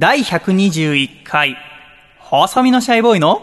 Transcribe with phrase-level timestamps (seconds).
[0.00, 1.58] 第121回、
[2.18, 3.42] 細身のシャイボーイの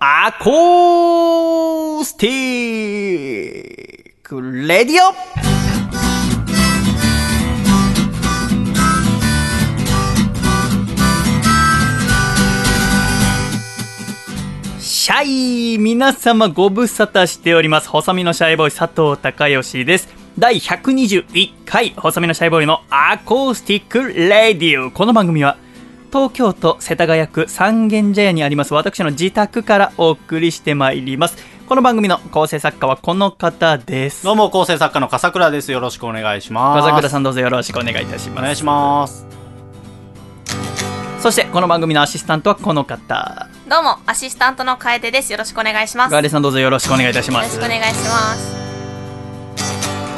[0.00, 2.32] アコースティ
[3.92, 5.14] ックレディオ
[14.80, 17.88] シャイ皆様ご無沙汰しております。
[17.88, 20.08] 細身のシャイボーイ佐藤孝義です。
[20.36, 24.90] 第121回、細身のシャイボーイのアコースティックレディオ。
[24.90, 25.56] この番組は、
[26.12, 31.36] 東京都世田谷区三軒茶屋にあります私の自宅からお送りしてまいります。
[31.66, 34.24] この番組の構成作家はこの方です。
[34.24, 35.72] どうも、構成作家の笠倉です。
[35.72, 36.82] よろしくお願いします。
[36.82, 38.38] 笠倉さんどうぞよろしくお願いいたします。
[38.38, 39.26] お願いします。
[41.20, 43.48] そして、この番組のアシスタントはこの方。
[43.68, 45.32] どうも、アシスタントの楓です。
[45.32, 46.12] よろしくお願いします。
[46.12, 47.80] よガーデさんどうぞよろしくお願いいたしますろしくお。
[47.80, 48.65] 願いします。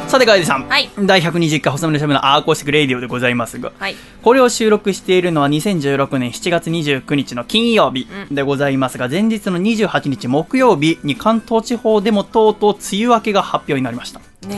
[0.09, 0.67] さて、カエデさん。
[0.67, 3.95] はい第120回細身のシャイボーイのアコースティックレイディオでございますが、はい。
[4.23, 14.19] これを収録しているのは2016年7月29日の金曜日でございますが、前日の28日木曜日に関東地方でもとうとう梅雨明けが発表になりました。
[14.47, 14.57] ね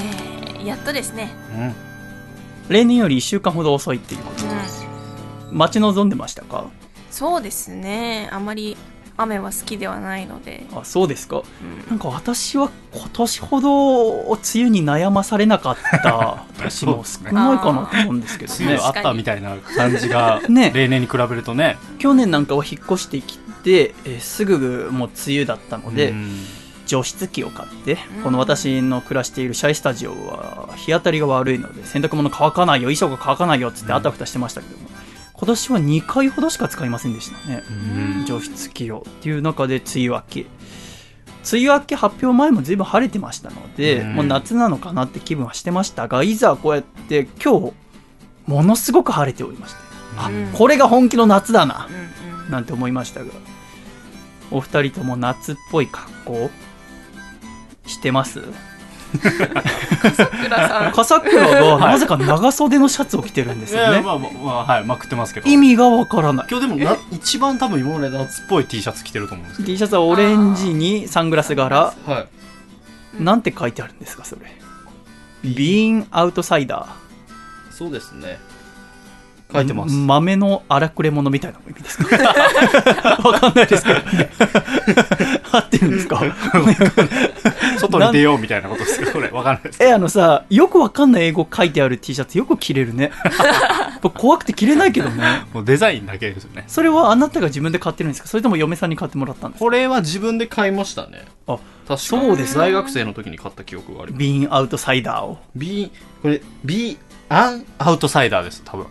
[0.64, 1.34] え、やっとですね。
[1.54, 1.76] うん。
[2.70, 5.58] 例年より1週間ほど遅いっていうことうん。
[5.58, 6.64] 待ち望んでましたか？
[7.10, 8.30] そうですね。
[8.32, 8.78] あまり
[9.22, 10.66] 雨は好きではないので。
[10.74, 11.38] あそうですか？
[11.38, 11.90] うん。
[11.90, 18.60] なんか私は今年ほど梅雨に悩まされなかった年も少ないかなと思うんですけどね。
[18.66, 20.72] 梅雨あったみたいな感じが、ね。
[20.74, 21.78] 例年に比べるとね。
[22.00, 26.32] 去年なんかは引っ越してきて、えーすぐもう梅雨だったので、うん。
[26.88, 28.24] 除湿機を買って、うん。
[28.24, 33.98] この私の暮らしているシャイスタジオは日当たりが悪いので洗濯物乾かないよ衣装が乾かないよっつってうん。
[33.98, 34.90] あたふたしてましたけども、
[35.42, 37.64] 今年は2回ほどしか使いませんでしたね、
[38.20, 38.25] うん。
[38.28, 40.45] 除湿機をっていう中で梅雨明け。
[41.52, 44.14] 梅雨明け発表前も随分晴れてましたので、うん。
[44.14, 47.73] もう夏なのかなって気分はしてましたがいざこうやって今日
[48.45, 49.80] ものすごく晴れておりまして。
[50.16, 50.52] あ、うん。
[50.53, 51.88] これが本気の夏だな。
[52.51, 53.31] なんて思いましたが。
[54.51, 56.51] お二人とも夏っぽい格好
[57.88, 58.44] してます？
[59.20, 60.92] 倉さん。
[60.92, 65.50] 笠倉がなぜか長袖のシャツを着てるんですよねいやまあまあ、まあ、はい、まくってますけど。
[65.50, 72.12] 意味がわからない今日でもな、一番多分今まで夏っぽい T シャツ着てると思うんですけ T シャツはオレンジにサングラス柄ど。
[72.12, 72.22] はい。
[72.22, 72.42] うん
[73.20, 74.42] なんて書いてあるんですかそれ
[75.44, 76.88] ビーンアウトサイダ
[77.72, 78.38] そうですね。
[79.51, 79.95] ー書いてます。
[79.95, 82.17] 豆の荒くれ者みたいな意味ですか
[83.28, 84.00] わかんないですけど
[85.53, 86.22] 合ってるんですか？
[87.79, 89.84] 外に出ようみたいなことですけど、これ、わかんないです。
[89.84, 93.12] えあのさよくわかんない英語書いてある T シャツよく着れるね
[94.16, 96.63] 怖くて着れないけどねもうデザインだけですよね。
[96.68, 98.28] それはあなたが自分で買ってるんですか？
[98.28, 99.66] それとも嫁さんに買ってもらったんですか？
[99.66, 101.25] これは自分で買いましたね。
[101.47, 104.19] あ確かそうです大学生の時に買った記憶があります。
[104.19, 108.85] be an outsider を be、これ、 be、an outsider です、多分。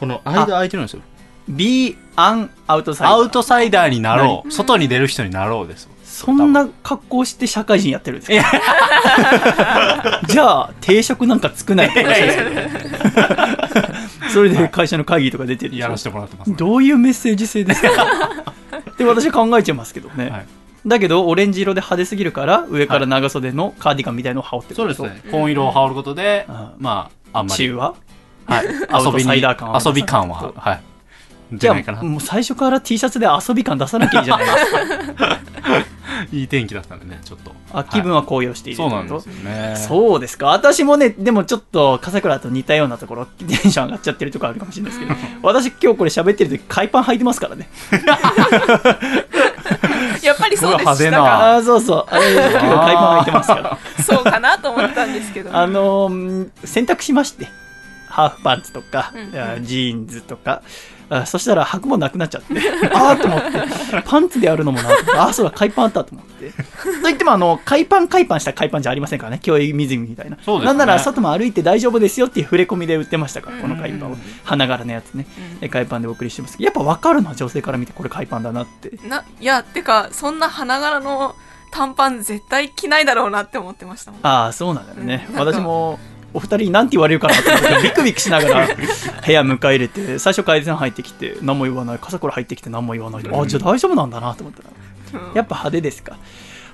[0.00, 1.02] この間空いてるんですよ。
[1.48, 4.50] be an outsider アウトサイダーになろう。
[4.50, 5.88] 外に出る人になろうです。
[6.04, 10.20] そんな格好して社会人やってるんですか？
[10.28, 12.70] じゃあ定職なんか就かないって話ですよね。
[14.32, 16.54] それで会社の会議とか出てるやらせてもらってます。
[16.56, 17.88] どういうメッセージ性ですか？
[18.92, 20.46] って私は考えちゃいますけどね、はい。
[20.86, 25.30] だけどオレンジ色で派手すぎるから上から長袖のカーディガンみたいのを羽織ってるそうですね。
[25.30, 27.64] 紺色を羽織ることでうん、まあ、あんまり。
[27.66, 27.94] 中は
[28.46, 28.66] はい。
[28.66, 29.42] 遊びに、
[29.86, 30.80] 遊び感は、はい。
[31.52, 32.02] じゃ出ないかなあ。
[32.02, 35.38] もう最初から T シャツで遊び感出さなきゃいいじゃないですか
[36.32, 37.52] いい天気だったんでね、ちょっと。
[37.72, 39.74] あ気分は高揚しているそうなんですよね。
[39.76, 47.68] そうですか私もねでもちょっと笠倉と似たようなところテンション上がっちゃってるところあるかもしれないですけど 私今日これ喋ってる時海パン履いてますからね
[50.22, 51.08] やっぱりそうでしたす。
[51.16, 55.50] ああそうそうあれ今日海パン履いてますからそうかなと思ったんですけど。
[55.54, 57.48] あのー選択しまして
[58.14, 59.40] ハーフパンツとか、うんうん。
[59.40, 60.62] あジーンズとか。
[61.10, 62.54] あそしたら履くもんなくなっちゃって。
[62.94, 63.50] ああと思って。
[64.06, 64.88] パンツでやるのもな。
[65.16, 66.52] ああそうだ海パンあったと思って。
[67.02, 69.40] といってもあの海パン海パンした海パンじゃありませんからね。
[69.42, 70.64] 競泳用みたいな、ね。
[70.64, 74.16] なんなら外も歩いて大丈夫ですよっていう触れ込みで売ってましたからこの海パンを。
[74.44, 75.26] 花柄のやつね。
[75.36, 75.58] うん。
[75.58, 76.66] で海パンでお送りしてますけど。
[76.66, 78.92] やっぱ分かるな女性から見てこれ海パンだなって。
[79.08, 81.34] な、いや、てか、そんな花柄の
[81.74, 84.20] 短パン絶対着ないだろうなって思ってましたもん。
[84.22, 85.98] ああそうなんだよね、私も
[86.34, 91.98] お二人に何て言われるかなと思ってビクビクしながら部屋迎え入れて最初改善入ってきて何も言わない。
[91.98, 95.34] 笠倉入ってきて何も言わないあじゃあ大丈夫なんだなと思ったらうん。
[95.34, 96.18] やっぱ派手ですか。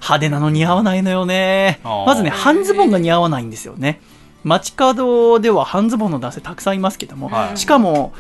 [0.00, 1.80] 派手なの似合わないのよね。
[1.84, 4.00] まずね半ズボンが似合わないんですよね。
[4.44, 7.58] 街角では半ズボンの男性たくさんいますけども、はい。
[7.58, 8.14] しかも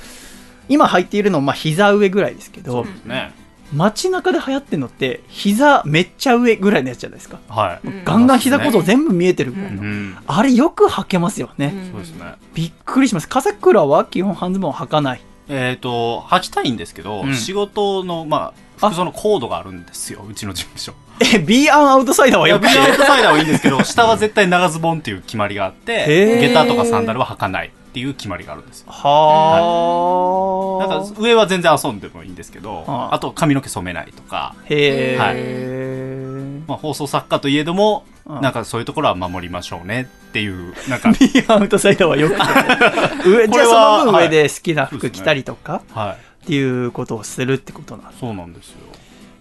[0.68, 3.32] 今履いているのまあ膝上ぐらいですけど、ね。
[3.74, 7.38] 街中で流行ってるのって膝めっちゃ上ぐらいのやつじゃないですか。
[7.48, 7.86] はい。
[7.86, 10.16] うんガンガン膝こそ全部見えてるぐらいの、うん。
[10.26, 12.34] あれよく履けますよね、うんそうですね。
[12.54, 13.28] びっくりします。
[13.28, 15.20] 笠倉は基本半ズボン履かない。
[15.48, 17.34] えっ、と、履きたいんですけど、うん。
[17.34, 20.94] 仕事の、まあ、服装のコードがあるんですよ、うちの事務所。
[21.34, 22.66] え、 be an outsider はよく。
[22.66, 28.86] て be outsider はいいんですけど、下は絶対長ズボンっていう決まりがあって、下駄とかサンダルは履かないっていう決まりがあるんですよ。
[28.92, 30.86] はあ。
[30.86, 36.60] なんか上は全然遊んでもいいんですけど、はああと髪の毛染めないとか、へはいえ。
[36.68, 42.40] まあ、放送作家といえども、うんなんかそういうところは守りましょうねっていう、なんか、 ビーアウトサイダーはよくて。
[43.28, 46.44] 上じゃあその分はい上で好きな服着たりとかはい。
[46.44, 48.76] っていうことをするってことなんですそうなんですよ。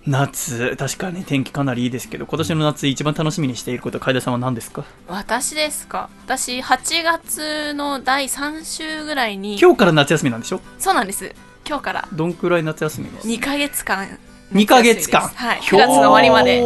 [0.08, 4.86] 夏、確かに天気かなりいいですけど、今年の夏一番楽しみにしていること、楓さんは何ですか？
[5.08, 6.10] 私ですか？
[6.26, 10.62] 私8月の第3週ぐらいに今日から夏休みなんでしょ？
[10.80, 11.34] そうなんです。
[11.68, 12.08] 今日から。
[12.14, 14.18] どんくらい夏休みです？2ヶ月間。
[14.54, 15.22] 2ヶ月間。
[15.28, 15.60] はい。
[15.60, 16.64] 9月の終わりまで。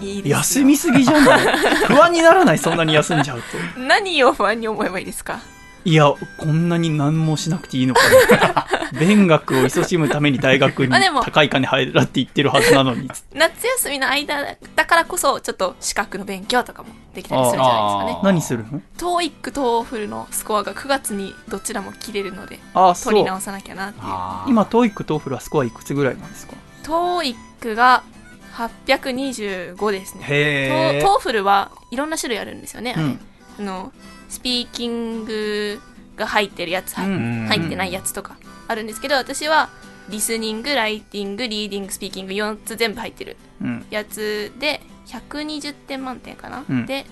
[0.00, 0.36] いいですよ。
[0.38, 1.56] 休みすぎじゃない？
[1.86, 2.58] 不安にならない？
[2.58, 3.46] そんなに休んじゃうと。
[3.80, 5.40] 何を不安に思えばいいですか？
[5.84, 8.00] いやこんなに何もしなくていいのか
[8.36, 8.66] な
[8.98, 11.22] 勉学を勤しむために大学にあでも。
[11.22, 13.08] 高い金払って行ってるはずなのに。
[13.34, 18.20] 夏休みの間だからこそちょっと資格の勉強とかもできたりするじゃないですかね。
[18.22, 22.58] 何するの？TOEIC と TOEFL のスコアが9月にどちらも切れるので
[23.04, 24.06] 取り直さなきゃなっていう。
[24.48, 26.54] 今 TOEIC と TOEFL はスコアいくつぐらいなんですか
[26.84, 28.02] ？TOEIC が
[28.56, 30.24] 825ですね。
[30.24, 33.20] へえ TOEFL はいろんな種類あるんですよね、うん。
[33.60, 33.92] あの
[34.28, 35.80] スピーキング
[36.16, 38.36] が入ってるやつ、入ってないやつとか
[38.66, 39.70] あるんですけど私は
[40.08, 43.86] リスニングライティングリーディングスピーキング4つ全部入ってるうん。
[43.90, 46.86] やつで120点満点かな、うん。
[46.86, 47.04] で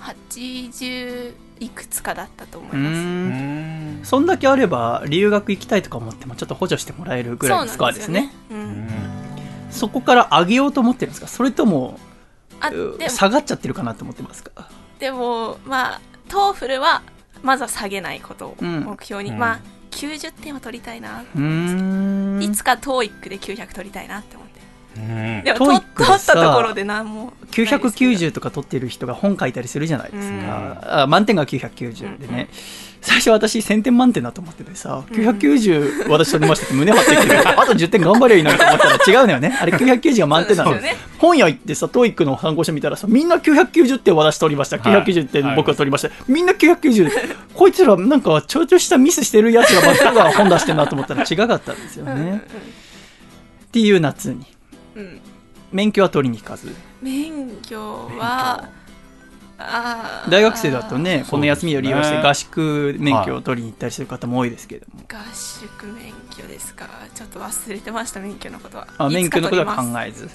[0.00, 8.32] 80いくつかだったと思います、そんだけあれば留学行きたいとか思ってもちょっと補助してもらえるぐらいのスコアですね。
[8.50, 9.06] そうなんですよね、
[9.66, 11.28] うん、そこから上げようと思ってるんですか？
[11.28, 12.00] それとも
[13.08, 14.68] 下がっちゃってるかなと思ってますか？
[14.98, 17.02] でもまあ TOEFL は
[17.42, 18.80] まずは下げないことをうん。
[18.80, 19.38] 目標に、うん。
[19.38, 19.60] まあ
[19.90, 21.20] 90点は取りたいな。
[21.20, 21.24] い
[22.50, 24.60] つか TOEIC で900取りたいなって思って。
[24.96, 25.44] うん。
[25.44, 27.76] でも取っさたところで何もですけど。
[27.88, 31.10] 990とか取ってる人が本書いたりするじゃないですうん。
[31.10, 39.58] 満点が990でね、うん最初私1000点満点だと思っててさ990私取りましたって胸張ってきてあと10点頑張りゃいいのにと思ったら違うのよね。
[39.60, 40.74] あれ 990が満点なの。
[40.76, 40.96] ね。
[41.18, 44.76] 本屋行ってさ TOEIC の参考書見たらさみんな990点私取りました。
[44.76, 52.42] 990点僕が取りました、みんな990こいつらなんかちょいちょいしたミスしてるやつらばっかが本出してるなと思ったら違かったんですよね、
[53.66, 54.46] っていう夏に。
[55.72, 56.74] 免許は取りに行かず。
[57.00, 58.68] 免許は
[60.28, 66.88] 大学生だとねこの休みを利用して合宿免許を取りに行ったりする方も多いですけれども、合宿免許ですか。
[67.14, 68.86] ちょっと忘れてました免許のことは。
[68.98, 70.28] あ免許のことは考ええず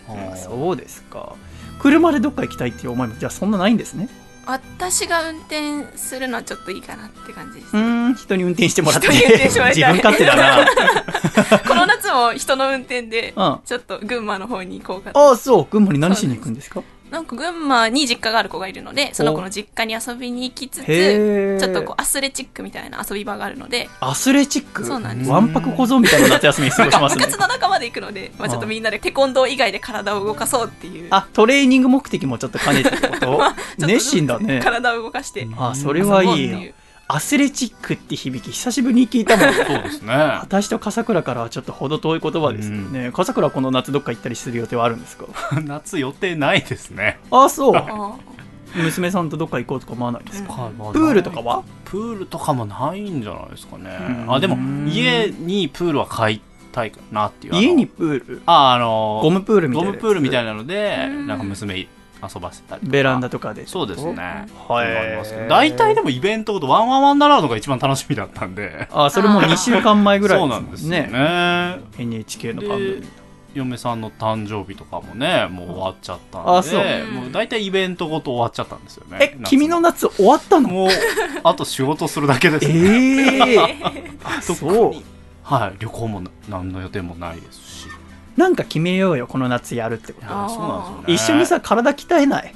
[0.43, 1.33] そうですか。
[1.79, 4.09] 車でどっか行きたいっていう思いもじゃあそんなないんですね。
[4.49, 7.75] 私が運転するのはちょっといいかなって感じです。
[7.75, 9.07] うーん人に運転してもらって。
[9.09, 10.65] 自分勝手だな。
[11.67, 13.59] この夏も人の運転でうん。
[13.65, 15.19] ちょっと群馬の方に行こうかと。
[15.19, 15.67] ああそう。
[15.69, 16.81] 群馬に何しに行くんですか？
[17.11, 23.89] なんか群馬に実家がある子がいるのでその子の実家に遊びに行きつつちょっとこうアスレチックみたいな遊び場があるので。
[24.01, 24.85] アスレチック？
[24.85, 25.31] そうなんです。
[25.31, 27.25] わんぱく小僧みたいな夏休み過ごします部ね。
[27.27, 31.07] 活の仲間で行くので、まあ、ちょっとみんなでテコンドー以外で体を動かそうっていう。
[31.11, 33.19] あトレーニング目的もちょっと兼ねてってこと？
[33.19, 33.39] ちょっ
[33.79, 34.59] と熱心だね。
[34.61, 35.47] 体を動かして。
[35.57, 36.73] あそれはいい
[37.09, 40.13] アスレチックって響き久しぶりに聞いたもん そうですね。
[40.41, 45.25] 私と笠倉からはちょっと程遠い言葉ですよね、笠倉はこの夏どっか行ったりする予定はあるんですか？
[45.65, 47.19] 夏予定ないですね。
[47.31, 47.75] ああそう。
[47.75, 48.15] あ
[48.75, 50.93] 娘さんとどっか行こうとか思わないですか、うん。
[50.93, 51.63] プールとかは？
[51.85, 53.89] プールとかもないんじゃないですかね。
[54.25, 54.25] う。
[54.29, 54.33] ん。
[54.33, 54.57] あ、でも、
[54.89, 56.41] 家にプールは買い
[56.73, 57.55] たいかなっていう。
[57.55, 58.41] 家にプール？
[58.45, 61.27] あ、あの、ゴムプールみたいなゴムプールみたいななので、うん。
[61.27, 61.87] なんか娘
[62.21, 62.81] 遊ばせたり。
[62.83, 64.47] ベランダとかでそうですね。
[64.67, 68.87] はい大体でもイベントごとワンワンワンダーランドが一番楽しみだったんで。
[68.91, 71.07] あそれも2週間前ぐらいそうですもなんですよね。
[71.07, 73.07] ね NHK の番組で
[73.53, 79.17] 嫁さんの誕生日とかもね、もう終わっちゃったんで、あそうもう大体イベントごと終わっちゃったんですよね。
[79.19, 80.69] え君の夏終わったの？
[80.69, 80.89] もう、
[81.43, 83.53] あと仕事するだけですえね。
[83.55, 83.59] え
[84.23, 84.53] あそ
[84.89, 84.93] う
[85.43, 87.66] はい、旅行もな何の予定もないですし。
[88.37, 90.27] なんか決めようよこの夏やるってこと。
[90.27, 91.13] そうなんですよね。
[91.13, 92.53] 一緒にさ体鍛えない。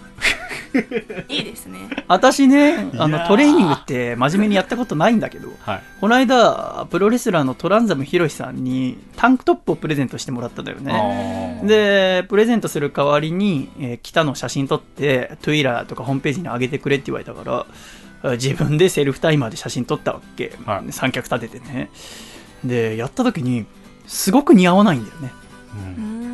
[1.27, 1.79] いいですね。
[2.07, 5.81] 私ねあのトレーニングって真面目にやったことないんだけどはい。
[5.99, 11.61] この間プロレスラーのトランザムヒロシさんにタンクトップをプレゼントしてもらったんだよね。
[11.65, 17.65] でプレゼントする代わりに、えー着たの写真撮ってトゥイラーとかホームページに上げてくれって言われたから
[18.23, 20.91] あ自分でセルフタイマーで写真撮ったわけ、はい。
[20.91, 21.89] 三脚立ててね。
[22.63, 23.65] でやった時に
[24.07, 25.31] すごく似合わないんだよね。
[25.33, 25.40] うん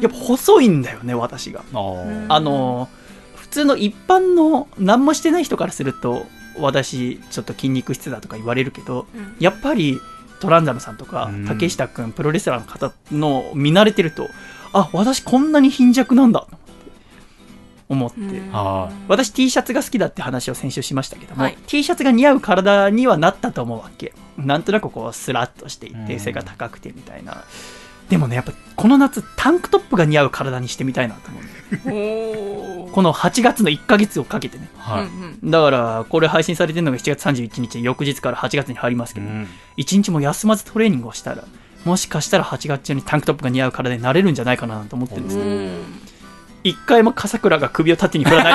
[0.01, 1.63] やっぱ細いんだよね私が。
[1.73, 2.89] あの
[3.35, 6.25] 普通の一般の何もしてない人からすると
[6.59, 9.35] 私ちょっと筋肉質だとか言われるけどうん。
[9.39, 9.99] やっぱり
[10.39, 11.47] トランザムさんとかうん。
[11.47, 14.27] 竹下くんプロレスラーの方の見慣れてると
[14.73, 16.57] あ私こんなに貧弱なんだと
[17.89, 18.17] 思って
[19.07, 21.57] 私 T シャツが好きだって話を先週しましたけども、はい。
[21.67, 24.13] T シャツが似合う体にはなったと思うわけ。
[24.37, 26.19] なんとなくこうスラッとしていてうん。
[26.19, 27.45] 背が高くてみたいな
[28.09, 31.43] でもねやっぱこの夏タンクトップが似合う体にしてみたいなと思う
[32.91, 34.69] この8月の1ヶ月をかけてね。
[34.77, 35.03] はい。
[35.03, 35.51] うんうん。
[35.51, 39.47] だからこれ配信されてるのが7月31日翌日から8月に入りますけど、うん。
[39.77, 41.43] 1日も休まずトレーニングをしたら
[41.83, 45.49] もしかしたら8月中にタンクトップが似合う体になれるんじゃないかなと思ってるんですけど。
[45.49, 45.83] うん。
[46.63, 48.49] 一回も笠倉が首を縦に振らな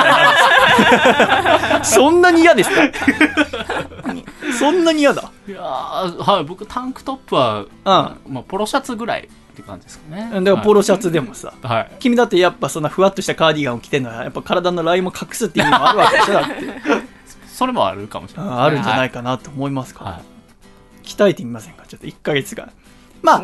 [1.81, 2.81] い そんなに嫌ですか？
[4.59, 5.31] そんなに嫌だ？
[5.47, 10.29] いやーはい、僕タンクトップは、まあ、ポロシャツぐらいって感じですかね。
[10.41, 11.77] だからポロシャツでもさ、はい。
[11.77, 11.91] はい。
[11.99, 16.53] 君だってやっぱそんなふわっとしたカーディガンを着てるのはやっぱ体のラインも隠すっていうのもあるわけでしょだって
[17.47, 19.15] それもあるかもしれないね、ああるんじゃないか。
[19.17, 20.21] かなと思いますから、はい。
[21.07, 21.85] 鍛えてみませんか？
[21.87, 22.71] ちょっと1ヶ月間
[23.21, 23.43] まあ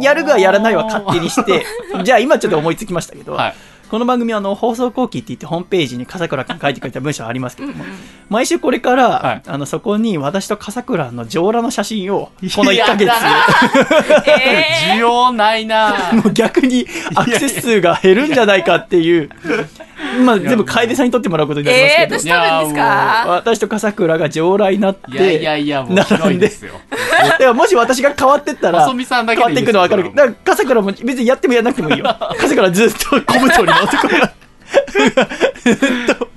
[0.00, 1.66] やるがやらないは勝手にして
[2.04, 3.54] じゃあ今ちょっと思いつきましたけど、はい。
[3.92, 7.84] この番組はあの放送後期って言ってホームページに笠倉君書いてくれた文章ありますけども、
[8.30, 9.42] 毎週これから、はい。
[9.46, 13.12] あのそこに私と笠倉の上裸の写真をこの1ヶ月。
[14.40, 16.10] え需要ないな。
[16.14, 19.28] もう逆にアクセス数が減るんじゃないかっていう、
[20.24, 21.76] まあ全部楓さんに撮ってもらうことにー、な
[22.06, 23.24] りますけど、えー、私撮るんですか？
[23.28, 26.16] 私と笠倉が上裸になって、いやいやいや、もう並んで。
[26.16, 26.72] 広いですよ。
[26.90, 29.88] だからもし私が変わってったら、細見さんだ変わっていけでいいですよ。
[29.88, 32.04] くのは分かるけど、だから笠倉も別にやってもやらなくてもいいよ。
[32.38, 34.08] 笠倉ずっと小太りの男。
[34.08, 34.32] が、
[35.62, 35.76] ずっ
[36.16, 36.28] と。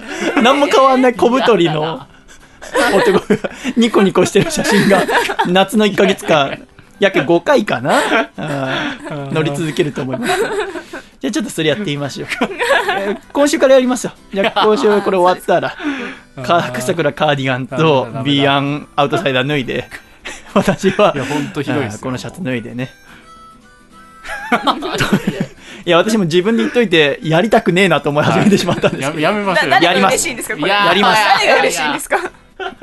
[0.42, 3.12] 何も変わんない小太りの男。
[3.20, 3.22] が
[3.78, 5.04] ニコニコしてる写真が
[5.48, 6.68] 夏の1ヶ月間、
[7.00, 8.00] 約5回かな、
[9.32, 10.34] 乗り続けると思います。
[11.20, 12.28] じゃあちょっとそれやってみましょう。
[12.98, 14.14] えー今週からやりますよ。
[14.34, 15.76] じゃあ 今週これ終わったら、
[16.44, 19.90] か笠倉カーディガンとビアンアウトサイダー脱いで、
[20.54, 22.92] 私はいや、ほんとひどいこのシャツ脱いでね。
[25.86, 29.76] いや私も自分で言っといてやりたくねえなと思い始めてしまったんですやけど、やめましょうよ。
[29.76, 30.56] な誰がやります嬉しいんですか？
[30.56, 30.68] これ。
[30.68, 31.22] いややります。
[31.38, 32.18] 誰が嬉しいんですか？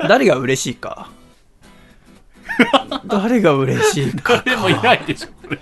[0.07, 1.07] 誰が嬉しいか
[3.07, 5.59] 誰が嬉しいか誰もいないでしょ、これ。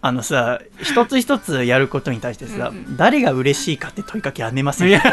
[0.00, 5.12] あのさ一つ一つやることに対してさ、誰が嬉しいかって問いかけやめませんいやいや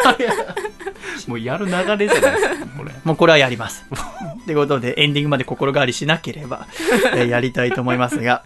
[1.28, 2.28] もうやる流れじゃないですか、
[2.78, 2.92] これ。
[3.04, 3.86] もうこれはやります。
[4.46, 6.68] ということで、エンディングまで心変わりしなければ、
[7.16, 8.44] えーやりたいと思いますが、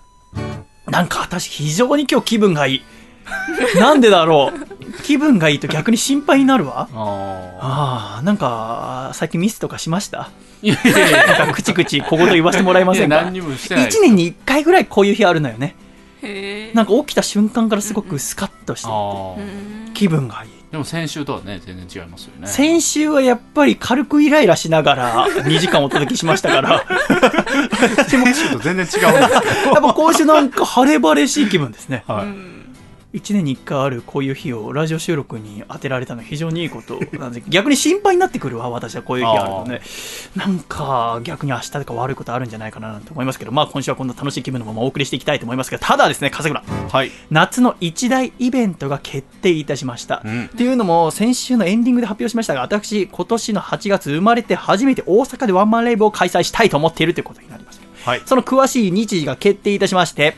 [0.87, 2.83] なんか私非常に今日気分がいい。
[3.79, 5.03] なんでだろう？
[5.03, 6.87] 気分がいいと逆に心配になるわ。
[6.93, 10.29] あああ、なんか、最近ミスとかしました？
[10.63, 13.15] いやいやいやなんか、口々小言言わせてもらえませんか？
[13.15, 15.75] いや何にもしてないです一年に一回ぐらいこういう日あるのよね。
[16.23, 18.91] へなんか起きた瞬間からすごくスカッとしてい
[19.91, 20.49] て、気分がいい。
[20.71, 22.47] でも先週とはね、全然違いますよね。
[22.47, 26.83] 先週はやっぱり軽くイライラしながら 2時間お届けしましたから、
[28.07, 29.07] 先週と全然違うんですけど。
[29.07, 29.41] やっ
[29.75, 32.03] ぱ今週なんか晴れ晴れしい気分ですね。
[32.07, 32.56] はい。
[33.13, 39.81] うん1年に1回あるこういう日をラジオ収録に当てられたのは非常にいいことなんで 逆に心配になってくるわ私はこういう日あるとね
[40.35, 43.51] なんか逆に明日とか悪いことあるんじゃないかななんて思いますけど。
[43.51, 47.11] まあ今週はこんな楽しい気分のままお送りしていきたいと思いますがただですね笠倉はい。
[47.31, 50.45] 夏の一大イベントが決定いたしました、うん。
[50.45, 58.21] っていうのも先週のエンディングで発表しましたが私今年の8月生まれて初めて大阪でワンマンライブを開催したいと思っているということになりますはい。
[58.25, 60.35] その詳しい日時が決定いたしまして、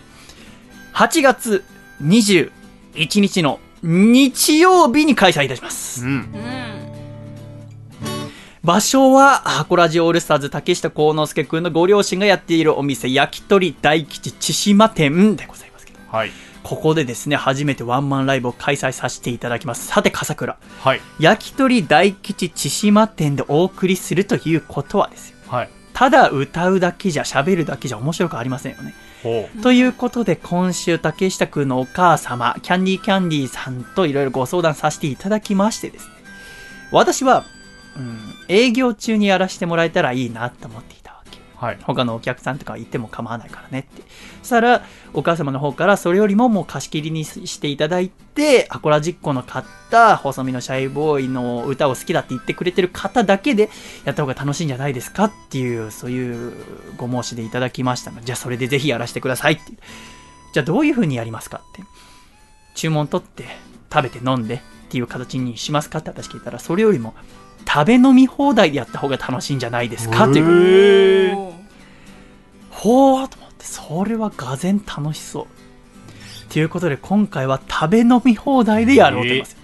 [0.93, 1.63] 8月
[2.99, 6.05] 21日の日曜日に開催いたします。
[6.05, 6.11] うん。
[6.11, 6.69] うん
[8.61, 16.31] 場所は、箱ラジオールスターズ竹下幸之助くんのご両親がやっているお店、焼き鳥大吉千島店でございますけど、はい。
[16.61, 19.87] ここでですね、初めてワンマンライブを開催させていただきます。
[19.87, 20.57] さて、笠倉。
[20.81, 20.99] はい。
[21.19, 25.37] 焼き鳥大吉千島店でお送りするということはですよ。
[25.47, 25.69] はい。
[25.93, 28.93] ただ歌うだけじゃ、喋るだけじゃ面白くありませんよね。
[29.61, 36.13] ということで今週竹下くんのお母様キャンディーキャンディーさんといろいろご相談させていただきましてですね。
[36.91, 37.45] 私は、
[37.97, 40.98] うん、営業中にやらせてもらえたらいいなと思って
[41.59, 41.77] はい。
[41.83, 44.01] 他のお客さんとか行っても構わないからねって。
[44.41, 53.69] そしたらお母様の方からそれよりももう貸し切りにしていただいてアコラジッコの買った細身のシャイボーイの歌を好きだって言ってくれてる方だけで
[54.05, 56.53] やった方が楽しいんじゃないですかっていうそういう
[56.95, 59.73] ご申しでいただきましたがじゃあそれでぜひやらせてくださいって。
[60.53, 61.83] じゃあどういう風にやりますかって。
[62.75, 63.43] 注文取って
[63.91, 67.13] 食べて飲んでっていう形にしますかって私聞いたらそれよりも
[67.67, 70.29] 食べ飲み放題でやった方が楽しいんじゃないですか？
[70.29, 71.35] っていう
[72.69, 75.47] ほーと思ってそれはがぜん楽しそう。
[76.51, 79.57] ということで今回は食べ飲み放題でやろうと思います、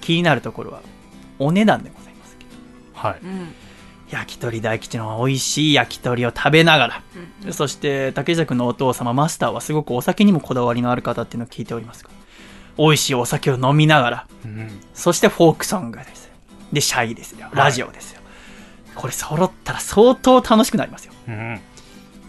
[0.00, 0.80] 気になるところは
[1.38, 2.50] お値段でございますけど。
[2.94, 3.18] はい。
[3.22, 3.54] うん。
[4.10, 7.02] 焼き鳥大吉の美味しい焼き鳥を食べながら、
[7.44, 14.26] うんそして竹下君のお父様マスターはすごくお酒にもこだわりのある方っていうのを聞いておりますから美味しいお酒を飲みながら。
[14.44, 14.68] うん。
[14.92, 16.30] そしてフォークソングです
[16.72, 17.48] でシャイですよ。
[17.52, 18.20] ラジオですよ、
[18.94, 21.12] これ揃ったら相当楽しくなりますよ。
[21.28, 21.60] うん。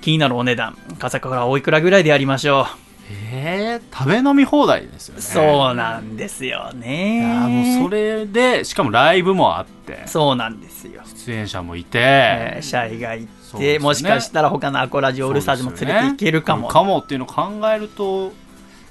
[0.01, 0.77] 気になるお値段。
[0.99, 2.67] 笠倉おいくらぐらいでやりましょ
[3.09, 5.23] えー、食べ飲み放題ですよう、ね。
[5.23, 7.77] そうなんですよね。
[7.79, 13.79] もうそれで、しかもライブもあって、そうなんですよ、出演者もいて、えーシャイが行って、ね。
[13.79, 18.31] もしかしたら他のアコラジオオールスターズも連れて行けるかも、かもっていうのを考えると、い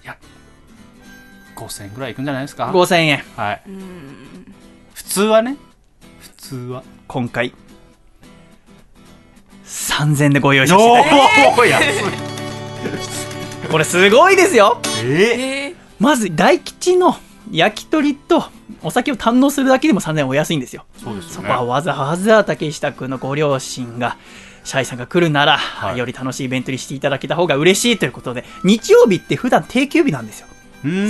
[0.05, 0.17] や、
[1.57, 3.25] 5000円ぐらいいくんじゃないですか？5000円。
[3.37, 3.63] はい。
[4.93, 5.57] うん普通はね、
[6.21, 6.83] 普通は。
[7.09, 7.53] 今回。
[9.65, 11.03] 3000円でご用意させていた。
[11.03, 11.19] だきま
[11.55, 11.83] すおー安
[13.67, 13.69] い。
[13.71, 14.81] これすごいですよ。
[15.05, 15.75] ええー。
[15.99, 17.17] まず大吉の
[17.51, 18.45] 焼き鳥と
[18.83, 20.85] お酒を堪能するだけでも3000円お安いんですよ。
[21.03, 21.35] そうですよね。
[21.37, 24.17] そこはわざわざ竹下君のご両親が
[24.65, 25.99] シャイさんが来るなら、はい。
[25.99, 30.47] より楽しいイベントにしていただけた方が嬉しいということで日曜日って普段定休日なんですよ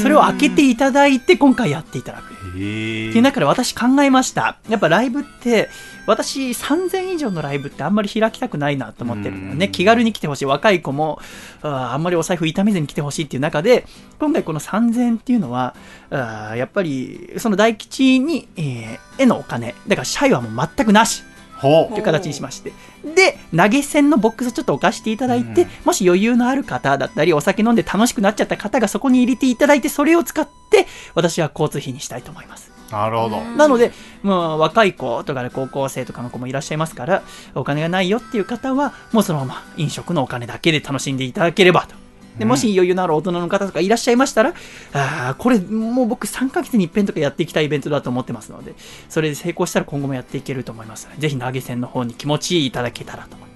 [0.02, 2.32] それを開けていただいて今回やっていただく。
[2.32, 4.58] っていう中で私考えました。
[4.68, 5.70] やっぱライブって
[6.06, 9.66] 私3000以上のライブってあんまり開きたくないなと思ってるのよね。
[9.66, 9.72] うん。
[9.72, 10.44] 気軽に来てほしい。
[10.44, 11.20] 若い子も
[11.62, 13.86] あーあんまりお財布痛めずに来てほしいっていう中で
[14.18, 15.74] 今回この3000っていうのは
[16.10, 19.74] あーやっぱりその大吉に、えーへのお金。
[19.88, 21.22] だからシャイはもう全くなし。
[21.22, 21.31] ほ
[21.62, 22.72] という形にしまして
[23.14, 32.92] で投げ銭のボックスをちょっと置かせていただいて、うんもし余裕のある方だったりお酒飲んで楽しくなっちゃった方がそこに入れていただいてそれを使って私は交通費にしたいと思いますう。
[32.92, 33.38] なるほど。
[33.38, 33.92] うんなので、
[34.22, 37.22] まあ、若い子とかで高校生とかの子もいらっしゃいますから、
[37.54, 42.01] お金がないよっていう方は、もうそのまま飲食のお金だけで楽しんでいただければと。
[42.38, 44.54] でうんもし余裕のある大人の方とかいらっしゃいましたら、
[44.92, 48.74] あーこれもう僕3ヶ月に一遍とかやっていきたいイベントだと思ってますので、
[49.08, 53.52] それで成功したら今後もやっていけると思いますぜひ投げ銭の方に気持ちいただけたらと思います。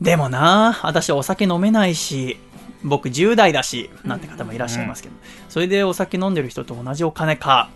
[0.00, 2.38] でもな私お酒飲めないし、
[2.84, 5.14] 僕10代だし、なんて方もいらっしゃいますけど、
[5.48, 7.70] それでお酒飲んでる人と同じお金か、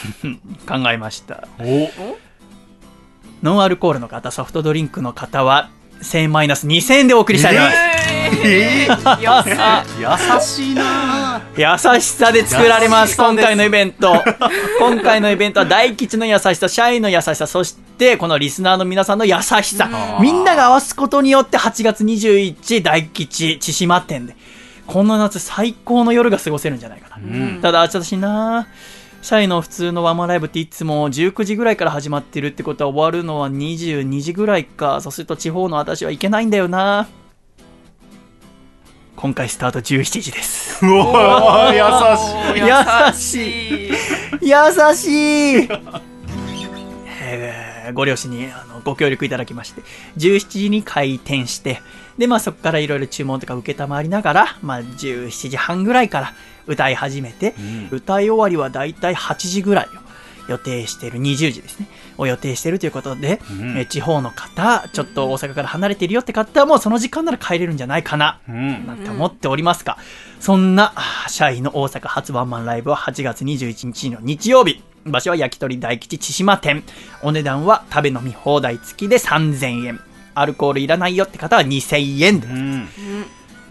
[0.68, 1.48] 考えました。
[1.58, 1.90] お
[3.42, 7.78] ノンアルコールの方、ソフトドリンクの方は、1000円マイナス2000円でお送りしたいと思います。
[7.78, 7.93] えー、
[9.20, 14.22] 安優しいな優しさで作られます、今回のイベント。
[14.78, 19.88] 今回のイベントは大吉の優しさ、社員の優しさ、そしてこのリスナーの皆さんの優しさ。
[20.18, 24.36] うんみんなが合わすことによって8月21大吉千島店で、
[24.86, 27.16] この夏最高の夜が過ごせるんじゃないかな。
[27.16, 28.66] うんただ、私な
[29.22, 35.00] シャイの普通のワンマンライブっていつも19時ぐらいから始まってるってことは終わるのは22時ぐらいか。
[35.00, 37.08] そうすると地方の私はいけないんだよな
[39.16, 40.84] 今回スタート17時です。
[40.84, 44.48] うわー優しい。
[44.48, 45.68] 優し優しい。
[47.20, 49.82] えーご両親にあのご協力いただきまして、
[50.16, 51.82] 17時に開店して、
[52.16, 56.32] で、まあそこからいろいろ注文とか受けたまわりながら、まあ17時半ぐらいから
[56.66, 57.98] 歌い始めて、うん。
[57.98, 59.88] 歌い終わりはだいたい8時ぐらいを
[60.50, 61.86] 予定している、20時ですね、
[62.18, 69.98] を予定しているということで、うんえー地方の方、ちょっと大阪から離れているよって方はもうその時間なら帰れるんじゃないかな、うんなんて思っておりますが、
[70.40, 74.82] そんな、あーシャイの大阪初ワンマンライブは8月21日の日曜日。
[75.06, 76.82] 場所は焼き鳥大吉千島店。
[77.22, 80.00] お値段は食べ飲み放題付きで3000円。
[80.34, 82.50] アルコールいらないよって方は2000円でう。
[82.50, 82.88] んうん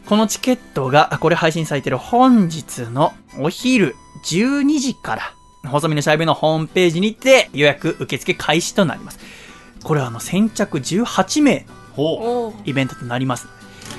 [0.05, 9.19] このチケットが、あこれ配信されてる本日のお昼12時から、細身のシャイベのホームページにて予約受付開始となります。
[9.83, 13.47] これはあの先着18名ほおーイベントとなります。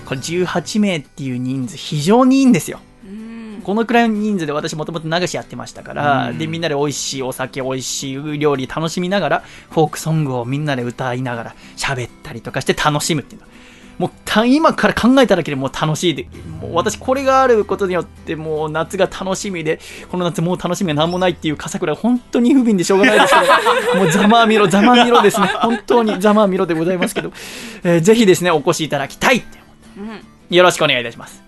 [0.04, 2.80] これ18名っていう人数非常にいいんですよ。
[3.04, 13.46] うんこのくらいの人数で私もともと流しやってましたから、うんで、みんなで美味しいお酒、美味しい料理楽しみながら、フォークソングをみんなで歌いながら喋ったりとかして楽しむっていうの。
[13.98, 16.26] もうた今から考えただけでもう楽しいで、
[16.60, 19.78] もう私これがあることによってもう夏が楽しみで、
[20.10, 25.46] この夏もう楽しみが何もないっていう笠倉本当に不憫でしょうがないですけど、 もうざまあみろ、ざまあみろですね。
[25.60, 27.32] 本当にざまあみろでございますけど、
[27.84, 29.58] えーぜひですね、お越しいただきたいって
[29.96, 31.42] うんよろしくお願いいたします。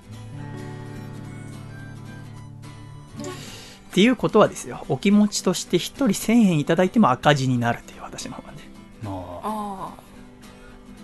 [3.90, 8.58] っていうことはですよ、お気持ちとして1人1000円いただいても赤字になるという私の方がね、
[9.04, 10.05] うああ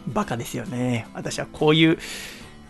[0.06, 1.06] バカですよね。
[1.14, 1.98] 私はこういう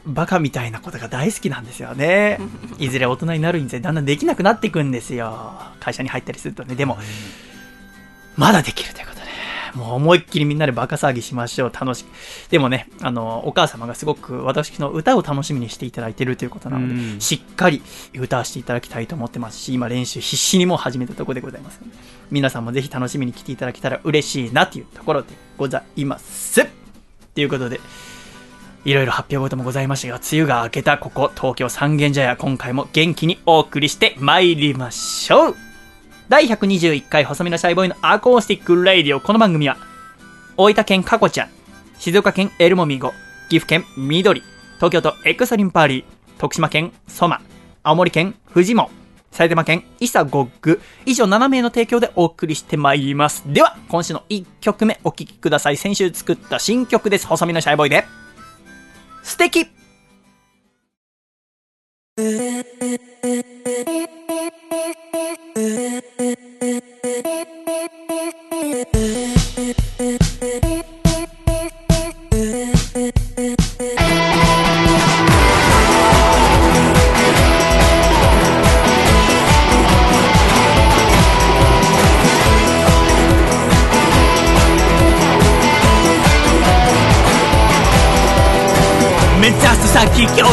[0.07, 2.39] バカみたいなことが大好きなんですよね。
[2.79, 5.55] いずれ大人になるにつれだんだんできなくなっていくんですよ。
[5.81, 6.75] 会社に入ったりするとね。
[6.75, 6.99] でも、
[8.37, 9.27] まだできるということで、
[9.75, 11.73] もう思いっきりみんなでバカ騒ぎしましょう。
[11.73, 12.09] 楽しく。
[12.51, 17.83] でもね、あの、お母様がすごく私の歌を楽しみにしていただいているということなので、うんしっかり
[18.15, 21.97] 歌わせていただきたいと思ってますし、今練習必死にもう始めたところでございますので、
[22.31, 26.82] 皆さんもぜひ楽しみに来ていただけたら嬉しいなというところでございます。
[27.35, 27.81] ということで、
[28.85, 35.57] いろいろ発表事もございましたが、梅雨が明けたここ、東京三軒茶屋、今回も元気にお送りして参りましょう
[36.29, 39.21] 第121回細身のシャイボーイのアコースティックレイディオ。
[39.21, 39.77] この番組は、
[40.57, 41.49] 大分県かこちゃん、
[41.99, 43.13] 静岡県エルモミゴ、
[43.49, 44.43] 岐阜県緑、
[44.77, 47.41] 東京都エクサリンパーリー、徳島県ソマ、
[47.83, 48.91] 青森県フジモ、
[49.33, 53.43] 埼玉県イサゴッグ、以上7名の提供でお送りしてまいります。
[53.47, 55.77] では、今週の1曲目お聴きください。
[55.77, 57.27] 先週作った新曲です。
[57.27, 58.05] 細身のシャイボーイで。
[59.23, 59.67] 素敵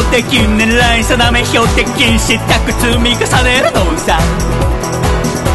[0.00, 1.86] 強敵狙い定め標的
[2.18, 4.18] したく積み重ねるのさ。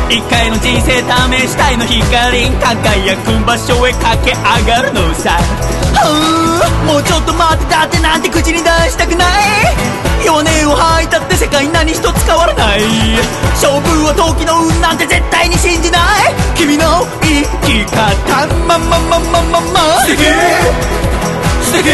[0.09, 5.39] 一回の人生試したいの光輝く場所へ駆け上がるのさ。
[6.85, 9.25] もうちょっと待ってだってなんて口に出したくない。
[10.23, 12.81] 弱音を吐いたって世界何一つ変わらない。
[13.57, 16.01] 勝負は時の運なんて絶対に信じない。
[16.55, 18.45] 君の生き方。
[18.67, 20.23] まままままま素敵
[21.63, 21.89] 素敵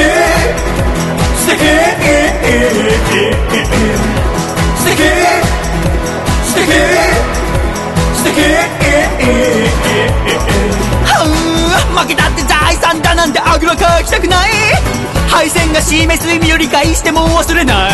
[1.52, 1.68] 素敵
[6.48, 6.72] 素敵素敵
[8.16, 8.40] 素敵
[11.04, 14.52] はう負けたって財産だなんてあぐらかきたくない。
[15.28, 17.92] 敗戦が示す意味を理解しても忘れない。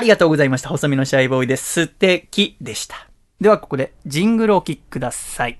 [0.00, 0.70] ありがとうございました。
[0.70, 1.86] 細身のシャイボーイです。
[1.86, 3.09] 素敵でした。
[3.40, 5.58] ではここでジングルをお聴きください。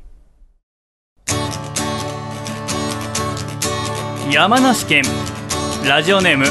[4.31, 5.03] 山梨県
[5.88, 6.45] ラジオネーム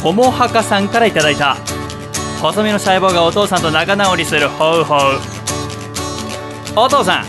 [0.00, 1.56] こもはかさんからいただいた。
[2.40, 4.98] 細身のシャイボーイがお父さんと仲直りするホウホウ。
[6.76, 7.24] お父さん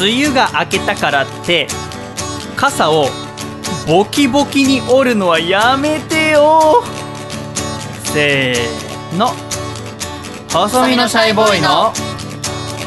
[0.00, 1.66] 梅雨が明けたからって
[2.56, 3.08] 傘を
[3.86, 6.82] ボキボキに折るのはやめてよ。
[8.04, 9.32] せーの。
[10.52, 11.94] 細身のシャイボーイの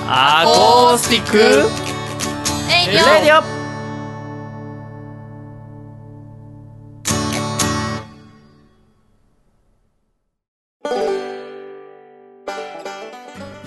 [0.08, 3.56] アコースティックレディオ。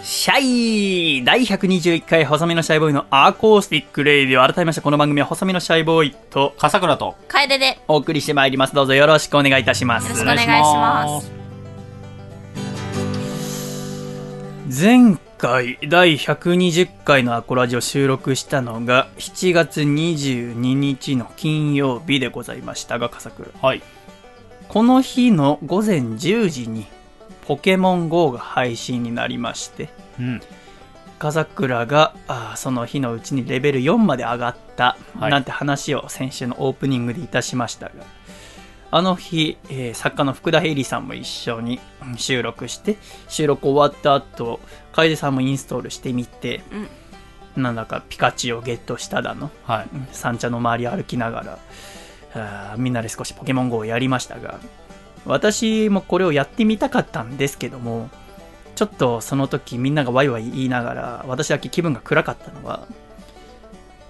[0.05, 4.47] シャイ第121回細身のシャイボーイのアコースティックレイディオ。
[4.47, 7.67] 改めましてこの番組は細身のシャイボーイと笠倉と楓で。
[7.67, 8.77] よお送りしてまいります。
[8.77, 10.09] どうぞよろしくお願いいたします。
[10.11, 11.38] ろしくお願いします
[14.71, 23.49] 前回第120回のアコラジを収録したのが7月22日の金曜日でございましたが笠倉。
[23.63, 23.83] はい。
[24.69, 26.87] この日の午前10時に
[27.47, 29.89] ポケモン GO が配信になりまして、
[30.21, 30.41] うん。
[31.19, 35.31] 風倉があーその日のうちにレベル4まで上がった、はい。
[35.31, 37.93] なんて話を先週のオープニングでいたしましたが
[38.91, 42.97] あの日、えー作家の福田ヘイリーさんも一緒にうん収録して
[43.29, 44.61] 収録終わった後
[44.93, 46.63] 楓さんもインストールしてみて、
[47.57, 49.89] なんだかピカチュウをゲットしただのはい。
[50.13, 51.59] 三茶の周り歩きなが
[52.35, 54.61] らみんなで少しポケモン GO をやりましたが
[55.25, 58.09] 私もこれをやってみたかったんですけども
[58.75, 62.87] ちょっとその時みんながワイワイ言いながら私だけ気分が暗かったのは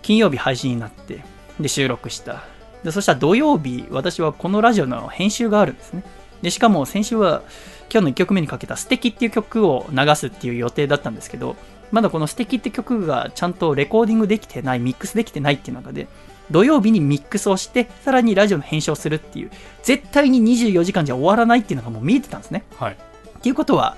[0.02, 1.24] 金曜日配信になって
[1.58, 2.44] で収録した
[2.84, 6.02] でそしたら土曜日私はこのラジオの編集があるんですね
[6.42, 7.42] でしかも先週は
[7.90, 11.56] 今日の1曲目にかけた「素敵っていう曲を流すっていう予定だったんですけど
[11.90, 16.06] まだこの「素敵って曲がちゃんとレコーディングできてないミックスできてないっていう中で
[16.50, 19.50] 土曜日にミックスをしてさらにラジオの編集をするっていう
[19.82, 22.92] 絶対に24時間じゃ終わらないっていうのがもう見えてたんですねはい。
[22.92, 23.96] っていうことは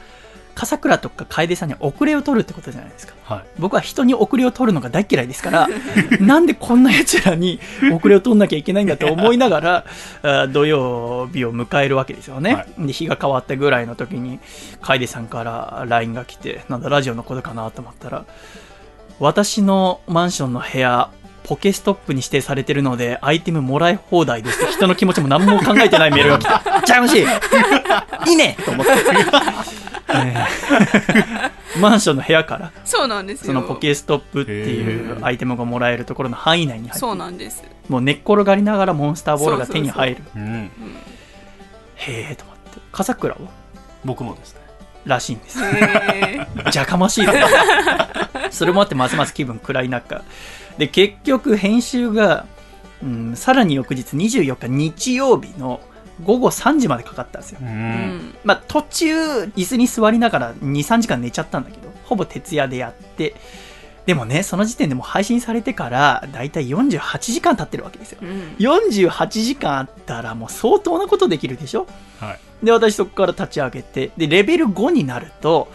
[0.55, 3.15] 笠倉とか楓さんに遅れを取るってことじゃないですか。
[3.25, 3.45] はい。
[3.59, 5.69] 僕は人に遅れを取るのが大嫌いですから
[6.21, 7.61] なんでこんな奴らに
[7.95, 9.85] 遅れを取んなきゃいけないんだと思いなが
[10.23, 14.41] ら土曜日を迎えるわけですよね、はで日が変わったぐらいの時に
[14.83, 18.25] 楓さんから LINE が来てなんだラジオのことかなと思ったら
[19.19, 21.11] 私のマンションの部屋
[21.45, 24.65] ポケストップに指定されてるのでアイテムもらい放題です。
[24.71, 26.51] 人の気持ちも何も考えてないメールが来て
[26.87, 28.33] ちゃうしい。
[28.33, 29.90] いねと思って、えー
[31.81, 33.47] マンションの部屋からそうなんですよ。
[33.47, 37.63] そのポケストップっていうアイテムがもらえるところの範囲内に入ってそうなんです。
[37.89, 40.23] もう寝っ転がりながらモンスターボールが手に入る。
[40.35, 40.71] うん。
[41.97, 42.81] へえと思って。
[42.93, 43.41] 笠倉は？
[44.05, 44.61] 僕もですね。
[45.05, 45.59] らしいんです。
[46.71, 47.33] じゃかましいぞ。
[48.51, 50.23] それもあってますます気分暗い中。
[50.79, 52.47] で結局編集が、
[53.03, 55.81] うん、さらに翌日24日日曜日の
[56.25, 57.59] 午後3時までかかったんですよ。
[57.63, 57.65] う。
[57.65, 57.71] うん。
[57.71, 59.15] んまあ、途中
[59.57, 63.35] 椅子に座りながら23時間寝ちゃったんだけどほぼ徹夜でやって。
[64.07, 68.19] でもねその時点でもう配信されてからだいたい48時間経ってるわけですよ。
[68.23, 68.57] うん。
[68.59, 71.87] 48時間あったらもう相当なことできるでしょ？
[72.19, 72.39] はい。
[72.65, 75.71] で私そこから立ち上げてでレベル5になると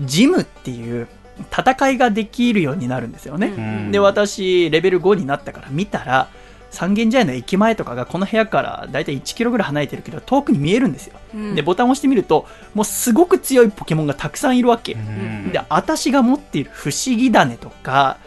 [0.00, 1.08] ジムっていう
[1.50, 3.92] 戦いができるようになるんですよね、うん。
[3.92, 6.28] で私レベル5になったから見たら
[6.70, 11.54] 三軒茶屋の駅前とかがこの部屋からだいたい1キロぐらい離れてるけど遠くに見えるんですよ、うん。
[11.54, 15.50] でボタンを押してみるともうすごく強いポケモンがたくさんいるわけ、うん。
[15.52, 18.18] で私が持っている不思議種とか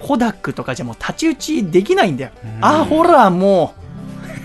[0.00, 2.64] コダックとかじゃもう太刀打ちできないんだよ、うん。
[2.64, 3.74] あほらも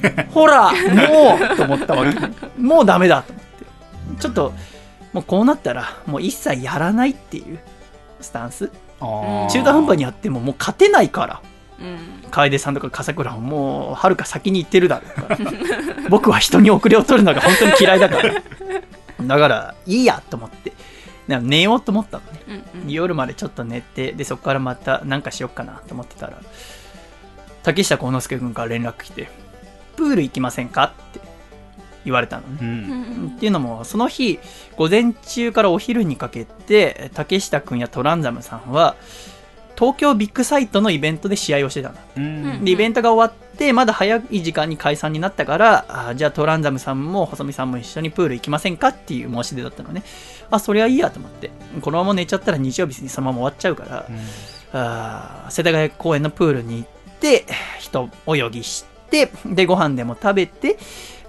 [0.01, 2.19] う ほらもうと思ったわけ。
[2.59, 3.65] もうダメだと思って。
[4.19, 4.53] ちょっと
[5.13, 7.59] もうこうなったらもう一切やらないっていう
[8.19, 8.71] スタンス。
[8.99, 11.39] 中途半端にやってももう勝てないから。
[11.43, 11.52] うん
[12.31, 15.37] 楓さんとか笠倉はもうはるか先に行ってるだろうから。
[16.09, 18.41] 僕は人に遅れを取るのが本当に嫌いだから。
[19.21, 20.73] だからいいやと思って。
[21.27, 22.23] でも寝ようと思ったの。
[22.31, 22.89] ねうんうん。
[22.91, 26.37] 夜までちょっと寝てでそこからまた何かしよっかなと思ってたら
[27.63, 29.29] 竹下幸之助君から連絡来て
[29.95, 31.21] 「プール行きませんか?」って
[32.03, 32.57] 言われたのね。
[32.61, 32.63] う。
[32.63, 33.33] うんん。
[33.37, 34.39] っていうのもその日
[34.75, 38.95] 午前中からお昼にかけて竹下君やトランザムさんは
[39.83, 41.95] 東京ビッグサイトのイベントで試合をしてたの。
[42.15, 42.63] うん。
[42.63, 50.03] でイベントが終わってまだ早い時間に解散になったからあーじゃあトランザムさんも細見さんも一緒にプール行きませんかっていう申し出だったのね。
[50.49, 51.51] あそれはいいやと思って。
[51.81, 54.07] このまま寝ちゃったら日曜日にそのまま終わっちゃうから、
[54.71, 57.45] あー世田谷公園のプールに行って
[57.79, 60.77] 人泳ぎしてでご飯でも食べて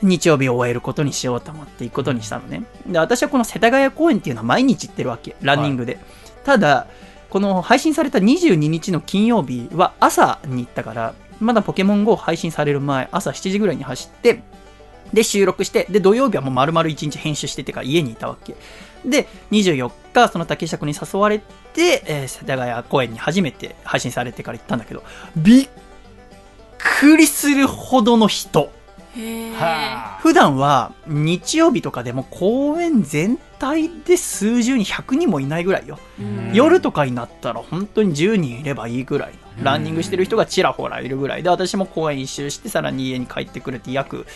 [0.02, 2.64] 日曜日を終えることにしようと思って行くことにしたのね。
[2.86, 5.34] で私はこの世田谷公園っていうのは毎日行ってるわけ。
[5.40, 5.98] ランニングで、
[6.44, 6.86] ただ
[7.34, 14.44] この配信された22日の金曜日は朝に行ったからまだポケモン GO 配信される前朝7時ぐらいに走って
[15.12, 18.54] で収録してで土曜日はもう丸々1日編集しててか家にいたわけ。
[19.04, 25.02] で24日その竹下君に誘われて、えー世田谷公園に初めて配信されてから行ったんだけど
[25.36, 25.68] びっ
[26.78, 28.70] くりするほどの人。
[30.20, 36.50] 普段は日曜日とかでも公園全体で数十人100人もいないぐらいよ、うん。
[36.52, 44.26] 夜とかになったら本当に10人いればいいぐらいランニングしてる人がちらほらいるぐらいで私も公園一周してさらに家に帰ってくるって約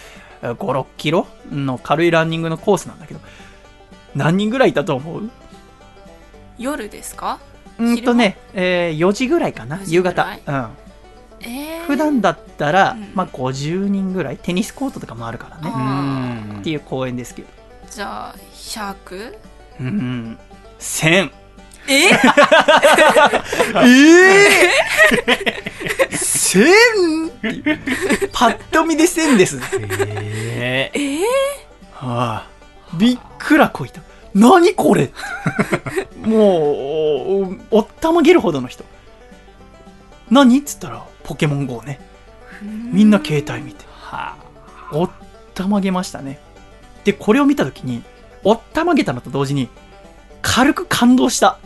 [0.43, 3.21] 56キロの軽いランニングのコースなんだけど。
[4.15, 5.31] 何人ぐらいいたと思う？
[6.59, 7.39] 夜ですか？
[7.79, 10.69] うんとね、えー4時ぐらいかな4時夕方、うん、
[11.41, 11.85] えー。
[11.85, 13.13] 普段だったら、うん。
[13.15, 16.61] まあ、50人ぐらいテニスコートとかもあるからね。
[16.61, 17.49] っていう公園ですけど。
[17.91, 19.37] じゃあ 100?
[19.81, 20.39] うん。
[20.79, 21.31] 1000
[21.91, 22.11] え？
[23.83, 24.49] え
[26.11, 26.63] え千？
[27.29, 27.79] っていう。
[28.33, 29.57] パッと見で千です。
[29.57, 29.63] ね。
[29.79, 32.07] ええー？
[32.07, 32.47] はあ、
[32.99, 34.03] びっくらこいた。
[34.35, 35.11] 何これ？
[36.23, 36.41] もう
[37.71, 38.85] おおったまげるほどの人。
[40.31, 40.59] 何？
[40.59, 42.01] っつったらポケモン GO ね。
[42.63, 43.85] みんな携帯見て。
[43.87, 44.37] は
[44.91, 45.11] おっ
[45.55, 46.41] たまげましたね。
[47.05, 48.03] でこれを見た時に
[48.45, 49.69] おったまげたのと同時に
[50.41, 51.59] 軽く感動した。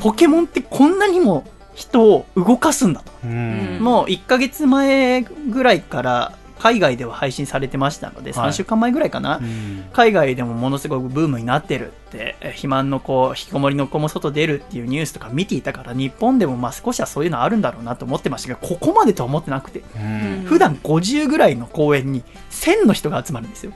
[0.00, 3.12] ポケモンってこんなにも人を動かすんだと。
[3.24, 3.78] うん。
[3.80, 23.72] もう1ヶ月前ぐらいから海外では配信されてましたので、はい3週間前ぐらいかな、うん海外でもものすごくブームになってるって、え肥満の子、引きこもりの子も外出るっていうニュースとか見ていたから、日本でもまあ少しはそういうのあるんだろうなと思ってましたけど、ここまでとは思ってなくて、うん普段50ぐらいの公園に1000の人が集まるんですよ。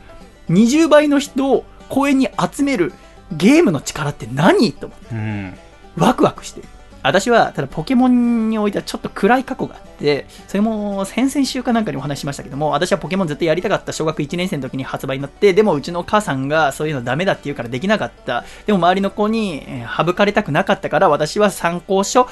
[0.50, 2.92] 20倍の人を公園に集める
[3.32, 4.72] ゲームの力って何？
[4.72, 5.54] と思ってうん。
[5.96, 6.68] ワクワクしてる。
[7.06, 18.44] 私は、ただポケモンにおいてはちょっと暗い過去があって、それも先々週かなんかにお話ししましたけども、私はポケモンずっとやりたかった小学1年生の時に発売になって、でもうちのお母さんがそういうのダメだって言うからできなかった。
[18.66, 22.28] でも周りの子にえー省かれたくなかったから、私は参考書、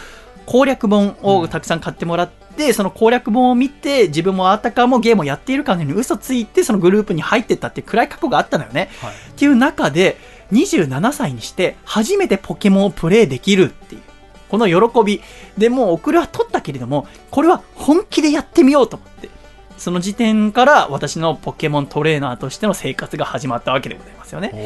[0.46, 8.90] 攻略本をたくさん買ってもらって、その攻略本を見て、自分もあたかもゲームをやっているかのように嘘ついて、そのグループに入ってったって暗い過去があったのよね。
[9.00, 9.12] はい。
[9.12, 10.16] っていう中で、
[10.52, 14.02] 27歳にして初めてポケモンをプレイできるっていう。
[14.48, 15.22] この喜び。
[15.58, 19.28] でもう遅れは取ったけれども、これは本気でやってみようと思って。
[19.76, 24.50] その時点から私のポケモントレーナーとしての生活が始まったわけでございますよね。
[24.52, 24.60] おー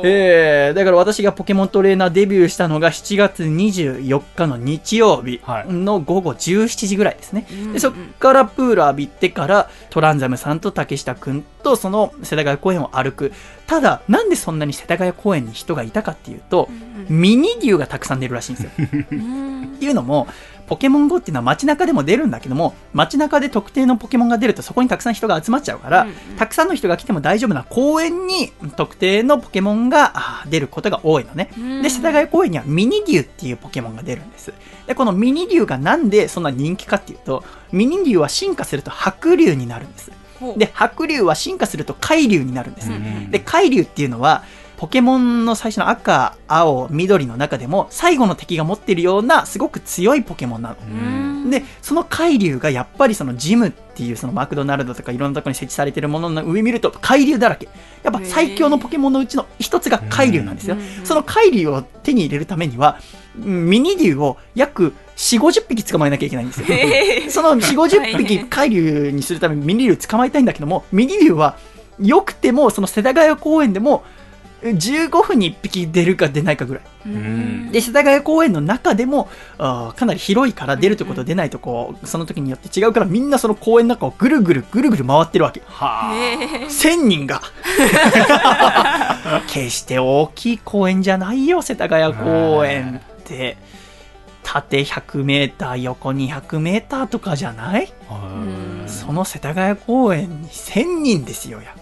[0.00, 7.46] おーえー、だから私がポケモントレーナーデビューしたのが7月24日の日曜日はいの午後17時ぐらいですね。
[7.50, 13.32] うんでそっからプール浴びてからトランザムさんと竹下くんとその世田谷公園を歩く。
[13.66, 18.70] ただ、なんでそんなに世田谷公園に人がいたかっていうとう、んミニ竜がたくさん出るらしいんですよ。
[19.12, 20.26] うんっていうのも、
[20.68, 31.50] ポケモン GO っていうのは街中でも出るんだけども、街中で特定のポケモンが出るとそこにたくさん人が集まっちゃうから、うんうんたくさんの人が来ても大丈夫な公園に特定のポケモンが出ることが多いのね。
[31.58, 34.52] うんで、世田谷公園にはミニ竜っていうポケモンが出るんです。
[34.86, 40.12] で、このミニ竜がなんでそんな人気かっていうと、ミニ竜は進化すると白竜になるんです。
[40.56, 42.90] で、白竜は進化すると海竜になるんです。
[42.90, 44.44] うんで、海竜っていうのは、
[44.78, 50.76] ポケモンの最初の赤、青、緑の中でも、最後の敵が持っているような、すごく強いポケモンなの。
[50.80, 57.68] うんで、その海竜がやっぱりそのジムっていうそのマクドナルドとかいろんなところに設置されてるものの上見ると海竜だらけ。
[58.04, 60.76] やっぱ最強のポケモンのうちの一つが海竜なんですよ。
[61.02, 63.00] その海竜を手に入れるためには、
[63.36, 66.66] うんミニ竜を約4、50匹捕まえなきゃいけないんですよ。
[67.30, 71.56] その4、50大匹変海竜にするためにミニ竜捕まえたいんだけども、ミニ竜は
[72.00, 74.04] 良くてもその世田谷公園でも
[74.62, 76.82] 15分に1匹出るか出ないかぐらい。
[77.06, 85.62] うんで、世田谷公園の中でも、あーかなり広いから出るとこと出ないとこ、その時によって違うからみんなその公園の中をぐるぐるぐるぐる回ってるわけ。
[85.66, 87.40] はへー1000人が。
[89.48, 93.56] 決して大きい公園じゃないよ、世田谷公園って。
[94.42, 97.92] 縦100メーター、横200メーターとかじゃない？
[98.86, 101.77] その世田谷公園に1000人ですよ、約。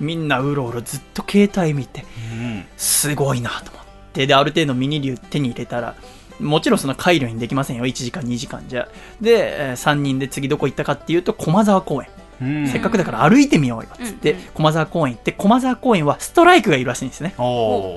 [0.00, 2.04] みんなうろうろずっと携帯見て。
[2.32, 2.64] うん。
[2.76, 4.26] すごいなと思って。
[4.26, 5.94] で、ある程度ミニ竜手に入れたら、
[6.40, 7.86] もちろんその回路にできませんよ。
[7.86, 8.88] 1時間、2時間じゃ。
[9.20, 12.08] で、え3人で次どこ行ったかっていうと、駒沢公園。
[12.44, 13.88] うんせっかくだから歩いてみようよ。
[14.02, 17.34] つって駒沢公園行って、駒沢公園はストライクがいるらしいんですね。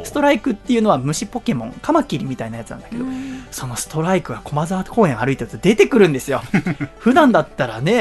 [0.03, 3.05] ストライクっていうのは虫ポケモン、カマキリみたいなやつなんだけど、
[3.51, 6.41] そのストライクが駒沢公園歩いてると出てくるんですよ。
[6.99, 7.93] 普段だったらね、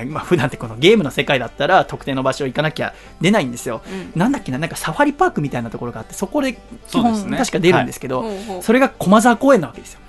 [0.00, 3.82] えーまあ普段ってこのゲームの世界だったら特定の場所行かなきゃ出ないんですよ。
[3.90, 6.54] うんなんだっけな、なんかサファリパークみたいなところがあって、そこで
[6.88, 10.00] 基本確か出るんですけど、ほうほうそれが駒沢公園なわけですよ。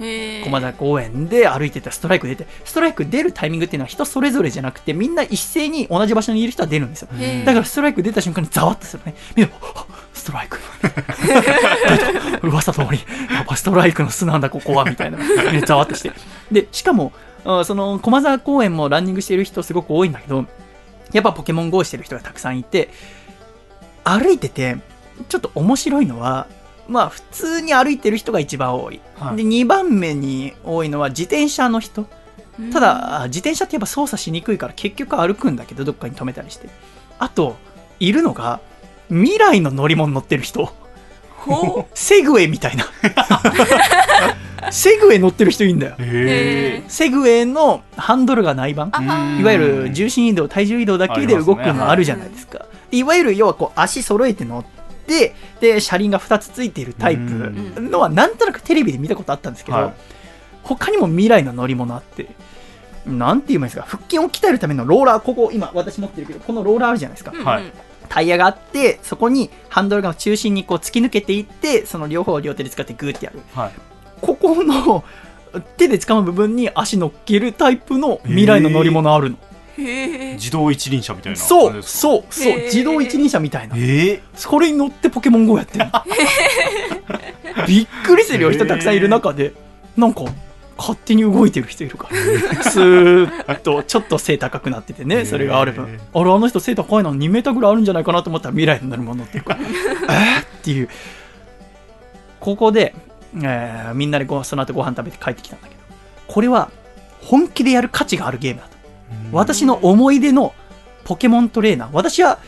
[0.46, 7.10] 駒沢公園で歩いてたストライク出て、ストライク出るタイミングっていうのは人それぞれじゃなくて、みんな一斉に同じ場所にいる人は出るんですよ。
[7.46, 9.16] だからストライク出た瞬間にざわっとするね。
[9.36, 10.60] みんな、はっストライク。
[12.48, 13.00] 噂通り、
[13.34, 15.18] やっぱストライクの巣なんだ、ここは、みたいな。
[15.18, 16.12] ねざわっとして。
[16.52, 17.12] で、しかも、
[17.44, 20.46] あその、駒沢公園もランニングしてる人すごく多いんだけど、
[21.12, 22.90] やっぱポケモン GO してる人がたくさんいて、
[24.04, 24.78] 歩いてて、
[25.28, 26.48] ちょっと面白いのは、
[26.88, 29.02] まあ普通に歩いてる人が一番多い。
[29.18, 32.06] はいで、2番目に多いのは自転車の人。
[32.74, 36.70] ただ、自転車ってやっぱ操作しにくいから結局歩くんだけど、どっかに止めたりして。
[37.20, 37.56] あと、
[38.00, 38.60] いるのが、
[39.10, 40.74] 未来の乗り物乗ってる人。
[41.30, 42.86] ほ セグウェイみたいな。
[44.72, 45.96] セグウェイ乗ってる人いいんだよ。
[46.88, 48.92] セグウェイのハンドルがない版。
[49.40, 52.66] いわゆる重心移動、体重移動だけで動くのあるじゃないですか。
[52.92, 54.66] でいわゆる要はこう足揃えて乗っ
[55.08, 59.94] て、で、車輪が2つついているタイプのはなんとなくテレビで見たことあったんですけど、はい
[60.64, 62.28] 他にも未来の乗り物あって、
[63.06, 67.32] なんて言えばいですか、腹筋を鍛えるためのローラー、ここ今私持ってるけど、このローラーあるじゃないですか。
[67.32, 67.64] はい
[68.12, 73.40] タイヤがあって、そこにハンドルが中心にこう突き抜けていって、その両方を両手で使ってグーってやる。
[73.56, 73.72] はい。
[74.20, 75.06] ここの
[75.78, 79.38] 手で掴む部分に足乗っけるタイプの未来の乗り物あるの。
[79.78, 83.76] へえ自動一輪車みたいなそう、そう、そう自動一輪車みたいな。
[83.78, 85.86] えそれに乗ってポケモン GO やってる。
[87.68, 89.54] びっくりするよ、人たくさんいる中で。
[89.96, 90.26] なんか、
[90.82, 92.64] 勝手に動いてる人いるから。
[92.64, 95.86] スーッと、ちょっと背高くなっててね、それがある分。
[95.86, 99.60] へあれ、あの人背高いの2メーターぐらいあるんじゃないかなと思ったら未来になるもの乗ってるから。
[100.10, 100.90] えーっていう。
[102.40, 102.96] ここで、
[103.36, 105.82] えーみんなでごその後ご飯食べて帰ってきたんだけど、
[106.28, 106.72] これは
[107.22, 108.72] 本気でやる価値があるゲームだと。
[109.32, 110.54] 私の思い出の
[111.04, 111.90] ポケモントレーナー。
[111.94, 112.40] 私は、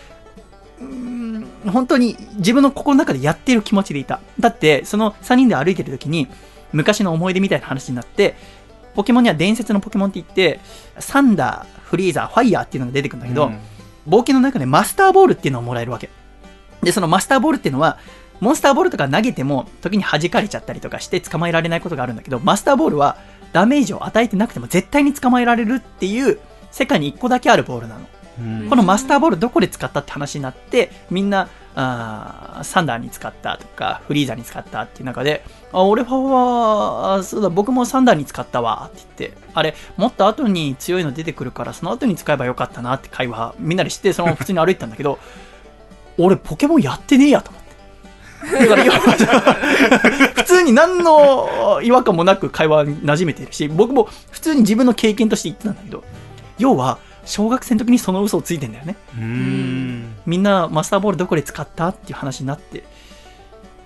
[1.72, 4.20] 本当に自分の心の中でやってる気持ちでいた。
[4.40, 6.28] だって、その3人で歩いてる時に、
[6.74, 8.36] 昔の思い出みたいな話になって、
[8.96, 10.60] ポケモンには伝説のポケモンって言って、
[11.00, 13.60] サンダー、フリーザー、ファイヤーっていうのが出てくるんだけど、うん
[14.08, 16.10] 冒険の中でマスターボールっていうのをもらえるわけ。
[16.82, 17.98] で、そのマスターボールっていうのは、
[18.40, 23.18] モンスターボールとか投げても、時に弾かれちゃったりとかして捕まえられないことがあるんだけど、マスターボールは
[23.54, 26.40] ダメージを与えてなくても絶対に捕まえられるっていう、
[26.72, 28.02] 世界に1個だけあるボールなの。
[28.70, 45.20] このマスターボールどこで使ったって話になって、みんな、あサンダーに使ったとか、フリーザに使ったっていう中で、あ、俺は、あそうだ、僕もサンダーに使ったわって言って、あれ、もっと後に強いの出てくるから、その後に使えばよかったなって会話、みんなでして、その普通に歩いてたんだけど、
[46.18, 48.68] 俺、ポケモンやってねえやと思って。
[48.68, 48.84] だから、
[50.36, 56.04] 普通に何の違和感もなく会話に馴染めてるし、僕も普通に自分の経験として言ってたんだけど、
[56.60, 58.96] 要は、小学生の時にその嘘をついてんだよね。
[59.16, 60.16] うーん。
[60.26, 61.90] みんなマスターボールどこで使った？
[61.90, 62.84] っていう話になって、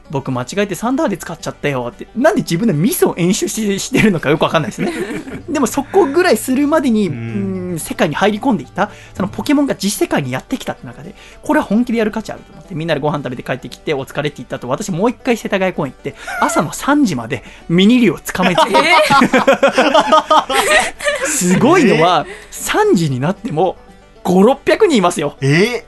[0.09, 4.91] 僕間違えてサンダーで使っちゃったよって、なんで自分でミスを演出ししてるのかよくわかんないですね。
[5.49, 18.61] でもそこぐらいするまでに、ううんん、世界に入り込んでいた、そのポケモンが実世界にやってきたって中で、これは本気でやる価値あると思って、みんなでご飯食べて帰ってきて、お疲れって言った後、私もう一回世田谷公園行って、朝の3時までミニ竜を捕まえて、
[21.27, 23.77] すごいのは、3時になっても、
[24.23, 25.35] 5、600人いますよ。
[25.41, 25.85] え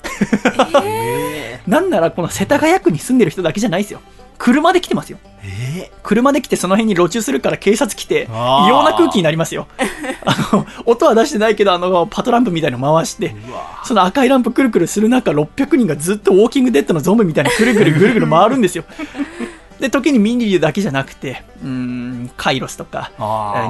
[0.85, 4.01] え なんならこの世田谷区に住んでる人だけじゃないですよ。
[4.39, 5.19] 車で来てますよ。
[5.43, 8.33] え車で来てその辺に路中するから警察来て、異
[8.69, 9.67] 様な空気になりますよ。
[10.25, 13.35] あの、音は出してないけど、あの、パトランプみたいの回して、
[13.83, 18.85] その赤いランプくるくるする中、600人がずっとウォーキングデッドのゾンビみたいにくるくるぐるぐる回るんですよ。
[19.79, 23.11] で、時にミニリだけじゃなくて、うーん、カイロスとか、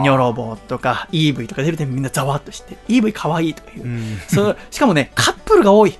[0.01, 3.87] ニョロボとか、EV とか出るたびみんなざわっとして、EV かわいいとか言う。
[3.87, 5.97] うんそうしかもね、カップルが多い。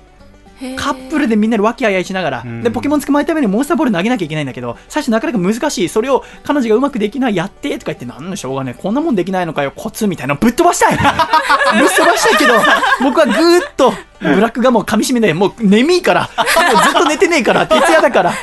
[0.76, 5.88] カップルでみんなで和気あいあいしながら、うんで、ポケモン捕まえるためにモンスターボール投げなきゃいけないんだけど、最初なかなか難しい。
[5.88, 10.96] それを彼女がうまくできない、やってとか言って、なんのしょうがねこんなもんできないのかよ、コツみたいなのぶっ飛ばしたい
[11.78, 12.54] ぶっ飛ばしたいけど、
[13.02, 15.34] 僕はぐーっと、ブラックがもう噛み締めない。
[15.34, 16.22] もう眠いから。
[16.22, 17.66] もうずっと寝てねえから。
[17.66, 18.34] 徹夜だから。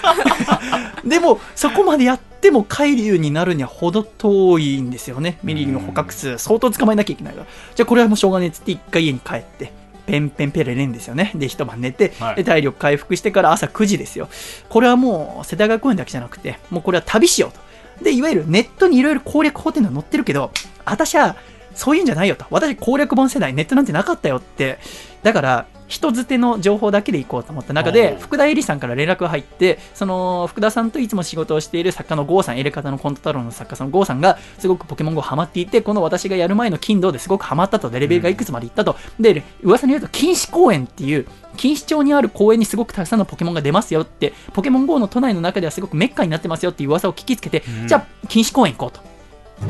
[1.06, 5.38] でも、そこまでやっても海流になるには程遠いんですよね。
[5.44, 7.46] ミリリの捕獲数、相当捕まえなきゃいけないから。
[7.76, 9.72] じゃあこれはもうしょうがねえっつって一回家に帰って、
[10.08, 11.32] ペンペンペレレンですよね。
[11.36, 14.30] で、一晩寝て、はいで体力回復してから朝9時ですよ。
[14.70, 18.04] これはもう世田谷公園だけじゃなくて、もうこれは旅しようと。
[18.04, 20.52] で、いわゆるネットにいろいろ攻略法っていうのは載ってるけど、
[20.86, 21.36] 私は
[21.76, 22.46] そういうんじゃないよと。
[22.50, 24.80] 私攻略本世代、ネットなんてなかったよって。
[25.24, 38.96] だから、人づての情報だけでいこうと思った中で福田絵里さんから連絡が入って、その福田さんといつも仕事をしている作家の郷さん、エレカタのコント太郎の作家さんの郷さんが、すごくポケモン GO ハマっていて、この私がやる前の金土ですごくハマったと、でレベルがいくつまでいったと。
[39.20, 49.17] で、噂によると、錦糸公園っていう、錦糸町にある公園にすごくたくさんのポケモンが出ますよって、ポケモン GO の都内の中ではすごくメッカになってますよっていう噂を聞きつけて、うんじゃあ、錦糸公園行こうと。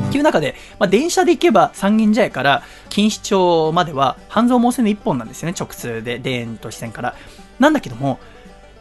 [0.08, 7.14] っていう中で、まあ、電車で行けば三軒茶屋から錦糸町までは半蔵門線の一本なんですよね、直通で、田園都市線から。
[7.58, 8.18] なんだけども、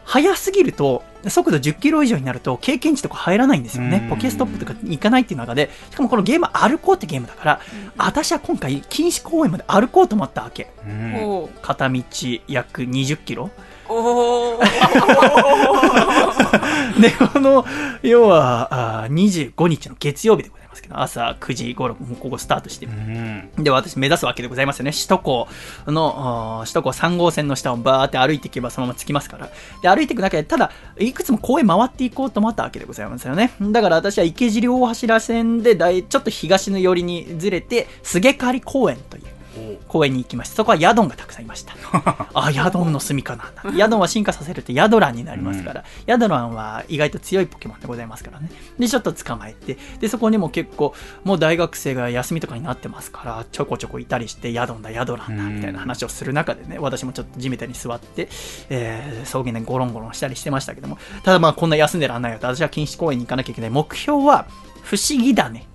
[0.08, 4.06] 早すぎると、速度10キロ以上になると、経験値とか入らないんですよねう。
[4.08, 7.60] んポケストップとか行かないっていう中で、しかもこのゲームは歩こうってゲームだから、
[7.98, 10.70] 私は今回、錦糸公園まで歩こうと思ったわけ。
[11.62, 12.02] 片道
[12.48, 13.50] 約20キロ。
[13.90, 14.64] おー
[17.02, 17.66] で、この、
[18.02, 24.92] 要は、あー25日の月曜日でございます朝9時頃、もうここスタートしてう、んで、私目指すわけでございますよね。
[24.92, 25.48] 首都高
[25.88, 29.50] の、首都高3号線の下をバーって歩いていけばそのまま着きますから。
[29.82, 33.52] で、歩いていく中で、ただ、いくつも公園回っていこうと思ったわけでございますよね。
[33.62, 39.37] だから私は池尻大柱線でだい、ちょっと東の寄りにずれて、菅刈公園という。
[39.88, 40.56] 公園に行きました。
[40.56, 41.76] そこはヤドンがたくさんいました。
[42.34, 43.78] あヤドンの住みかなんだ。
[43.78, 48.50] ヤドンは進化させるとヤドランになりますから、ヤドランは意外と強いポケモンでございますからね。
[48.80, 50.94] でちょっと捕まえてでそこにも結構
[51.24, 58.30] もう大学生が休みとかになってますからちょこちょこいたりしてヤドンだヤドランだみたいな話をする中でね私もちょっと地べたに座って、
[58.70, 60.98] えー草原でゴロンゴロンしたりしてましたけども。
[61.24, 63.70] ただまあこんな休んでらんないよと私は錦糸公園に行かなきゃいけない。
[63.70, 64.46] 目標は
[64.84, 65.68] 不思議だね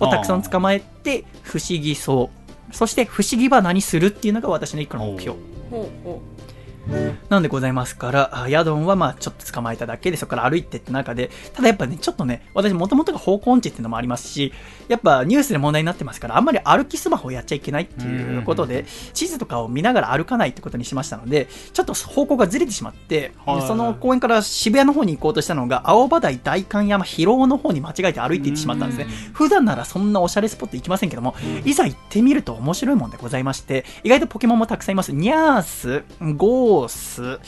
[0.00, 5.36] をたくさん捕まえて不思議そうそして不思議花にするっていうのが私の一個の目標。
[7.28, 14.52] なんでございますから、あヤドンはまあちょっと捕まえただけで、そこから歩いてって中で、ただやっぱね、ちょっとね、私もともとが方向音痴っていうのもありますし、
[14.88, 29.06] やっぱニュースで問題になってますから、あんまり歩きスマホをやっちゃいけないっていうことで、地図とかを見ながら歩かないってことにしましたので、ちょっと方向がずれてしまって、はいその公園から渋谷の方に行こうとしたのが、青葉台代官山広尾の方に間違えて歩いていってしまったんですね。
[29.32, 31.34] 普段ならそんなおしゃれスポット行きませんけども、
[31.64, 35.12] いざ行ってみると面白いもんでございまして、意外とポケモンもたくさんいます。
[35.12, 36.04] ニャース、
[36.36, 37.40] ゴース、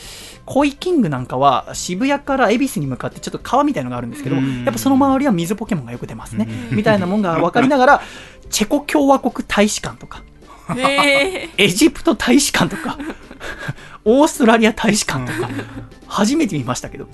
[0.45, 6.47] コイキングなんかは渋谷から恵比寿に向かってちょっと川みたいのがあるんですけども、うんやっぱその周りは水ポケモンがよく出ますね。
[6.71, 8.01] みたいなもんが分かりながら、
[8.49, 10.23] チェコ共和国大使館とか、
[10.77, 12.97] えエジプト大使館とか、
[14.05, 15.49] オーストラリア大使館とか、
[16.07, 17.07] 初めて見ましたけど、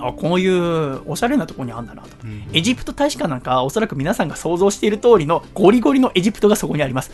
[0.00, 2.08] あこういうおしゃれなところにあんだなと。
[2.52, 7.10] エジプト大使館なんか、おそらく皆さんが想像している通りのゴリゴリのエジプトがそこにあります。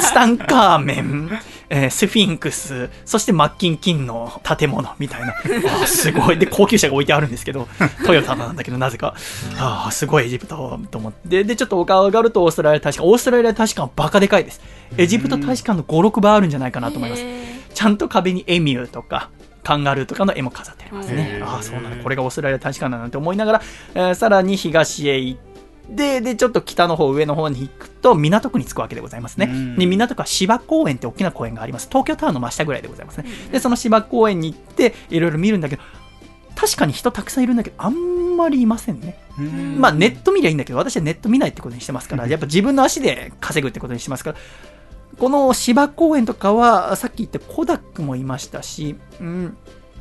[0.00, 1.30] ツタンカーメン、
[1.70, 5.34] えースフィンクス、そしてマッキンキンの建物みたいな。
[5.82, 6.38] あすごい。
[6.38, 7.68] で、高級車が置いてあるんですけど、
[8.06, 9.14] トヨタなんだけど、なぜか。
[9.58, 11.44] ああ、すごいエジプトと思って。
[11.44, 13.08] で、ちょっと丘上がるとオーストラリア大使館。
[13.08, 14.60] オーストラリア大使館はバカでかいです。
[14.96, 17.22] エジプト大使館の5、6倍あるんじゃないかなと思います。
[17.22, 17.44] へ
[17.74, 19.30] ちゃんと壁にエミューとか、
[19.62, 22.02] カンガルーとかの絵も飾ってありますねああ、そうなの。
[22.02, 23.62] これがオーストラリア大使館だなんて思いながら、
[23.94, 29.48] えーさらに東へ行って、で、ちょっと北の方、上の方に行くと、港区に着くわけでございますね。
[29.52, 31.88] うんで、港区は芝公園って大きな公園があります。
[31.88, 33.26] 東京タワーの真下ぐらいでございますね。
[33.52, 35.82] で、その芝公園に行って、いろいろ見るんだけど、
[36.54, 39.18] 確かに人たくさんいるんだけど、あんまりいませんね。
[39.38, 44.36] うんまあネット見りゃいいんだけど、私はネット見ないってことにしてますから、やっぱ自分の足で稼ぐってことにしてますから、
[45.18, 49.56] この芝公園とかは、さっき言ったコダックもいましたし、うん、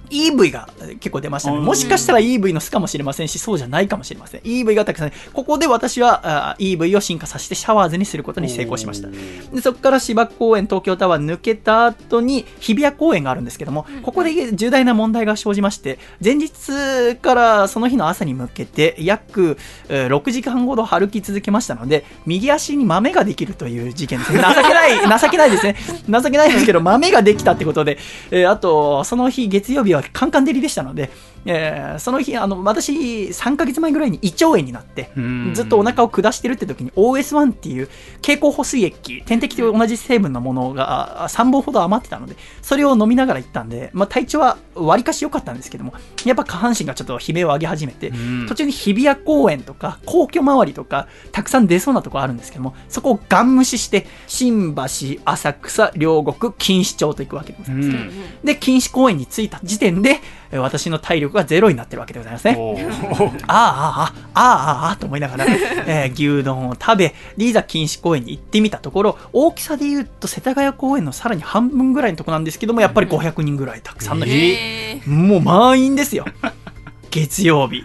[0.10, 1.58] EV が結構出ましたね。
[1.58, 4.42] うんもしかしたら EV の巣かもしれませんし、そうじゃないかもしれません。
[4.42, 9.10] EV がたくさん、ここで私はあ EV を進化させてシャワーズにすることに成功しました。
[9.10, 19.58] でそこから芝公園、東京タワー抜けた後に日比谷公園があるんですけども、ここで重大な問題が生じまして、前日からその日の朝に向けて約
[19.90, 24.40] えー6時間ほど歩き続けましたので、右足に豆ができるという事件ですね。
[24.40, 25.76] 情けない、 情けないですね。
[26.10, 27.98] 情けないですけど、豆ができたってことで、
[28.32, 31.10] えーあと、その日月曜日はカンカン照りでしたので、
[31.46, 35.52] えーその日、あの、私、3ヶ月前ぐらいに胃腸炎になって、うん。
[35.54, 37.90] ずっとお腹を下してるって時に OS1 っていう
[38.22, 45.94] 経口補水液、点滴と同じ成分のものがあ3本ほど余ってたので、それを飲みながら行ったんで、まあ、体調はわりかし良かったんですけども、
[46.26, 48.46] やっぱ下半身がちょっと悲鳴を上げ始めて、うん。
[48.48, 54.82] 途中に日比谷公園とか皇居周りとかたくさん出そうなとこあるんですけどもそこをガン無視して新橋
[55.26, 58.10] 浅草両国錦糸町と行くわけでございます、うん。
[58.44, 62.58] で錦糸公園に着いた時点でえー私の体力がゼロになってるわけでございますね
[63.48, 65.46] ああ、ああ、ああ、ああ、と思いながら、
[65.88, 76.26] えー牛丼を食べ、でいざ錦糸公園に行ってみたところ、大きさで言うと世田谷公園のさらに半分ぐらいのとこなんですけども、やっぱり500人ぐらいたくさんの人、へーもう満員ですよ。
[77.12, 77.84] 月曜日。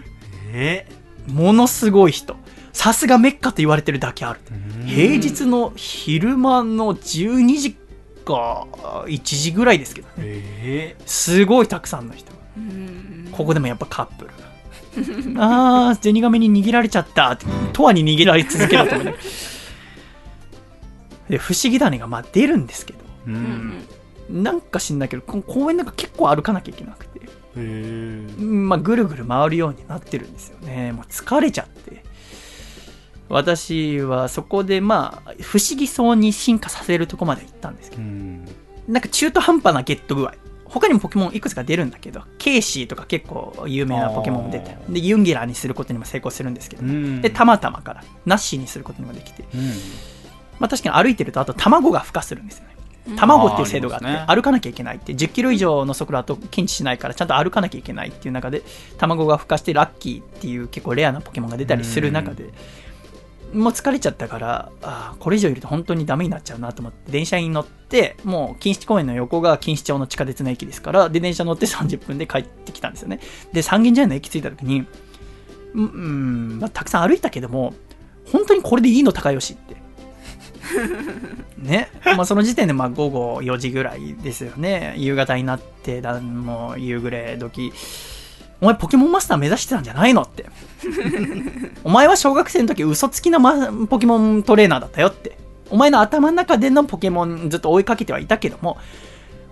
[0.53, 0.87] え
[1.27, 2.35] ものすごい人。
[2.73, 4.39] さすがメッカと言われてるだけある。
[4.51, 7.75] うん平日の昼間の12時
[8.25, 8.67] か
[9.07, 10.13] 1時ぐらいですけどね。
[10.25, 12.31] えすごいたくさんの人
[13.31, 14.31] ここでもやっぱカップル
[15.35, 15.87] が。
[15.89, 19.19] あー、ゼニガメに逃げられちゃったって、とわに逃げられ続けたと思って。
[21.29, 27.21] で、不思議種がまあ出るんですけど、ううんんなんか知んないけど、この公園なんか結構歩かなきゃいけなくて、
[28.39, 30.91] まあ、ぐるぐる回るようになってるんですよね。
[30.91, 32.03] もう疲れちゃって。
[33.29, 38.45] 私はそこでまあ、不思議そうに進化させるとこまで行ったんですけど、うん
[38.87, 40.33] なんか中途半端なゲット具合。
[40.73, 47.21] 他にもポケモンいくつか出るんだけど、ケイシーとか結構有名なポケモンも出てで、ユンゲラーにすることにも成功するんですけど、うん。
[47.21, 49.61] で、たまたまから、ナッシーにすることにもできて、うん。
[50.59, 52.75] まあ確かに歩いてると、あと卵が孵化するんですよね。
[53.09, 53.15] うん。
[53.17, 54.25] 卵っていう制度があって、ね。
[54.27, 58.63] 歩かなきゃいけないって、10キロ以上の速度だと検知しないから、ちゃんと歩かなきゃいけないっていう中で、
[58.97, 62.49] 卵が孵化してラッキーっていう結構レアなポケモンが出たりする中で、
[63.53, 73.19] もう疲れちゃったから、あーこれ以上いると本当にダメになっちゃうなと思って、電車に乗って、もう錦糸公園の横が錦糸町の地下鉄の駅ですから、で、電車乗って30分で帰ってきたんですよね。
[73.51, 74.85] で、三軒茶屋の駅着いた時に、
[75.73, 77.73] うん、うんまあ、たくさん歩いたけども、
[78.31, 79.75] 本当にこれでいいの高吉って。
[81.57, 81.89] ね。
[82.05, 84.95] まあその時点でまあ午後4時ぐらいですよね。
[84.97, 87.73] 夕方になって、だもう夕暮れ時。
[88.63, 90.45] お前ポケモンマスター目指してたんじゃないのって。
[91.83, 95.37] お前は小学生の時嘘つきな、ま、ポケモントレーナーだったよって。
[95.69, 98.77] お前の頭の中でのポケモンずっと追いかけてはいたけども、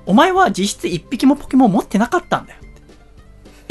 [0.05, 2.59] お前は実質一匹もポケモン持ってなかったんだよ。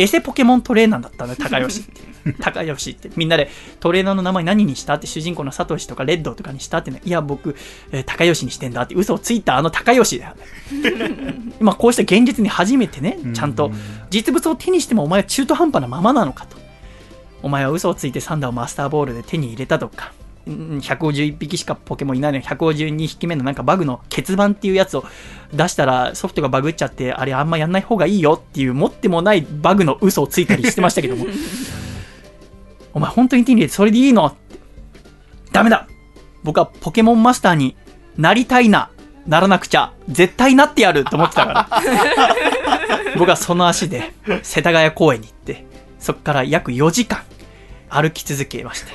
[0.01, 2.01] エセポケモントレーナーだったんだよ、高吉って。
[2.41, 3.11] 高吉って。
[3.17, 4.95] みんなでトレーナーの名前何にした？
[4.95, 7.01] って主人公のサトシとかレッドとかにしたってね。
[7.05, 7.57] いや、僕、
[7.93, 11.35] えー高吉にしてんだって嘘をついたあの高吉だよね。
[11.61, 13.71] 今こうした現実に初めてね、ちゃんと
[14.11, 16.57] 実物を手にしてもお前は中途半端なままなのかと。
[17.43, 20.13] お前は嘘をついてサンダーをマスターボールで手に入れたとか。
[20.51, 25.05] 151匹しかポケモンいないのに152匹目のなんかバグの欠番っていうやつを
[25.53, 31.27] 出したらソフトがバグっちゃってあれあんまやんない方がいいよっていう持ってもないバグの嘘をついたりしてましたけども。
[32.93, 34.27] お前本当に手に入れてそれでいいの？
[34.27, 34.59] って
[35.53, 35.87] ダメだ。
[36.43, 37.77] 僕はポケモンマスターに
[38.17, 38.91] なりたいな
[39.27, 41.69] ならなくちゃ絶対なってやると思ってたから。
[43.19, 45.67] 僕はその足で世田谷公園に行って
[45.99, 47.21] そこから約4時間
[47.89, 48.93] 歩き続けまして。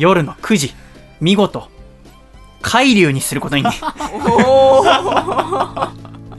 [0.00, 0.74] 夜の9時、
[1.20, 1.68] 見事、
[2.62, 5.90] 海流にすることにおー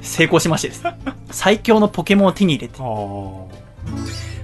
[0.02, 0.84] 成功しましてです。
[1.30, 3.50] 最強のポケモンを手に入れて、あも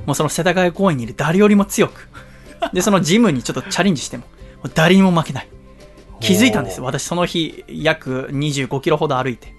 [0.09, 2.09] うその世田谷公園にいる誰よりも強く、
[2.73, 4.25] で、そのジムにちょっとチャレンジしても、
[4.75, 5.47] 誰にも負けない。
[6.19, 6.79] 気づいたんです。
[6.79, 9.51] 私その日、約25キロほど歩いて、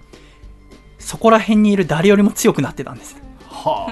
[1.00, 3.16] そこら辺にいる誰よりも強くなってたんです。
[3.48, 3.88] は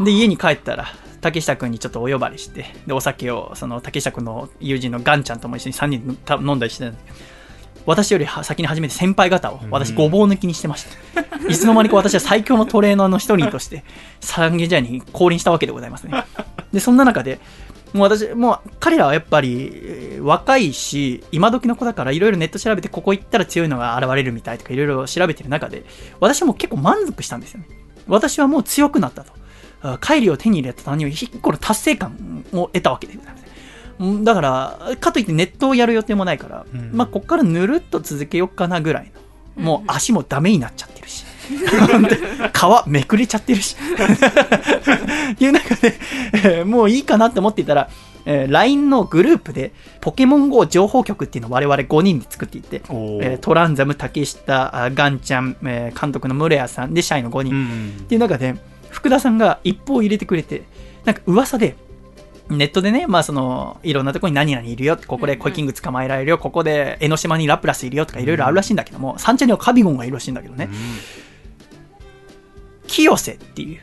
[0.00, 0.86] で、家に帰ったら、
[1.20, 7.18] 竹下くんにちょっとお呼ばれして、で、お酒を、その竹下くんの友人のガンちゃんとも一緒に3人飲んだりしてたんですけど
[7.86, 11.20] 私よりは先に初めて先輩方を、私ごぼう抜きにしてました。
[11.48, 13.84] いつの間にか私は最強のトレーナーの一人として、
[14.20, 16.24] サンゲジャーに降臨したわけでございますね。
[16.72, 17.40] で、そんな中で、
[17.94, 25.84] もう私、もう彼らはやっぱり、えー若いし、今時の子だからいろいろネット調べて、ここ行ったら強いのが現れるみたいとかいろいろ調べてる中で、
[26.20, 27.68] 私はもう結構満足したんですよね。
[28.06, 29.32] 私はもう強くなったと。
[29.82, 33.44] あ帰りを手に入れた単に一個の達成感を得たわけでございます。
[34.00, 39.10] うんだから、かといってネットをやる予定もないから、うんまあ、こっからぬるっと続けようかなぐらい
[39.56, 39.62] の。
[39.62, 41.24] もう足もダメになっちゃってるし。
[41.48, 43.76] 皮めくれちゃってるし。
[45.32, 45.94] っていう中で、
[46.32, 47.88] えーもういいかなって思っていたら、
[48.24, 57.54] えー LINE のグループで、ポケモン GO 情報局っていうのを我々5人で作っていて、えートランザム、竹下、あガンちゃん、えー監督のムレアさんで、社員の5人。
[57.54, 58.54] うんっていう中で、
[58.90, 60.62] 福田さんが一報を入れてくれて、
[61.04, 61.76] なんか噂で、
[62.48, 70.68] ネットでね、まあその、いろんなところに何々いるよって、ここでコイキング捕まえられるよ、ここで江ノ島にラプラスいるよとかいろいろあるらしいんだけども、三茶にはカビゴンがいるらしいんだけどね、
[72.86, 73.80] 清瀬っていう、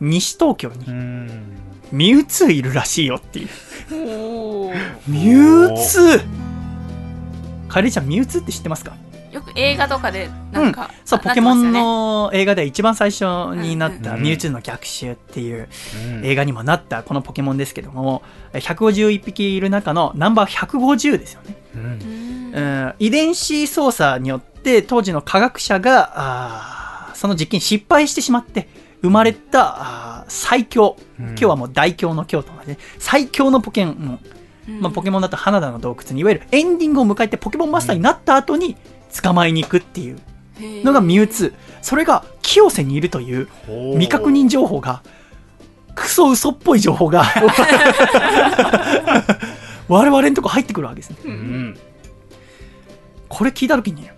[0.00, 0.92] 西東京にうん。
[0.92, 0.98] う
[1.32, 1.58] ん
[1.92, 3.48] ミュウツーいるらしいよっていう。
[5.06, 6.22] ミュウツー。
[7.68, 8.96] カエルちゃん、ミュウツーって知ってますか？
[9.32, 13.24] よく映画とかでなんか、そう、あポケモンの映画で一番最初
[13.56, 14.16] になったうん。
[14.16, 15.68] うんミュウツーの逆襲っていう
[16.06, 16.24] うん。
[16.24, 18.22] 映画にもなったこのポケモンですけども、
[18.52, 21.56] え151匹いる中のナンバー150ですよね。
[21.74, 21.82] うん。
[21.94, 22.94] ますよねうん。
[22.98, 28.68] 遺伝子操作によって当時の科学者が、あーその実験に失敗してしまって
[29.00, 31.26] 生まれた最強、うん。
[31.28, 34.20] 今日はもう大凶の京都なんで、最強のポケモン、
[34.68, 34.80] うん。
[34.80, 38.76] まあ、ポケモンだと花田の洞窟にいわゆるエンディングを迎えてポケモンマスターになった後に
[39.20, 40.18] 捕まえに行くっていう
[40.84, 41.52] のがミュウツー。
[41.82, 43.48] それが清瀬にいるという
[43.92, 45.02] 未確認情報が、
[45.94, 47.24] クソ嘘っぽい情報が、
[49.88, 51.16] 我々のとこ入ってくるわけですね。
[51.24, 51.78] うん
[53.28, 54.10] これ聞いた時に、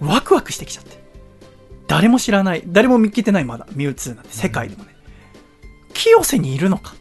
[0.00, 1.02] ワクワクしてきちゃって。
[1.86, 4.96] 誰も知らない、誰も見つけてないまだ、ミュウツーなんて世界でもね。
[5.92, 6.94] 清瀬にいるのか。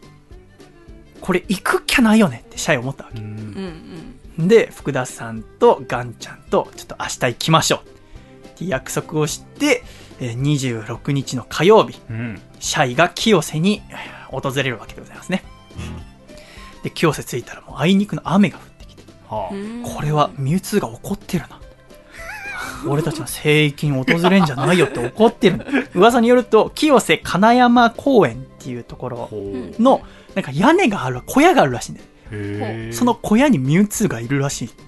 [1.19, 3.19] これ行くきゃないよねってシャイ思ったわけ。
[3.19, 8.47] うんうんうんで、福田さんとガンちゃんと、ちょっと明日行きましょう。
[8.47, 9.83] って約束をして、
[10.19, 15.43] えー26日の火曜日、うんシャイが清瀬にえー訪れるわけでございますね。
[16.83, 21.59] で、清瀬着いたらもうあいにくの雨が降ってきて、はあうんこれはミュウツーが怒ってるな。
[22.85, 25.65] 俺たちの聖域に訪れんじゃないよって怒ってる。
[25.95, 29.29] 噂によると、清瀬金山公園っていうところ
[29.79, 30.01] の、
[30.35, 32.07] なんか屋根がある、小屋があるらしいんだよ。
[32.91, 34.81] その小屋にミュウツーがいるらしいって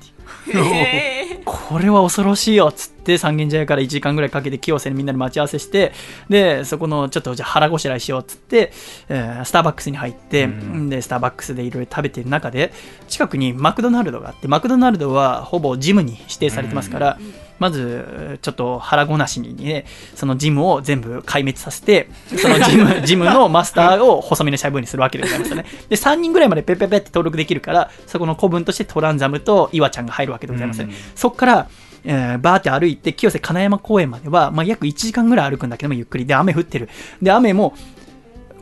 [0.51, 1.41] いう。
[1.45, 5.93] これは恐ろしいよっつってって、三軒茶屋から1時間ぐらいかけて清瀬にみんなで待ち合わせして、
[6.27, 8.73] で、そこのちょっとじゃあ腹ごしらえしようっつって、
[9.07, 12.73] えースターバックスに入って、うんで、スターバックスでいろいろ食べてる中で、
[13.07, 17.19] 近くにマクドナルドがあって、マクドナルドはほぼジムに指定されてますから、
[17.59, 19.85] まず、ちょっと腹ごなしにね、
[20.15, 25.65] そのジムを全部壊滅させて、そのジム、 ジムのマスターを細身のシャイボーイにするわけでございますよね。
[25.89, 30.85] で、3人ぐらいまでペッペッペッって登録できるから、そこの古文としてトランザムとイワちゃんが入るわけでございますね。
[30.85, 31.67] うんそっから、
[32.05, 36.25] えーバーって歩いて、清瀬金山公園までは、まあ、約1時間ぐらい歩くんだけども、ゆっくり。
[36.25, 36.89] で、雨降ってる。
[37.21, 37.73] で、雨も、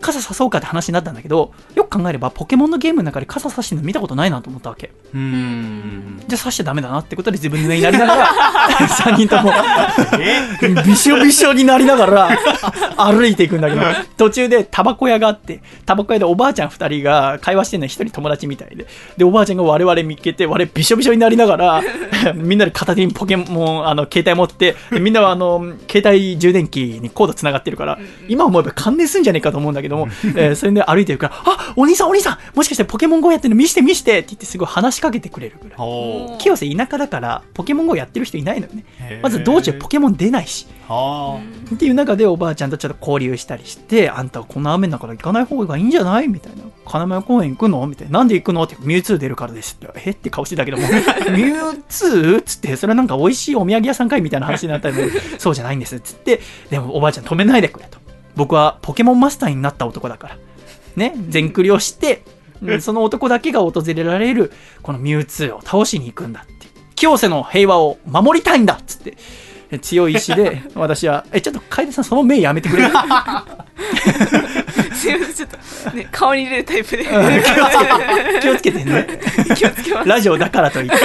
[0.04, 4.92] 傘さそうかって話になったんだけど、よく考えれば、ポケモンのゲームの中で傘さしてるの見たことないなと思ったわけ。
[5.14, 6.24] うーん。
[6.28, 8.28] じゃあ刺しちゃダメだなってことで自分の上になりながら、
[8.88, 9.52] 3人とも、
[10.86, 12.30] びしょびしょになりながら
[12.98, 13.82] 歩いていくんだけど、
[14.18, 18.86] 途中でタバコ屋があって、タバコ屋でおばあちゃん2人が会話してるの一人友達みたいで、
[19.18, 21.82] で、おばあちゃんが我々見っけて、我々びしょびしょになりながら、
[22.36, 36.38] みんなで片手にポケモン、あの、携帯持って、でみんなはあの、携帯充電器にコード繋がってるから、今思えば関連するんじゃねえかと思うんだけども、えーそれで歩いてるから、あ、お兄さんお兄さんもしかしてポケモン GO やってるの見して見してって言ってすごい話しかけてくれるぐらい。
[36.40, 38.84] 清瀬田舎だからポケモン GO やってる人いないのよね。
[39.22, 40.68] まず道中ポケモン出ないし。
[40.90, 41.40] あ。
[41.74, 46.28] っていう中でおばあちゃんとちょっと交流したりしてあんたこんな雨の中から行かない方がいいんじゃない？
[46.28, 46.64] みたいな。
[46.86, 47.86] 金山公園行くの？
[47.88, 48.20] みたいな。
[48.20, 48.64] なんで行くの？
[48.64, 49.90] ってミュウツー出るからですって。
[50.06, 50.84] えって顔してたけども。
[51.32, 52.40] ミュウツー？
[52.40, 54.22] っつってそれはなんか美味しいお土産屋さんかい？
[54.22, 55.96] みたいな話になったのでそうじゃないんです。
[55.96, 57.98] っつってでもおばあちゃん止めないでくれと
[58.36, 60.38] 僕はポケモンマスターになった男だから。
[60.96, 62.24] ね全クリをして
[62.62, 62.82] うん。
[62.82, 66.54] その男だけが訪れられるこのミュウツーを倒しに行くんだって。
[66.96, 69.18] 清瀬の平和を守りたいんだっつって。
[69.72, 72.90] え強い意志で 私はえちょっと楓さんその目やめてくれる？
[74.94, 75.50] すいませんちょっ
[75.92, 77.06] とね顔に入れるタイプで。
[78.42, 79.08] 気をつけてね。
[79.56, 80.10] 気をつけます。
[80.10, 80.96] ラジオだからといって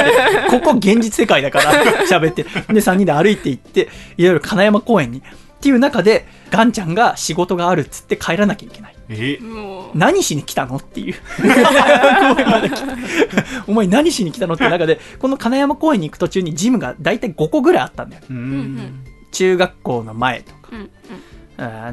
[0.50, 1.72] ここ現実世界だから
[2.06, 2.42] 喋って。
[2.44, 5.18] で3人で歩いて行っていろいろ金山公園に。
[5.18, 5.22] っ
[5.60, 8.96] ていう中でガンちゃんが仕事があるっつって帰らなきゃいけない。
[9.11, 9.38] え？
[9.38, 11.14] もう何しに来たのっていう。
[11.38, 12.88] 公園まで来て
[13.66, 18.22] お前何しに来たのって中でこの金山公園に行く途中にジムが大体5個ぐらいあったんだよ。
[18.28, 18.76] うーうん。
[18.76, 19.05] ん。
[19.30, 20.59] 中学校の前とか。
[20.72, 20.90] うんうん。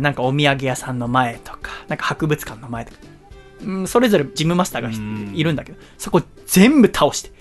[0.01, 2.97] なんかお土産屋さんの前とか、なんか博物館の前とか、
[3.63, 4.89] うん、それぞれジムマスターが
[5.33, 7.31] いるんだけど、そこ全部倒して、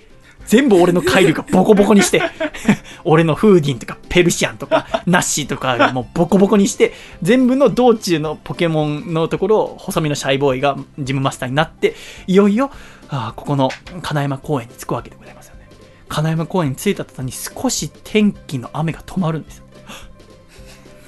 [0.47, 2.22] 全部俺の回力がボコボコにして、
[3.05, 6.92] 俺のフーディンとかペルシアンとかナッシーとかがもうボコボコにして、
[7.22, 11.95] 全部の道中のポケモンのところを細身のシャイボーイがジムマスターになって、
[12.26, 12.70] いよいよ、
[13.09, 13.70] あーここの
[14.03, 15.68] 金山公園に着くわけでございますよね。
[16.09, 19.64] 金山公園に着いた途端に少し天気の雨が止まるんですよ。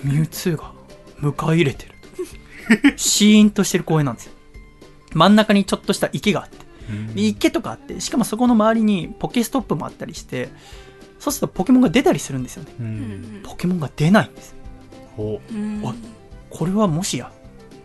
[0.04, 0.72] ミュウツーが
[1.20, 1.94] 迎え入れてる。
[2.96, 4.32] シーンとしてる公園なんですよ。
[5.12, 6.65] 真ん中にちょっとした池があって。
[7.14, 10.48] で池とかあって、しかもそこの周りにポケストップもあったりして、
[11.18, 12.70] そうするとポケモンが出たりするんですよね。
[13.42, 14.54] ポケモンが出ないんです。
[15.18, 15.40] お
[16.50, 17.32] これはもしや、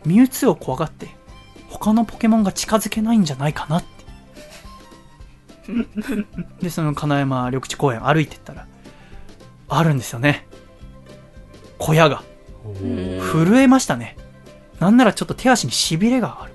[0.05, 1.09] ミュウツーを怖がって、
[1.69, 3.89] 他のポケモンが近づけないんじゃないかなって。
[6.61, 8.67] で、その金山緑地公園歩いてったら、
[9.69, 10.45] あるんですよね。
[11.77, 12.23] 小屋が。
[13.31, 14.17] 震えましたね。
[14.79, 16.50] なんならちょっと手足に痺れがある。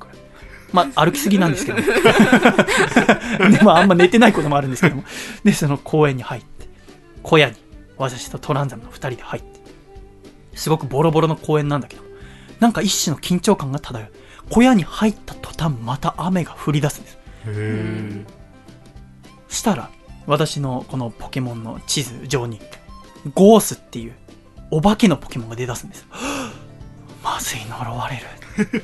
[0.73, 1.79] まあ、歩きすぎなんですけど。
[3.51, 5.05] でもあんま寝てないこともあるんですけども。
[5.45, 6.69] で、その公園に入って、
[7.23, 7.57] 小屋に
[7.97, 9.61] 私とトランザムの二人で入って、
[10.55, 12.03] すごくボロボロの公園なんだけど、
[12.61, 14.13] なんか一種の緊張感が漂う。
[14.51, 17.19] 小屋に入った途端また雨が降り出すんです。
[17.47, 18.25] へ
[19.49, 19.91] したら、
[20.27, 22.61] 私のこのポケモンの地図上に、
[23.35, 24.15] ゴースっていう
[24.71, 26.07] お化けのポケモンが出だすんです。
[27.23, 28.83] まずい、呪われる。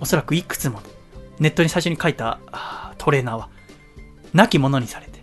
[0.00, 0.86] おそらくいくつもの、
[1.38, 2.40] ネットに最初に書いた
[2.98, 3.48] トレーナーは、
[4.34, 5.22] 亡き者にされて、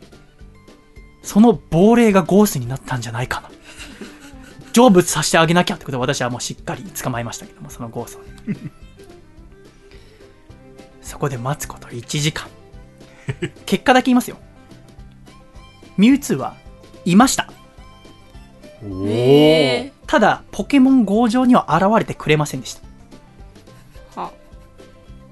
[1.21, 3.49] その亡霊がゴースになったんじゃないかな。
[4.73, 8.55] 成仏させてあげなきゃってことで私はもうしっかり捕まえましたけども、そのゴースをね。
[11.01, 12.47] そこで待つこと1時間。
[13.65, 14.37] 結果だけ言いますよ。
[15.95, 16.55] ミュウツーは
[17.05, 17.47] いました。
[20.07, 22.81] ただ、ポケモン GO 上には現れてくれませんでした。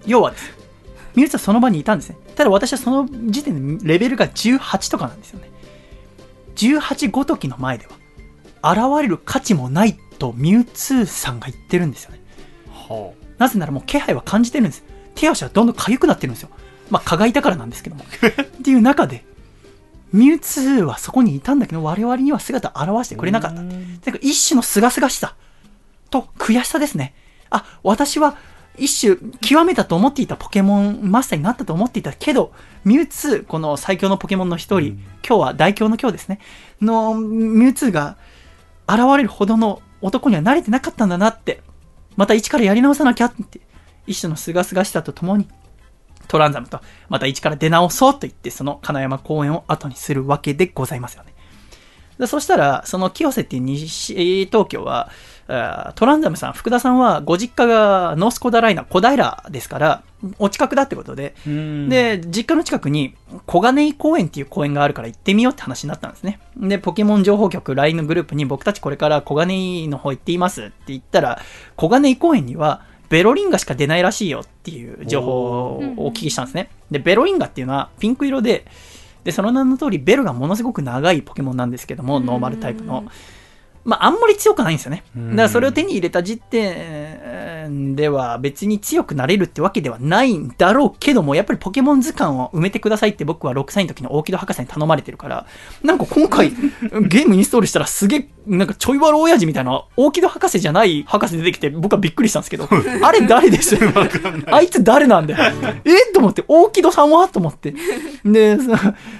[0.05, 0.51] 要はです。
[1.15, 2.17] ミュウツーはその場にいたんですね。
[2.35, 5.49] ただ私はその時点でレベルが18とかなんですよね。
[6.55, 7.87] 18ごときの前で
[8.61, 12.19] は、現れる価値もないとミュウツーさんが言ってるんですよね。
[12.69, 14.83] はなぜならもう気配は感じてるんです。
[15.15, 16.49] 手足はどんどん痒くなってるんですよ。
[16.89, 18.03] まあ、蚊がいたからなんですけども。
[18.05, 19.25] っていう中で、
[20.13, 23.61] ミュウツーはそこにいたんだけど、我々には姿を現してくれなかった。
[23.61, 25.35] なんか一種の清々しさ
[26.09, 27.15] と悔しさですね。
[27.49, 28.37] あ、私は
[28.81, 32.51] 一種極めたと思っていたポケモンマスターになったと思っていたけど、
[32.83, 36.39] ミュウツー、この最強のポケモンの一人、今日は大凶の今日ですね、
[36.81, 38.17] のミュウツーが
[38.87, 41.61] 現れるほどの男には慣れてなかったんだなって、
[42.15, 43.61] また一からやり直さなきゃって、
[44.07, 45.47] 一種の清々しさとともに、
[46.27, 51.35] トランザムとまた一から出直そうと言って、その金山公園を後にするわけでございますよね。
[52.17, 55.11] でそしたら、その清瀬っていう西東京は、
[55.47, 60.03] トランザムさん、福田さんはご実家がノースコダライナ、小平ですから、
[60.37, 63.15] お近くだってことで、うん、で、実家の近くに
[63.47, 66.39] 小金井公園っていう公園があるから行ってみようって話になったんですね。
[66.57, 71.41] で、ポケモン情報局 LINE のグループに僕たちこれから小金井の方行っていますって言ったら、
[71.75, 76.69] 小金井公園にはベロリンガしか出ないらしいよっていう情報をお聞きしたんですね。
[76.91, 78.65] で、ベロリンガっていうのはピンク色で、
[79.23, 83.05] で、その名の通りベルがものすごく長いポケモンなんですけども、ノーマルタイプの。
[83.83, 85.03] まあ、あんまり強くないんですよね。
[85.15, 95.45] だからそれを手に入れた時点では別に強くなれるってわけではないんだろうけども、やっぱりポケモン図鑑を埋めてくださいって僕は6歳の時の大木戸博士に頼まれてるから、
[95.83, 102.67] なんか今回ゲームインストールしたらすげえ、なんかちょい悪親父みたいな大木戸博士じゃない博士出てきて僕はびっくりしたんですけど、
[103.03, 103.77] あれ誰です？
[104.47, 105.53] あいつ誰なんだよ。
[105.85, 106.13] え？
[106.13, 107.27] と思って、大木戸さんは？
[107.29, 107.73] と思って。
[108.25, 108.71] で、そ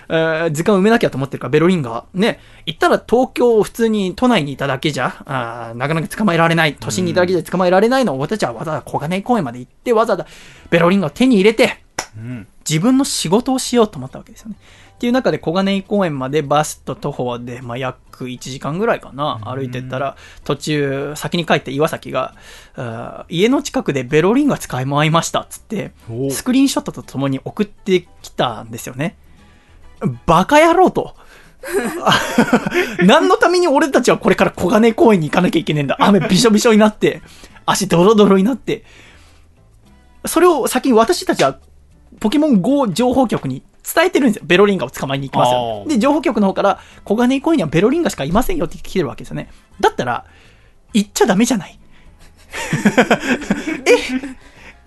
[0.10, 2.06] えー図鑑埋めなきゃと思ってるから、ベロリンガ。
[2.14, 6.76] ね、行ったら東京、普通に都内にいただけじゃ、あーなかなか捕まえられない。
[6.76, 10.28] 都心にいただけじゃ捕まえられないのを、私たちはわざわざ小金井公園まで行って、わざわざ
[10.70, 11.84] ベロリンガを手に入れて、
[12.18, 14.56] うん自分の仕事をしようと思ったわけですよね。
[14.96, 22.36] っていう中で小金井公園までバスと徒歩で、まあ、約1時間ぐらいかな、歩いてったら、途中、先に帰った岩崎が、
[23.28, 29.18] 家の近くでベロリンガ使い回りましたっつってお、スクリーンショットとともに送ってきたんですよね。
[30.28, 31.16] バカ野郎と。
[33.06, 35.98] 何のために俺たちはこれから小金井公園に行かなきゃいけねえんだ。
[36.00, 37.22] 雨びしょびしょになって、
[37.66, 38.84] 足ドロドロになって、
[40.26, 41.58] それを先に私たちは
[42.20, 44.44] ポケモン GO 情報局に伝えてるんですよ。
[44.46, 49.50] ベロリンガを捕まえに行きますよで、情報局の方から、小金井公園にはベロリンガしかいませんよって来てるわけですよね。
[49.80, 50.26] だったら、
[50.94, 51.80] 行っちゃダメじゃない。
[53.86, 54.36] え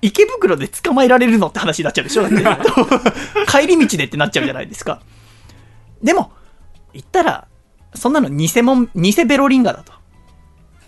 [0.02, 2.26] 池袋で捕まえられるのって話になっちゃうでしょ？
[3.48, 5.00] 帰り道でってなっちゃうじゃないですか。
[6.02, 6.32] でも、
[6.94, 7.48] 行ったら、
[7.94, 9.92] そんなの偽物、偽ベロリンガだと。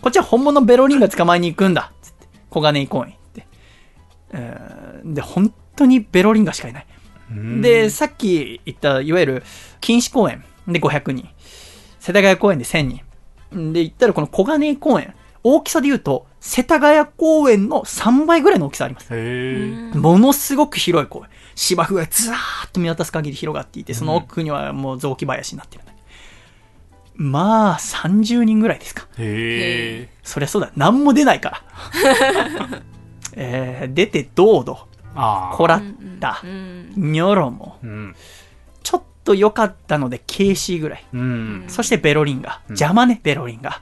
[0.01, 1.93] こっちは本物ベロリンガ捕まえに行くんだ。
[2.03, 2.27] つって。
[2.51, 3.47] 小金井公園行って。
[4.33, 6.87] えーで、本当にベロリンガしかいない。
[7.31, 9.43] うんで、さっき言った、いわゆる、
[9.81, 11.29] 錦糸公園で500人。
[12.01, 12.83] 世田谷公園で1000
[13.53, 13.73] 人。
[13.73, 15.15] で、言ったらこの小金井公園。
[15.43, 19.13] 大きさで言うと、世田谷公園の3倍ぐらいの大きさあります。
[19.95, 21.31] ものすごく広い公園。
[21.55, 25.96] 芝生がずらーっと見渡す限り広がっていて、その奥にはもう雑木林になってるんだけど。
[27.17, 29.07] まあ、30人ぐらいですか。
[29.19, 30.71] へえそりゃそうだ。
[30.77, 31.63] 何も出ないから。
[33.39, 35.83] えー、出てどうど、ああこらっ
[36.21, 38.15] たう、んニョロも、うん
[38.83, 41.05] ちょっと良かったので、ケイシーぐらい。
[41.13, 42.61] うんそしてベロリンガ。
[42.69, 43.81] 邪魔ね、ベロリンガ。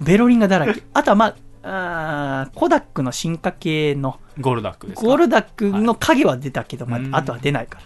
[0.00, 0.82] ベロリンガだらけ。
[0.92, 5.06] あとはまあ、あーコダックの進化系の、ゴルダックですか？
[5.06, 7.78] ゴルダックの影は出たけど、まうんあ、あとは出ないか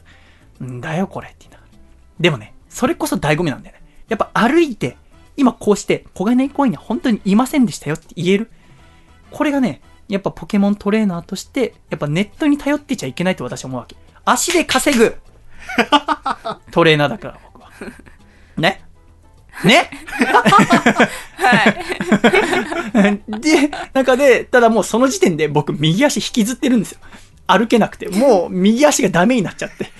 [0.60, 0.66] ら。
[0.66, 1.78] んだよ、これって言いながら。
[2.18, 3.77] でもね、それこそ醍醐味なんだよね。
[4.08, 4.96] やっぱ歩いて、
[5.36, 8.50] 今こうして、小金井公園には本当にいませんでしたよって言える。
[9.30, 13.96] これがね、やっぱポケモントレーナーとして、やっぱネットに頼ってちゃいけないと私は思うわけ。
[14.24, 15.16] 足で稼ぐ
[16.72, 17.70] トレーナーだから、僕は。
[18.56, 18.82] ね？
[19.64, 19.90] ね？
[21.36, 23.20] はい。
[23.40, 26.98] で、中で、ただもうその時点で僕右足引きずってるんですよ。
[27.46, 28.08] 歩けなくて。
[28.08, 29.90] もう右足がダメになっちゃって。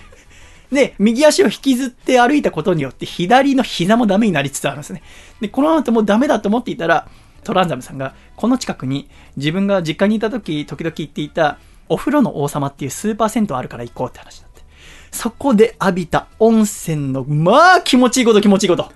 [0.73, 5.03] で、右足を引きずって歩いたことによって左の膝もダメになりつつあるんですね。
[5.41, 7.09] で、この後もうダメだと思っていたら、
[7.45, 11.59] トランザムさんが、この近くに自分が実家にいた時、時々行っていた、
[11.89, 14.62] お風呂の王様っていうスーパー銭湯あるから行こうって話になって。
[15.11, 18.93] そこで浴びた温泉の、まあ気持ちいいこと気持ちいいこと。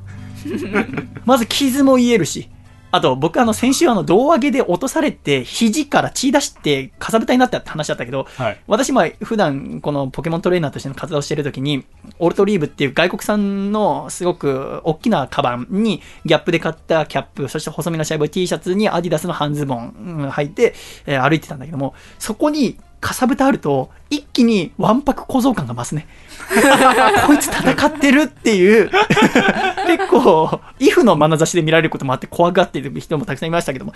[1.25, 2.51] まず傷も癒えるし、
[2.93, 8.61] あと僕あの先週あの胴上げで落とされて肘から血出してかさぶたになったって話だったけど、はい。
[8.67, 11.85] 私まあ普段このポケモントレーナーとしての活動をしてる時に、
[12.19, 20.75] オルトリーブっていう外国産のすごく大きなカバンにギャップで買ったキャップ、そして細身のシャイボーイ T シャツにアディダスの半ズボンうん履いて、
[21.07, 26.07] えー歩いてたんだけども、そこにかさぶたあると一気にわんぱく小僧感が増すね。
[27.27, 28.91] こいつ戦ってるっていう、
[29.89, 33.93] 結構、イフの眼差しで見られることもあって怖がっている人もたくさんいましたけども。
[33.93, 33.95] っ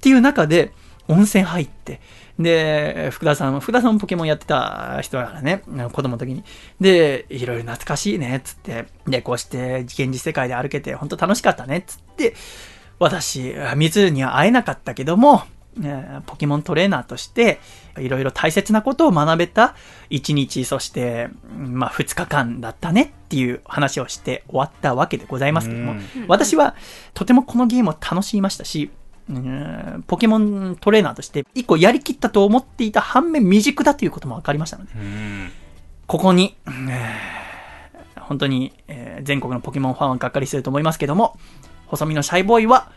[0.00, 0.72] ていう中で、
[1.08, 2.00] 温泉入って、
[2.38, 6.42] で、福田さん、福田さんもポケモンやってた人だからね、子供の時に。
[6.80, 8.86] で、いろいろ懐かしいねっ、つって。
[9.06, 12.34] で、こうして現実世界で歩けて、本当楽しかったねっ、つって。
[12.98, 15.42] 私、ミツには会えなかったけども、
[16.26, 17.60] ポケモントレーナーとして、
[18.00, 19.74] いろいろ大切なことを学べた
[20.10, 26.02] 1日、そして、うんまあ2日間だったねっていう話をして終わったわけでございますけども、うん。
[26.28, 26.74] 私は
[27.14, 28.90] とてもこのゲームを楽しみましたし、
[29.30, 35.50] うんポケモントレーナーとして一個やりきったと思っていた反面未熟だということも分かりましたので、うん。
[36.06, 37.38] ここに、えー
[38.20, 41.38] 本当に、えー全国のポケモンファンはがっかりすると思いますけども、
[41.86, 42.90] 細身のシャイボーイは、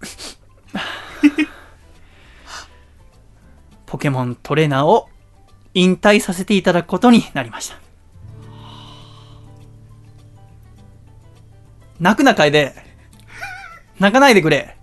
[3.90, 5.08] ポケモントレーナーを
[5.74, 7.76] 引退させていただくことになりました。
[11.98, 12.72] 泣くな、楓。
[13.98, 14.76] 泣かないでくれ。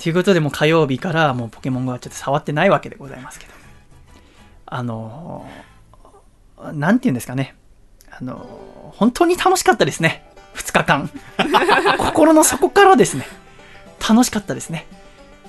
[0.00, 3.52] ということで、もう火曜日からもうポケモン GO はちょっと触ってないわけでございますけど。
[4.66, 7.56] あのーなんて言うんですかね。
[8.12, 10.24] あのー本当に楽しかったですね。
[10.54, 11.10] 2日間。
[11.98, 13.26] 心の底からですね。
[14.08, 14.86] 楽しかったですね。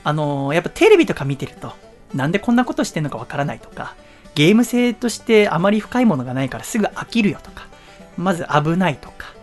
[0.05, 1.73] あのーやっぱテレビとか見てると、
[2.13, 3.95] なんでこんなことしてんのかわからないとか、
[4.35, 7.67] ゲーム性としてあまり深いものがないからすぐ飽きるよとか、
[8.15, 9.33] まず危ないとか、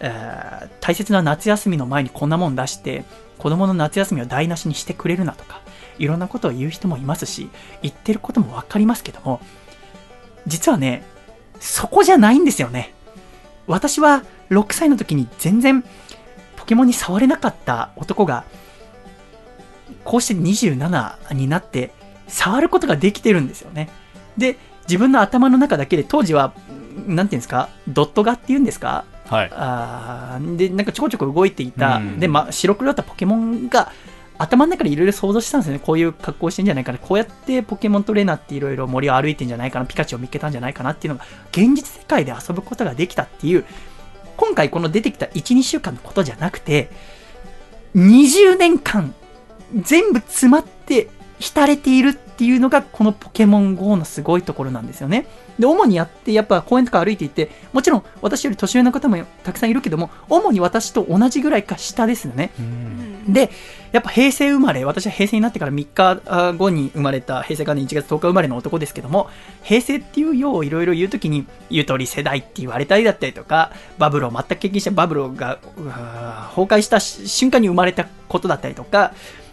[0.00, 3.04] えー大切な夏休みの前にこんなもん出して、
[3.38, 5.60] 子供の夏休みを台無しにしてくれるなとか、
[5.98, 7.50] いろんなことを言う人もいますし、
[7.82, 9.40] 言ってることもわかりますけども、
[10.46, 11.04] 実はね、
[11.58, 12.94] そこじゃないんですよね。
[13.66, 15.84] 私は6歳の時に全然
[16.56, 18.44] ポケモンに触れなかった男が、
[20.04, 21.92] こうして27になって
[22.28, 23.88] 触ることができてるんですよね。
[24.36, 24.56] で、
[24.88, 26.52] 自分の頭の中だけで当時は、
[27.06, 29.04] なんていうんですか、ドット画っていうんですか？
[29.26, 29.50] はい。
[29.52, 33.92] あーで、なんかちょこちょこ動いていた、うんで、ま、白黒だったポケモンが、
[34.38, 35.78] 頭の中でいろいろ想像したんですよね。
[35.78, 36.98] こういう格好してんじゃないかな。
[36.98, 39.86] こうやってポケモントレーナーっていろいろ森を歩いてんじゃないかな。
[39.86, 43.64] ピカチュウを見つけたんじゃないかなっていうのが、現実世界で遊ぶことができたっていう、
[44.36, 46.90] 今回この出てきた1、2週間のことじゃなくて、
[47.94, 49.14] 20年間、
[49.74, 51.08] 全部詰まって
[51.38, 55.26] 浸れているっていうのが、このポケモン GO のすごいところなんですよね。
[55.58, 62.50] で、主にやって、やっぱ公園とか歩いていて、もちろん私より年上の方もたくさんいるけども、主に私と同じぐらいか下ですよね。
[62.58, 63.50] うんで、
[63.92, 69.28] やっぱ平成生まれ、私は平成になってから3日後に生まれた、平成元年1月10日生まれの男ですけども、
[69.62, 75.58] 平成っていうよういろいろ言うときに、ゆとり世代って言われたりだったりとか、バブルを全く経験したバブルが
[76.54, 79.12] 崩壊した瞬間に生まれたことだったりとか、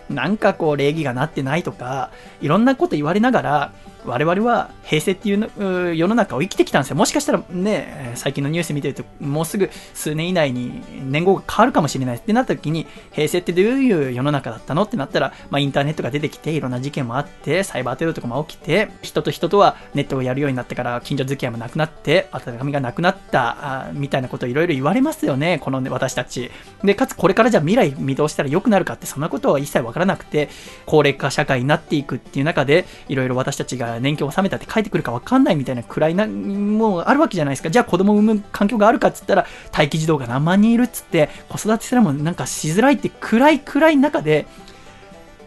[0.09, 3.71] なんかこう礼儀がなってないとか、いろんなこと言われながら、
[4.05, 6.95] 我々は平成っていう世の中を生きてきたんですよ。
[6.95, 26.51] もしかしたらね、最近のニュース見てると、もうすぐ数年以内に年号が変わるかもしれないってなった時に、平成ってどういう世の中だったのってなったら、まあインターネットが出てきて、いろんな事件もあって、サイバーテロとかも起きて、人と人とはネットをやるようになってから、近所付き合いもなくなって、温かみがなくなった、みたいなことをいろいろ言われますよね、このね、私たち。
[26.83, 30.49] で、かつこれからじゃあ未来見通したら良くなるかって、そんなことは一切わからなくて、
[30.85, 37.69] 高齢化社会になっていくっていう中で、いろいろ私たちが年金を納めたって帰ってくるかわかんないみたいな暗いな、もうあるわけじゃないですか。
[37.69, 44.45] じゃあ子供を産む環境があるかっつったら、待機児童が何万人いるっつって、子育てすらもなんかしづらいって暗い暗い中で、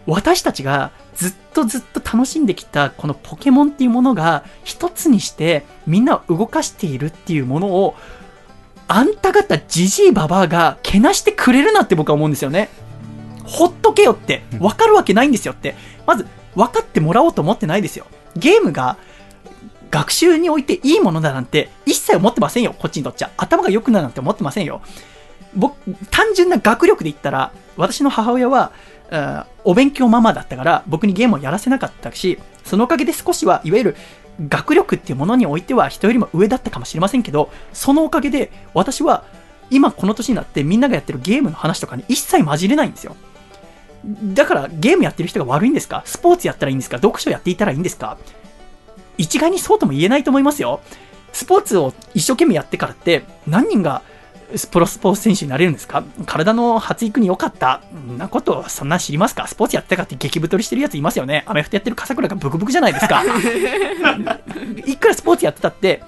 [0.06, 7.94] 私たちがずっとずっと楽しんできたこのポケモンっていうものが一つにしてみんなを動かしているっていうものを
[8.88, 12.68] あんた方ジジイババアがけなしてくれるなって僕は思うんですよね。
[13.44, 15.74] ほっとけよって、わかるわけないんですよって。
[16.06, 18.06] まず、分かってもらおうと思ってないですよ。
[18.36, 18.96] ゲームが、
[19.90, 23.30] 学習においていいものだなんて、一切思ってませんよ、こっちにとっちゃ。
[23.36, 24.80] 頭が良くなるなんて思ってませんよ。
[25.54, 25.76] 僕、
[26.10, 28.72] 単純な学力で言ったら、私の母親は、
[29.10, 33.96] うんお勉強ママだったから、僕にゲームをやらせなかったし、そのおかげで少しは、いわゆる、
[34.48, 39.24] 学力っていうものにおいては人よりも上だったかもしれませんけど、そのおかげで、私は、
[39.70, 43.14] 今この年になってみんながやってるゲームの話とかに一切混じれないんですよ。
[44.04, 46.02] だからゲームやってる人が悪いんですか？
[46.04, 46.96] スポーツやったらいいんですか？
[46.96, 48.18] 読書やっていたらいいんですか？
[49.18, 50.80] 一概にそうとも言えないと思いますよ。
[51.32, 54.02] スポーツを一生懸命やってからって何人が
[54.70, 56.02] プロスポーツ選手になれるんですか？
[56.26, 57.80] 体の発育に良かった。
[57.94, 59.46] んなことそんな知りますか？
[59.46, 61.44] スポーツやってたかって激太りしてるやついますよね。
[61.46, 63.22] アメフトやってる笠倉がブクブクじゃないですか。
[64.84, 66.02] いくらスポーツやってたって、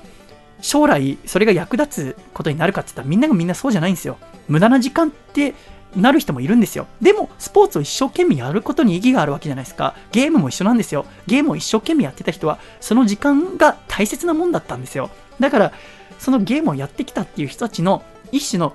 [0.61, 4.19] 将来それが役立つことになるかって言ったらみんながみんなそうじゃないんですよ。
[4.49, 5.55] 無駄な時間って
[5.97, 6.87] なる人もいるんですよ。
[7.01, 9.95] でも、スポーツを一生懸命やることに意義があるわけじゃないですか。
[10.13, 11.07] ゲームも一緒なんですよ。
[11.27, 15.11] ゲームを一生懸命やってた人は、その時間が大切なもんだったんですよ。
[15.41, 15.73] だから、
[16.19, 18.75] そのゲームをやってきたっていう人たちの一種の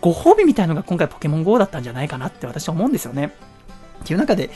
[0.00, 3.32] ご褒美みたいのが今回ポケモン GO だったんじゃないかなって私は思うんですよね。
[4.02, 4.50] っていう中で、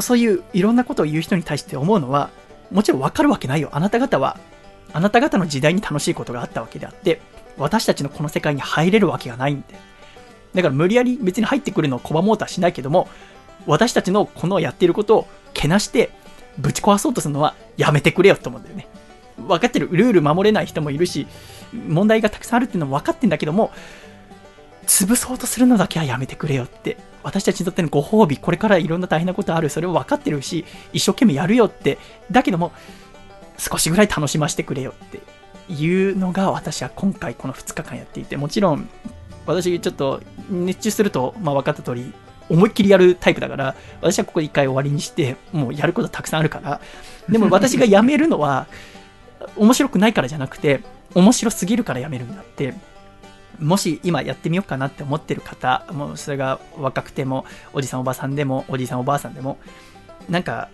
[0.00, 2.30] そういういろんなことを言う人に対して思うのは、
[2.70, 3.70] もちろんわかるわけないよ。
[3.72, 4.38] あなた方は、
[4.92, 7.20] あなた方の時代に楽しいことがあったわけであって、
[7.56, 9.93] 私たちのこの世界に入れるわけがないんで。
[10.54, 13.08] だから無理やり別に入ってくるのを拒もうとはしないけども、
[13.66, 16.10] 私たちのこのやってることをけなして、
[16.58, 18.86] ぶち壊そうとするのはやめてくれよって思うんだよね。
[19.36, 21.26] 分かってる、ルール守れない人もいるし、
[21.72, 23.72] 問題がたくさんあるっていうのも分かってんだけども、
[24.86, 26.96] 潰そうとするのだけはやめてくれよって。
[27.22, 31.98] 私たちにとってのご褒美、これからいろんな大変なことある、それを分かってるし、一生懸命やるよって。
[32.30, 32.72] だけども、
[33.58, 35.20] 少しぐらい楽しませてくれよって
[35.72, 38.88] いうのが私は今回この2日間やっていて、もちろん、
[39.46, 42.12] 私ちょっと熱中すると、まあ分かった通り、
[42.48, 46.80] 思いっきりやるタイプだから、私はここ一回終わりにして、もうやることたくさんあるから、
[47.28, 48.66] でも私がやめるのは、
[49.56, 50.80] 面白くないからじゃなくて、
[51.14, 52.74] 面白すぎるからやめるんだって、
[53.60, 59.58] もし今やってみようかなって思ってる方、もうそれが若くても、おじさんおばさんでも、おじさんおばあさんでも、
[60.28, 60.68] なんか、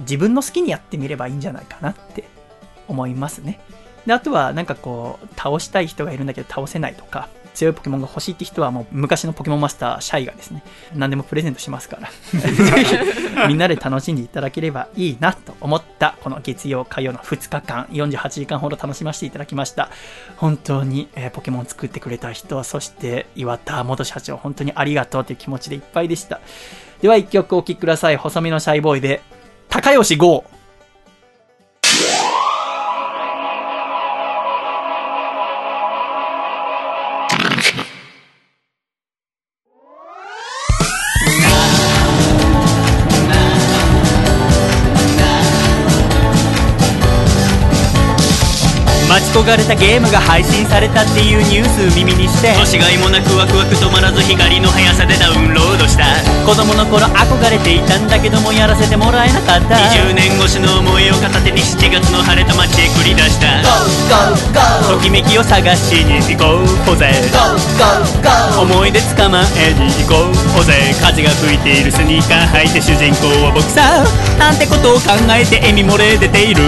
[0.00, 2.24] 自分の好きにやってみればいいんじゃないかなって
[2.88, 3.60] 思いますね。
[4.06, 10.62] で、あとはなんかこう、倒したい人がいるんだけど倒せないとか、強いポケモンが欲しいって人はもう昔のポケモンマスターシャイがですね、
[10.94, 12.08] 何でもプレゼントしますから、
[13.48, 19.90] みんなで楽しんでいただければいいなと思ったこの月曜火曜の2日間、48時間ほど楽しませていただきました。
[20.36, 26.40] 本当に、えーポケモン作ってくれた人、そして岩田元社長、本当にありがとうという気持ちでいっぱいでした。
[27.00, 28.16] では一曲お聴きください。
[28.16, 29.22] 細身のシャイボーイで、
[29.68, 30.44] 高吉剛。
[49.32, 56.04] 待ち焦がれたゲームが配信されたっていうニュース耳にして年がいもなくワクワク止まらず光の速さでダウンロードした。
[56.44, 59.76] 子供の頃憧れていたんだけどもやらせてもらえなかった。
[59.76, 63.64] 20年越しの思いを片手に7月の晴れた街へ繰り出した。
[64.92, 67.12] ときめきを探しに行こうぜ
[68.60, 70.28] 思い出捕まえに行こ
[70.60, 74.04] うぜ風が吹いているスニーカー履いて主人公は僕さ
[74.38, 76.62] なんてことを考えて笑み漏れ出ている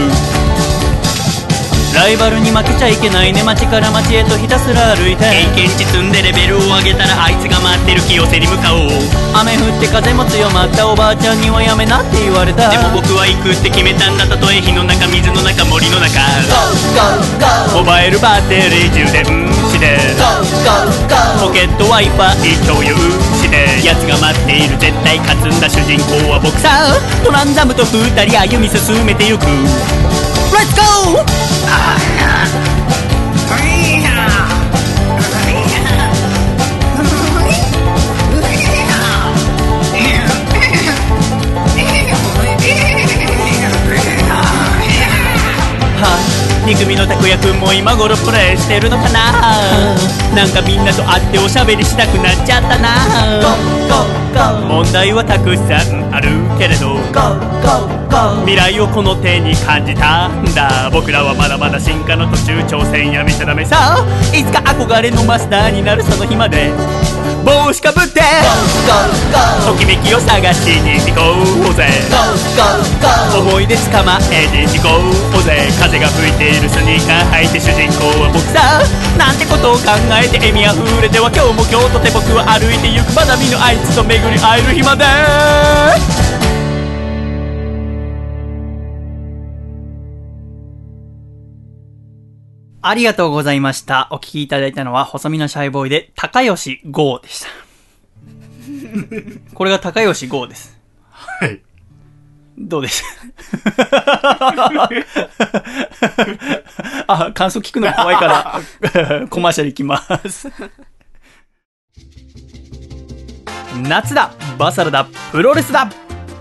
[1.94, 3.42] ライバルに負けちゃいけないね。
[3.44, 5.24] 街から街へとひたすら歩いて。
[5.54, 8.90] 経験値積んでレベルを上げたらあいつが待ってる清瀬に向かおう。
[9.34, 12.70] 雨降って風も強まったおばあちゃんにはやめなって言われた。
[12.70, 16.22] でも僕は行くって決めたんだたとえ火の中水の中森の中。
[17.74, 19.98] モバイルバッテリー充電して。
[21.42, 22.30] ポケット w i f i
[22.62, 22.94] 共有
[23.34, 23.66] して。
[23.82, 26.94] 奴が待っている絶対勝つんだ主人公は僕さ。
[27.24, 29.46] トランザムと二人歩み進めてゆく。
[30.54, 31.18] Let's go!
[31.66, 31.98] は
[33.58, 34.53] い、
[46.66, 49.32] 二組のたこやくんも今頃プレイしてるのかな？
[50.34, 52.88] なんかみんなと会っておしゃべりしたくなっちゃったな。
[54.66, 56.96] 問題はたくさんあるけれど。
[58.46, 60.88] 未来をこの手に感じたんだ。
[60.90, 64.02] 僕らはまだまだ進化の途中挑戦やめちゃダメさ。
[64.32, 66.72] いつか憧れのマスターになるその日まで。
[67.44, 68.22] 帽子かぶって。
[69.66, 71.36] ときめきを探しに行こ
[71.70, 71.86] うぜ。
[73.36, 74.96] 思い出捕まえに行こ
[75.38, 75.68] うぜ。
[75.78, 78.80] 風が吹いているスニーカー履いて主人公は僕さ
[79.18, 85.04] なんてことを考えて笑みあふれては今日も今日とて僕は歩いて行くまだ見ぬあいつと巡り会える日まで
[92.86, 94.08] ありがとうございました。
[94.10, 97.48] お聞きいただいたのは、細身のシャイボーイで、高吉剛でした。
[99.54, 100.78] これが高吉剛です。
[101.08, 101.62] はい。
[102.56, 103.02] どうです
[107.06, 110.50] あ、感想聞くの怖いから、 コマーシャルいきます。
[113.82, 115.90] 夏だバサラだプロレスだ。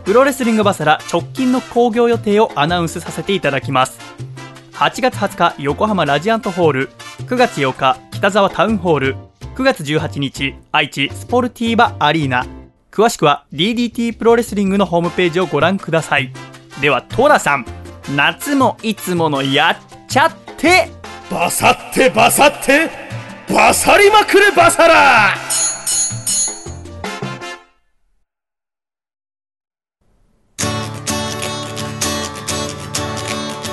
[0.06, 3.98] プロレスリングバサラ直近の興行予定をアナウンスさせていただきます。
[4.74, 6.90] 8月20日横浜ラジアントホール。
[7.26, 9.16] 9月8日北沢タウンホール。
[9.56, 12.46] 9月18日愛知スポルティーバアリーナ。
[12.92, 16.32] 詳しくは DDT プロレスリングのホームページをご覧ください。
[16.82, 17.66] ではトラさん
[18.10, 19.78] 夏もいつものやっ
[20.08, 20.90] ちゃって。
[21.32, 22.90] バサってバサって
[23.50, 25.36] バサりまくれバサラ。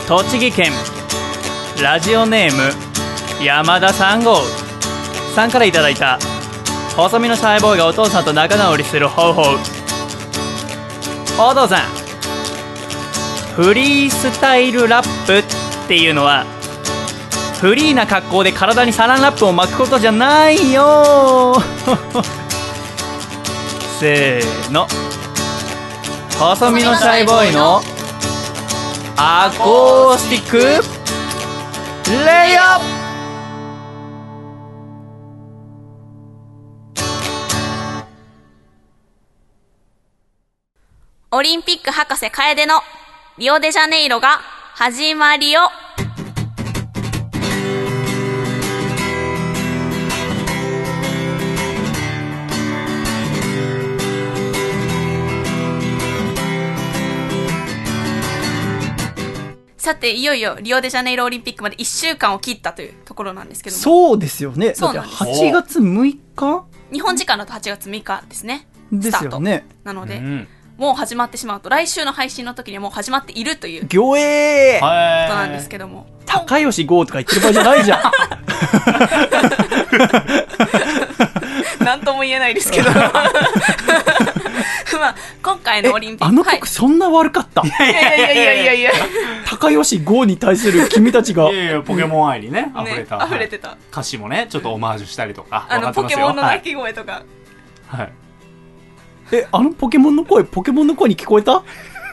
[0.06, 0.72] 栃木県
[1.80, 2.72] ラジオネーム
[3.44, 4.42] 山田3号。
[5.34, 6.18] さんからいただいた
[6.96, 9.42] 細身のシャイボーイがお父さんと仲直りする方法。
[11.38, 11.99] お父さん
[13.56, 15.44] フリースタイルラップっ
[15.89, 16.44] ていうのは
[17.60, 21.56] フリーな格好で体にサランラップを巻くことじゃないよ。
[24.01, 24.89] せーの。
[26.39, 27.82] 細身のシャイボーイの
[29.18, 30.59] アコースティック
[32.09, 32.85] レイアップ。
[41.32, 42.81] オリンピック博士楓の
[43.40, 44.38] リオデジャネイロが
[44.74, 45.62] 始まりよ。
[59.78, 64.74] さて、いよいよリオデジャネイロオリンピックまで1週間を切ったというところなんですけども、そうですよね。
[64.74, 65.24] そうなんです。
[65.24, 66.64] 8月6日？
[66.92, 68.68] 日本時間だと8月6日ですね。
[68.92, 69.66] ですよね。
[69.82, 70.48] なので、うん
[70.81, 74.78] もう始まってしまうと、来週の配信の時にはもう始まっているというこ魚影。
[74.81, 77.98] とはなんですけども、高吉号とか言ってる場合じゃないじゃ
[81.81, 81.82] ん。
[81.85, 82.90] なんとも言えないですけど。
[82.90, 83.12] ま
[85.09, 86.24] あ、今回のオリンピック。
[86.24, 86.57] あのはい。
[86.57, 88.90] 曲そんな悪かった、いやいやいやいやいやいや、
[89.51, 91.51] 高吉号に対する君たちが。
[91.51, 93.77] いやいやポケモン愛にね溢れね、た、溢れてた。
[93.93, 95.66] 歌詞もねちょっとオマージュしたりとか。
[95.69, 96.62] あの、ポケモンの鳴はい。
[96.62, 97.23] き声とか。
[97.86, 98.12] はい
[99.32, 101.62] えあのポケモンの声ポケモンの声に聞こえた？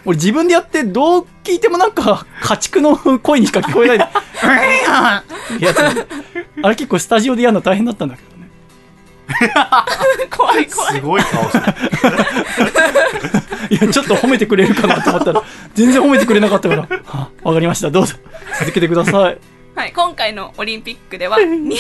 [0.06, 3.98] 俺自分でやってどう聞いてもなんか家畜の声にしか聞こえない。
[3.98, 4.04] で
[5.60, 5.74] いや
[6.64, 8.48] あれ結構スタジオでやるの大変だったんだけどね。
[10.36, 10.94] 怖い怖い。
[10.96, 11.64] すごい顔する。
[13.70, 16.88] いやちょっと褒めてくれるかなと思ったら全然褒めてくれなかったから。
[17.04, 17.92] はわかりました。
[17.92, 18.16] どうぞ。
[18.60, 19.38] 続けてください
[19.78, 21.78] はい、今回のオリンピックでは、に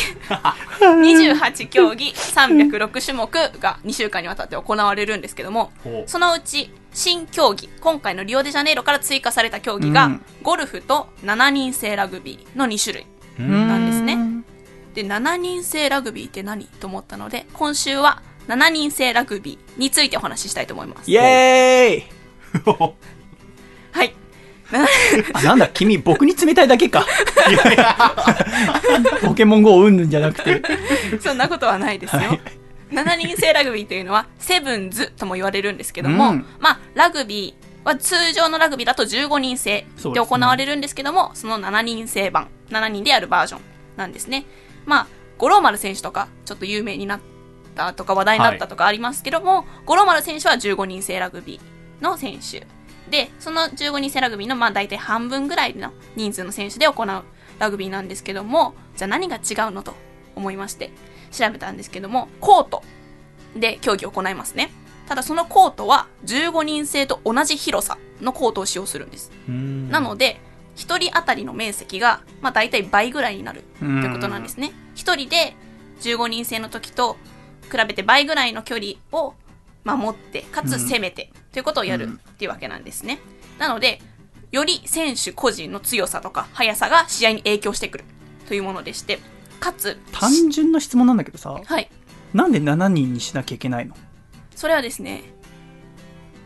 [0.80, 5.72] 28競技306種目が2週間にわたって行われるんですけども、
[6.06, 10.22] そのうち新競技、今回のリオデジャネイロから追加された競技が、うん。
[10.44, 13.08] ゴルフと7人制ラグビーの2種類。
[13.40, 14.44] なんですね。
[14.94, 21.10] で7人制ラグビーって何と思ったので今週は7人制ラグビーについてお話ししたいと思います。
[21.10, 22.72] イエーイ！
[22.72, 23.17] は い
[25.34, 27.06] あ なんだ君僕に冷たいだけか。
[29.24, 30.62] ポケモン GO うんぬんじゃなくて。
[31.20, 32.42] そんなことはないですよ、はい。
[32.92, 36.46] 7人制ラグビーというのはセブンズとも言われるんですけども、うん。
[36.60, 42.50] まあラグビーは通常のラグビーだと15人制で行われるんですけどもその7人制版。
[42.70, 43.62] 7人でやるバージョン
[43.96, 44.46] なんですね。
[44.86, 45.08] まあ
[45.38, 47.20] 五郎丸選手とかちょっと有名になっ
[47.76, 52.66] たとか話題になったとかありますけども、五郎丸選手は15人制ラグビーの選手
[53.10, 57.24] でその15人制ラグビーのまあ大体半分ぐらいの人数の選手で行う
[57.60, 59.96] ラグビーなんですけどもじゃあ何が違うのと
[60.36, 60.92] 思いまして
[61.32, 62.84] 調べたんですけどもコート
[63.56, 64.72] で競技を行いますね。
[65.08, 69.32] ただそのコートは15人制と同じ広さのコートを使用するんです。
[69.48, 70.40] なので
[70.76, 74.74] 1人当たりの面積が、まあ、大体倍ぐらいになるということなんですね。
[74.96, 75.56] 1人で
[76.02, 77.18] 15人制の時と
[77.72, 79.34] 比べて倍ぐらいの距離を
[79.84, 83.18] 守ってかつ攻めてということをやるっていうわけなんですね。
[83.58, 84.00] なので
[84.52, 88.04] より選手個人の強さとか速さが試合に影響してくる。
[88.48, 89.18] というものでして
[89.60, 91.90] かつ単純な質問なんだけどさはい。
[92.32, 93.96] なんで7人にしなきゃいけないの？
[94.56, 95.24] それはですね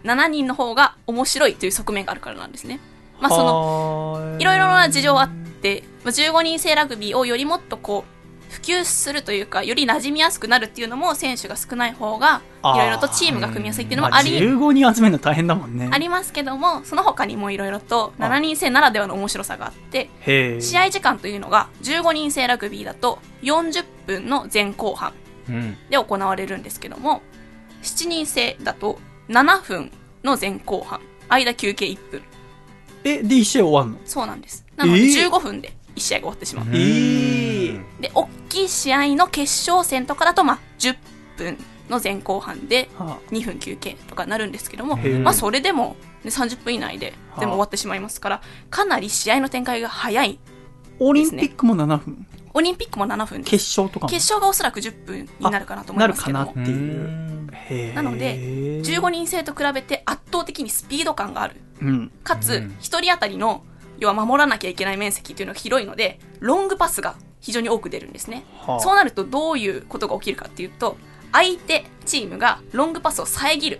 [0.06, 2.80] 7人の方が面白いという側面があるからなんですね。
[3.20, 4.44] まあそののい。
[4.46, 8.21] ろいろな事情あって、まあ15人制ラグビーをよりもっとこう、
[8.52, 15.90] 普及するというか、より馴染みやすくなるっていうのも、選手が少ない方が、いろいろとチームが組みやすいっていうのもあり、15人集めるの大変だもんね。
[15.90, 20.10] ありますけども、その他にもいろいろと、7人制ならではの面白さがあって、
[20.60, 25.14] 試合時間というのが、15人制ラグビーだと、40分の前後半
[25.50, 25.78] うん。
[25.90, 27.22] で行われるんですけども、
[27.84, 29.00] 7人制だと、
[29.30, 29.92] 7分
[30.24, 31.00] の前後半、
[31.30, 32.22] 間休憩1分。
[33.04, 34.00] えで1試合終わんの？
[34.06, 34.66] そうなんです。
[34.76, 35.30] なので、えー。
[35.30, 36.66] 15分で1試合が終わってしまう。
[36.72, 40.96] えーで、大きい試合の決勝戦とかだと、まあ、10
[41.38, 41.58] 分
[41.90, 50.40] の前後半では2分休憩とかなるんですけども、まあ、それでも、ね、30分以内で全部終わってしまいますから、かなり試合の展開が早い。
[51.00, 52.28] オリンピックも7分？
[52.54, 53.44] オリンピックも7分。
[53.44, 54.10] 決勝とかも？
[54.10, 56.40] 決勝がおそらく10分になるかなと思ないるますけど。
[56.40, 57.94] もかなっていう。
[57.94, 58.38] なので
[58.84, 61.56] 15人制と比べて圧倒的にスピード感がある。
[61.82, 62.12] うん。
[62.24, 62.64] かつ、うん。
[62.80, 63.64] 1人当たりの、
[64.02, 68.44] 要は守らなきゃいけない面積っていうのが広いので、ロングパスが非常に多く出るんですね。
[68.58, 70.98] はあそうなるとどういうことが起きるかっていうと、
[71.32, 73.80] 相手チームがロングパスを遮る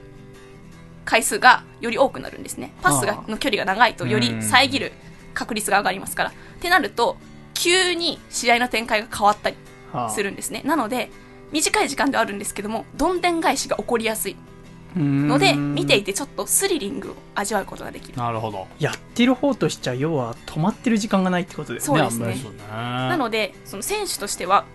[1.06, 2.72] 回数がより多くなるんですね。
[2.84, 4.92] パスがはの距離が長いとより遮る
[5.34, 6.30] 確率が上がりますから。
[6.30, 7.18] ってなると、
[7.56, 9.56] 急に試合の展開が変わったり
[9.92, 10.62] はあするんですね。
[10.66, 11.10] なので、
[11.52, 14.36] 短い時間ではあるんですけども、どんでん返しが起こりやすい
[14.96, 15.76] ので、うん。
[15.76, 18.18] 見ていてちょっとスリリングを味わうことができる。
[18.18, 18.68] なるほど。
[18.80, 21.98] やってる方としちゃ要は止まってる時間がないってことですね。
[21.98, 22.54] そうですね。
[22.70, 24.66] なので、その選手としては、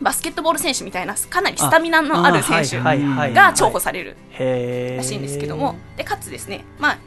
[0.00, 4.16] バスケットボール選手みたいなかなりスタミナのある選手が重宝される
[4.96, 6.98] らしいんですけども、でかつですね、まあ、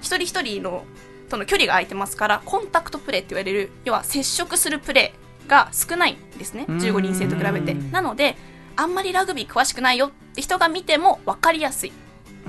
[0.00, 0.84] 一人一人の
[1.28, 6.66] との距離が空いてますからコンタクトプレーって言われる要は接触するプレーが少ないんですね。
[6.68, 6.78] うん。
[6.78, 7.74] 15人制と比べて。
[7.74, 8.36] なので
[8.76, 11.92] あんまりラグビー詳しくないよって人が見ても分かりやすい。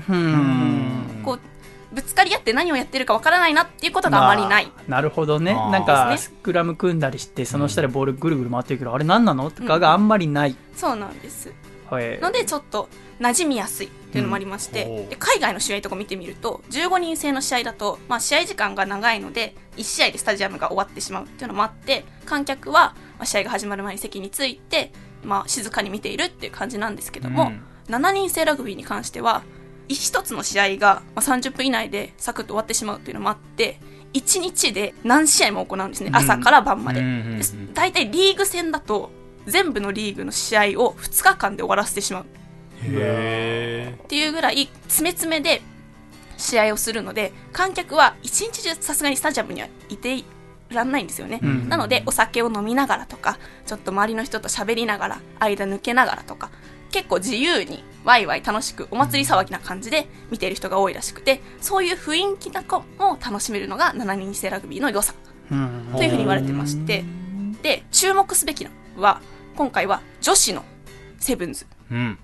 [0.08, 1.22] うん。
[1.24, 1.40] こう
[1.92, 5.54] ぶつかり合って何をやってるか分からないなっていうことがあまりない、まあなるほどね。
[5.54, 11.52] なんかスクラム組んだりしてその下でボールぐるぐる回ってるけど、あれ何なのとかがあんまりない、そうなんです。
[11.90, 12.18] はい。
[12.20, 12.88] のでちょっと
[13.20, 15.00] 馴染みやすいっていうのもありまして、う。
[15.06, 24.92] んで海外の試合とか見てみると15人制の試合だと、まあ、試合時間が長いので1試合でスタジアムが終わってしまうっていうのもあって観客は、まあ、試合が始まる前に席について、
[25.24, 27.62] まあ、静かに見ているっていう感じなんですけども、うん。
[27.88, 29.42] 7人制ラグビーに関しては
[29.88, 33.80] 1つの試合がまあ30分以内でサクッと終わってしまうっていうのもあって
[34.12, 36.10] 1日で何試合も行うんですね。
[36.12, 37.00] 朝から晩まで。
[37.00, 39.10] うんうんリーグ戦だと
[39.46, 42.26] 全部のリーグの試合を2日間で終わらせてしまう。
[42.82, 45.62] へっていうぐらい詰め詰めで
[46.36, 50.22] 試合をするので観客は一日中さすがにスタジアムにはいて
[50.74, 51.68] らんないんですよね、うん。
[51.68, 56.50] なのでお酒を飲みながらとかちょっと周りの人と喋りながら間抜けながらとか
[56.90, 65.14] 結構自由にワイワイ楽しくお祭り騒ぎな感じで見ている人が多いらしくてそういう雰囲気なんかも楽しめるのが7人制ラグビーの良さ。
[65.50, 65.94] うん。
[65.96, 67.04] というふうに言われてまして
[67.62, 69.20] で注目すべきのは
[69.56, 70.64] 今回は女子の
[71.18, 71.66] セブンズ。
[71.90, 72.18] ーうん。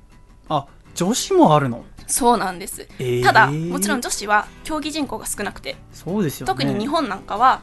[0.48, 1.84] あ女子もあるの？
[2.06, 3.24] そうなんです、えー。
[3.24, 6.48] ただもちろん女子は競技人口が少なくてそうですよね。
[6.48, 7.62] 特に日本なんかは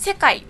[0.00, 0.46] 世界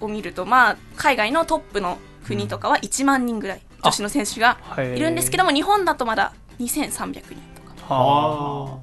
[0.00, 7.22] を見るとまあ海外のトップの国とかは1万人ぐらい女子の選手がいるんですけども日本だとまだ2300人
[7.54, 7.94] とか。
[7.94, 8.78] は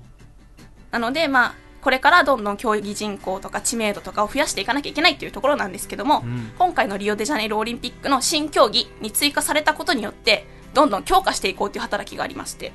[0.92, 6.52] なのでまあこれからどんどん競技人口とか知名度とかを増やしていかなきゃいけないっていうところなんですけども、ん。
[6.60, 12.72] 今回のリオデジャネイロオリンピックの新競技に追加されたことによってどんどん強化していこうという働きがありまして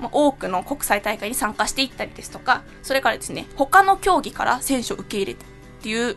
[0.00, 5.44] まあ多くの国際大会に参加していったりですとかそれからですね他の競技から選手を受け入れて
[5.78, 6.16] っていう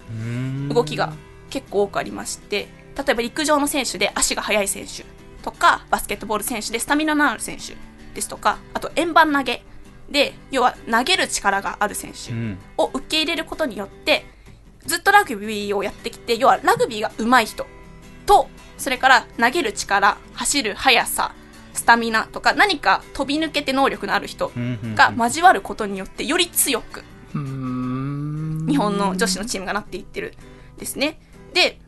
[0.74, 1.14] 動きが
[1.50, 2.68] 結構多くありまして
[2.98, 5.04] 例えば陸上の選手で足が速い選手
[5.44, 7.76] とかバスケットボール選手でスタミナのある選手
[8.14, 9.64] ですとかあと円盤投げ
[10.10, 12.58] で要は投げる力がある選手うん。
[12.78, 14.26] を受け入れることによって
[14.86, 17.66] ずっとラグビーをやってきて要はラグビーが上手い人
[18.26, 21.34] とそれから投げる力走る速さ
[21.74, 24.52] スタミナとか何か飛び抜けて能力のある人
[24.96, 27.04] が交わることによってより強く
[28.72, 30.34] 日本の女子のチームがなっていってる
[30.76, 31.20] んですね。
[31.54, 31.80] で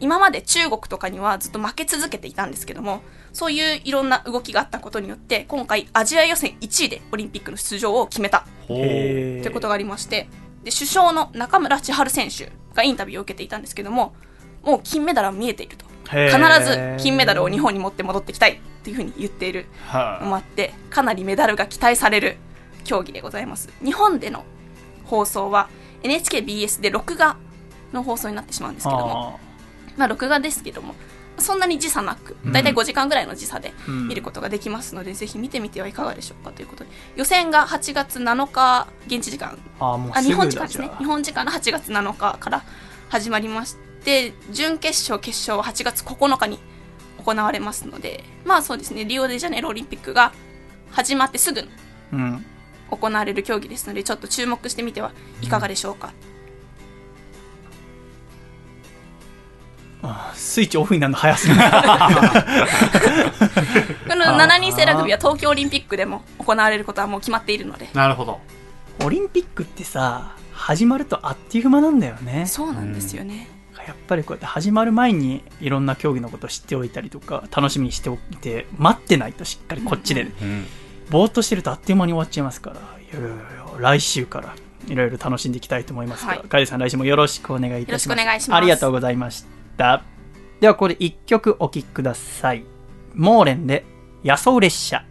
[0.00, 3.02] 今まで中国とかにはずっと負け続けていたんですけども
[3.34, 8.46] そういういろんな動きがあったことによって今回アジア予選1位でオリンピックの出場を決めた。
[8.66, 10.28] ということがありまして
[10.64, 14.14] で首相の中村千春選手がインタビューを受けていたんですけども
[14.62, 15.84] もう金メダルは見えていると。
[16.12, 22.36] へ必ーず金メダルを日本に持って戻ってきたいっていうふうに言っているはのもあってかなりメダルが期待される
[22.84, 23.68] 競技でございます。
[23.84, 24.44] 日本での
[25.04, 25.68] 放送は
[26.02, 27.36] NHKBS で録画
[27.92, 29.40] の放送になってしまうんですけども。
[29.96, 30.94] まあ録画ですけども。
[31.38, 34.08] そんなに時差なくだいたい5時間ぐらいの時差でうん。
[34.08, 36.84] 見ることができますので、ぜひ見てみてはいかがでしょうかということ。
[36.84, 39.58] で予選が8月7日現地時間。
[39.78, 40.90] あ日本時間ですね。
[40.98, 42.62] 日本時間の8月7日から
[43.08, 46.58] 始まりまして準決勝決勝は8月9日に
[47.24, 49.04] 行われますのでまあそうですね。
[49.06, 50.32] リオデジャネイロオリンピックが
[50.90, 51.66] 始まってすぐ
[52.12, 52.44] うん
[52.90, 55.12] 行われる競技ですのでちょっと注目してみては
[55.42, 56.12] いかがでしょうか、
[60.02, 61.60] あースイッチオフになるの早すぎる。
[64.08, 67.88] この7人制ラグビーは東京オリンピックでも行われることはもう決まっているので。
[67.94, 68.40] なるほど。
[69.04, 72.44] オリンピックってさ始まるとあっという間なんだよね。
[72.46, 73.48] そうなんですよね、
[73.86, 80.66] やっぱりこうやって始まる前にいろんな競技のことを知っておいたりとか楽しみにしておいて待ってないとしっかりこっちで、うん
[81.10, 82.76] ぼーっとしてるとあっという間に終わっちゃいますから。
[82.76, 84.54] いやいやいや来週から
[84.86, 86.24] いろいろ楽しんでいきたいと思います。
[86.24, 86.48] から、はい。
[86.48, 88.16] カイデさん来週もよろしくお願いいたします。
[88.16, 88.58] よろしくお願いします。
[88.58, 89.44] ありがとうございまし
[89.76, 90.02] た。
[90.60, 92.64] ではここで1曲お聴きください。
[93.14, 93.84] モーレンで
[94.24, 95.04] 野草列車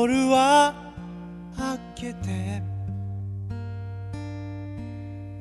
[0.00, 0.74] 夜は
[1.58, 2.62] 明けて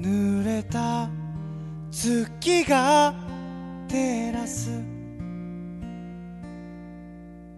[0.02, 1.08] 濡れた
[1.92, 3.14] 月が
[3.88, 4.72] 照らす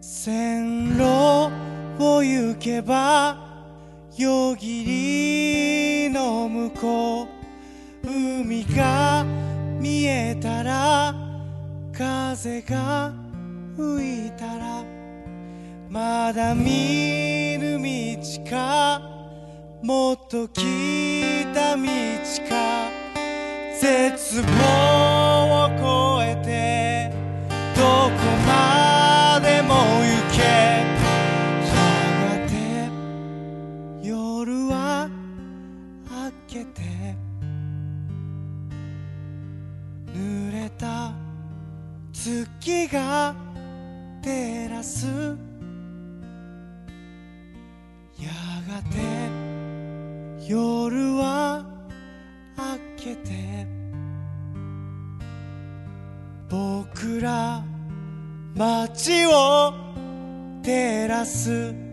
[0.02, 1.50] 線路
[2.04, 3.38] を行けば
[4.18, 7.28] 夜霧の向こう
[8.06, 9.24] 海が
[9.80, 11.16] 見えたら
[11.94, 13.14] 風が
[13.78, 14.99] 吹いたら
[15.90, 17.88] まだ見ぬ道
[18.48, 19.02] か？
[19.82, 21.58] もっと北道
[22.48, 22.92] か？
[23.82, 24.48] 絶望
[25.66, 27.12] を越えて
[27.76, 28.12] どこ
[28.46, 30.38] までも行け？
[31.66, 31.74] や
[32.30, 32.54] がて
[34.08, 35.10] 夜は
[36.08, 36.14] 明
[36.48, 36.82] けて
[40.14, 41.14] 濡れた
[42.14, 43.34] 月が
[44.22, 45.36] 照らす
[48.84, 48.98] て
[50.48, 51.66] 夜は
[52.58, 52.64] 明
[52.98, 53.68] けて
[56.50, 57.64] 僕ら
[58.56, 59.74] 街を
[60.64, 61.89] 照らす。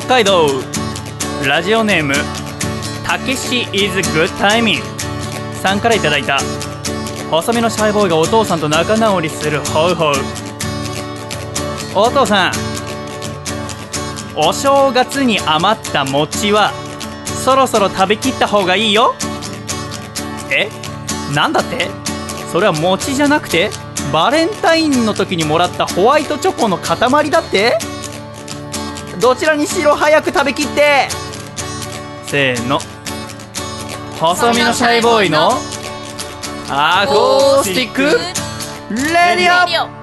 [0.00, 0.46] 北海道。
[1.44, 2.14] ラジオネーム
[3.04, 4.80] たけし is good timing
[5.60, 6.38] さんからいただいた。
[7.32, 10.14] 細身のシャイボーイがお父さんと仲直りするホウホウ
[11.96, 12.52] お父さん
[14.36, 16.70] お正月に余った餅は
[17.24, 19.16] そろそろ食べきった方がいいよ。
[20.52, 20.70] え
[21.34, 21.88] なんだって？
[22.52, 23.70] それは餅じゃなくて
[24.12, 27.78] バレンタインの時にもらったホワイトチョコの塊だって？
[29.20, 31.08] どちらにしろ早く食べきって。
[32.26, 32.78] せーの。
[34.20, 35.50] 細身のシャイボーイの。
[36.70, 38.02] アコースティック。
[38.02, 39.66] レディオ。
[39.66, 39.98] レディオ。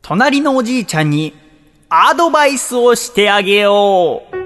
[0.00, 1.34] 隣のおじいちゃんに
[1.90, 4.37] アドバイスをしてあげよう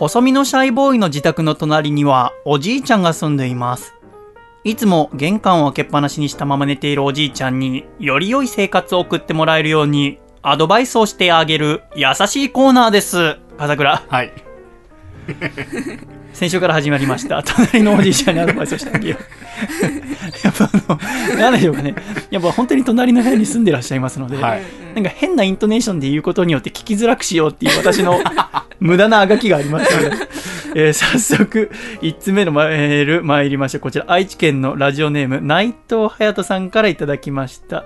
[0.00, 3.92] 細身のシャイボーイの自宅の隣にはおじいちゃんが住んでいます。
[4.64, 13.36] いつも玄関を開けっぱなしにしたまま寝ているおじいちゃんにより良い生活を送ってもらえるようにアドバイスをしてあげる優しいコーナーです。
[13.58, 14.02] 風倉。
[14.08, 14.32] はい。
[16.32, 17.42] 先週から始まりました。
[17.44, 19.20] 隣のおじいちゃんにアドバイスをしてあげよう。
[20.44, 21.94] やっぱあの、なんでしょうかね。
[22.30, 24.62] やっぱ本当に隣の部屋に住んでらっしゃいますので、はい。
[24.94, 28.18] なんか変なイントネーションで言うことによって聞きづらくしようっていう私の
[28.80, 30.16] 無駄なあがきがありますので、
[30.74, 31.70] えー早速、
[32.00, 33.80] 1つ目のメール参りましょう。
[33.80, 37.84] こちら、愛知県のラジオネーム、内藤隼人さんからいただきました。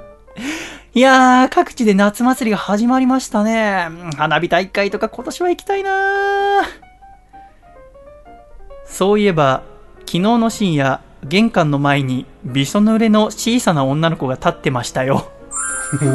[0.95, 3.89] いやー、各地で夏祭りが始まりましたね。
[4.17, 6.84] 花火大会とか今年は行きたいなー。
[8.95, 9.65] そういえば、
[10.03, 15.33] 昨日の深夜、玄関の前にびしょ濡れの小さな女の子が立ってましたよ。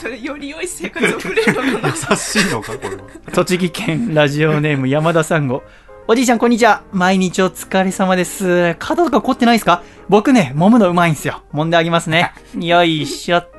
[0.00, 3.02] それより良い生活を送れるのかな優しいのかこれは
[3.32, 5.64] 栃木県ラジオネーム山田さんご。
[6.06, 6.82] おじいちゃんこんにちは。
[6.92, 8.76] 毎日お疲れ様です。
[8.78, 9.82] 肩とか凝ってないですか？
[10.08, 11.42] 僕ね、揉むのうまいんすよ。
[11.52, 12.30] 揉んであげますね。
[12.56, 13.55] よいしょっと。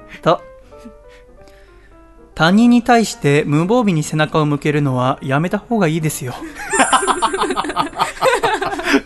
[2.37, 6.35] 他人に対して無防備に背中を向けるのはやめた方がいいですよ。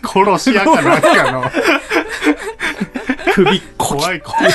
[0.04, 1.50] 殺し屋かなんかの
[3.32, 4.50] 首こ怖い怖い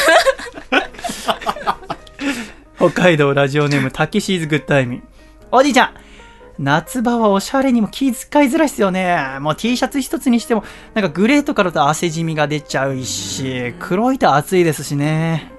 [2.78, 5.04] 北海道ラジオネームタキシーズグッタイミン。
[5.52, 5.96] おじいちゃん
[6.60, 8.14] 夏場はおしゃれにも気遣
[8.44, 9.40] いづらいっすよね。
[9.40, 10.64] もう T シャツ一つにしても、
[10.94, 15.57] なんかグレーとかだと汗じみが出ちゃうし、黒いと暑いですしね。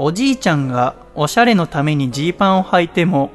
[0.00, 3.30] おじいちゃんがおしゃれのためにジーパンを履いても、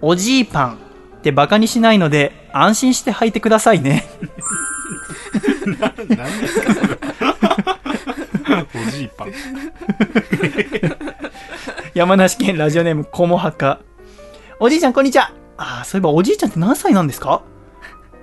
[0.00, 0.78] おじいパン
[1.18, 4.04] ってバカにしないので、安心して履いてくださいね。
[5.66, 6.66] 何ですか？
[8.46, 9.32] それおじいパン
[11.94, 13.80] 山梨県ラジオネームこもはか。
[14.60, 15.32] おじいちゃん、こんにちは。
[15.56, 17.42] あー、そういえばおじいちゃんって何歳なんですか？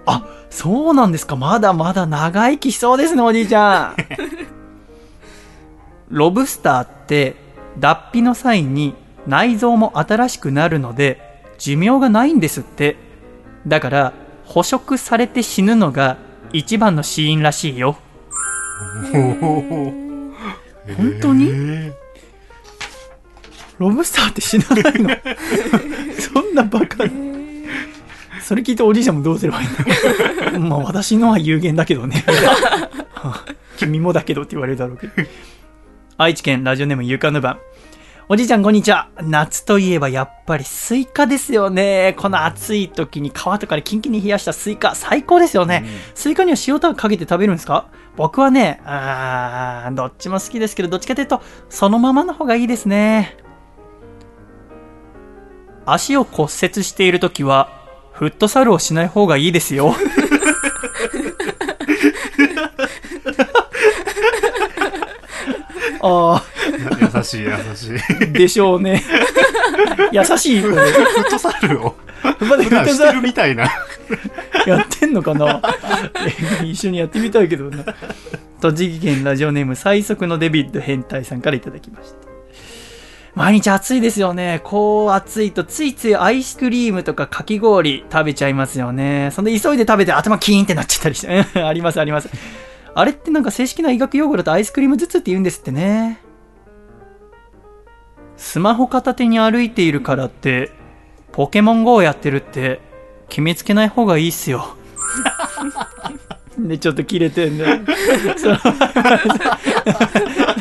[0.06, 1.36] あ、そうなんですか。
[1.36, 3.96] まだまだ長生きしそうですね、おじいちゃん。
[6.10, 7.36] ロブスターって、
[7.80, 8.96] 脱皮の際に
[9.28, 11.20] 内臓も新しくなるので、
[11.58, 12.98] 寿命がないんですって。
[13.68, 14.14] だから、
[14.46, 16.18] 捕食されて死ぬのが
[16.54, 17.98] 一番の死因らしいよ。
[19.12, 20.34] 本
[21.22, 21.50] 当に？
[21.52, 21.94] え
[23.78, 25.10] ロブスターって死なないの？
[26.20, 27.12] そんなバカな。
[28.42, 32.24] それ聞いておじいちゃんもどうすればいいんだ まあ私のは有限だけどね。
[33.78, 35.14] 君もだけどって言われるだろうけど
[36.18, 37.60] 愛知県ラジオネームゆかぬばん
[38.30, 39.10] おじいちゃんこんにちは。
[39.22, 42.16] 夏といえばやっぱりスイカですよね。
[42.18, 45.86] この暑い時に皮とかでキンキンに冷やしたスイカ最高ですよね、
[46.16, 47.90] スイカには塩とかかけて食べるんですか？
[48.16, 53.36] 僕はねあーどっちも好きですけどどっちかというとそのままの方がいいですね。
[55.86, 57.70] 足を骨折しているときは、
[58.14, 59.94] フットサルをしない方がいいですよ。
[66.08, 66.44] あ
[67.16, 69.04] 優しい優しいあ、でしょうね。
[70.12, 70.76] 優しいこれ。
[70.76, 71.96] フットサルを
[72.42, 73.64] まだフットサルるみたいな
[74.68, 75.62] やってんのかな？
[76.62, 77.84] え 一緒にやってみたいけどな。
[78.62, 82.18] 栃木県ラジオネーム最速のデビッド変態さんからいただきました。
[83.36, 84.62] 毎日暑いですよね。
[84.64, 89.30] こう暑いとついついアイスクリームとかかき氷食べちゃいますよね。
[89.34, 91.46] そんで急いで食べて頭キーンってなっちゃったりして。
[91.56, 92.30] うんありますあります。
[92.98, 96.22] あれってなんか正式な医学用語だとアイスクリーム頭痛って言うんですってね。
[98.38, 100.72] スマホ片手に歩いているからって、
[101.34, 102.80] ポケモン GO をやってるって、
[103.28, 104.78] 決めつけない方がいいっすよ。
[106.58, 107.82] で、ちょっと切れてんだよ。
[108.38, 108.58] その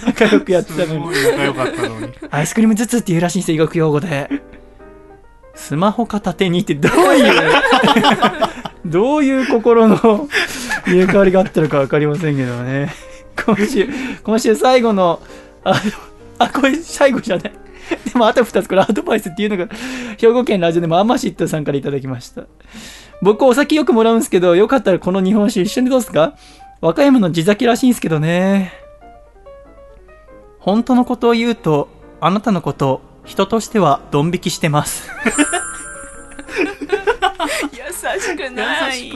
[0.06, 1.06] 仲良くやってたのに。
[1.06, 4.28] 仲良かったのにアイスクリーム頭痛って言うらしいんですよ、医学用語で。
[5.54, 7.32] スマホ片手にってどういう、
[8.86, 10.28] どういう心の
[10.86, 12.92] 入れ替わりがあったのか分かりませんけどね。
[13.44, 13.88] 今週、
[14.22, 15.20] 今週最後の、
[15.64, 15.80] あ、
[16.38, 17.52] あ、これ最後じゃない。
[18.12, 19.68] でもあと2つこれアドバイスっていうのが、
[20.18, 22.44] 兵庫県ラジオでもアマシットさんからいただきました。
[23.22, 26.34] 僕お酒よくもらうんですけど、よかったらこの日本酒一緒にどうすか？
[26.80, 28.72] 和歌山の地酒らしいんですけどね。
[30.58, 31.88] 本当のことを言うと、
[32.20, 35.10] あなたのこと、人としてはドン引きしてます。
[37.72, 39.10] 優しくない。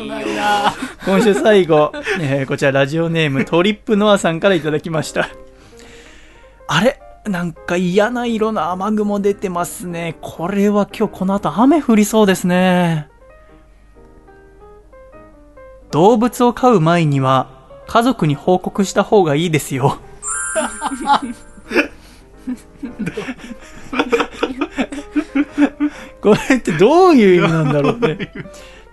[1.05, 5.29] 今週最後、えーこちらラジオネームトリップノアさんからいただきました。
[6.67, 7.01] あれ？
[7.27, 10.17] なんか嫌な色の雨雲出てますね。
[10.23, 13.09] これは今日この後雨降りそうですね。
[15.91, 17.49] 動物を飼う前には
[17.87, 19.99] 家族に報告した方がいいですよ。
[26.21, 28.33] これってどういう意味なんだろうね。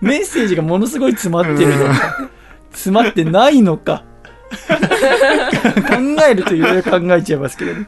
[0.00, 2.28] メッセージがものすごい詰まってるのか、
[2.72, 4.04] 詰まってないのか。
[4.48, 7.86] 考えるといろいろ考えちゃいますけどね。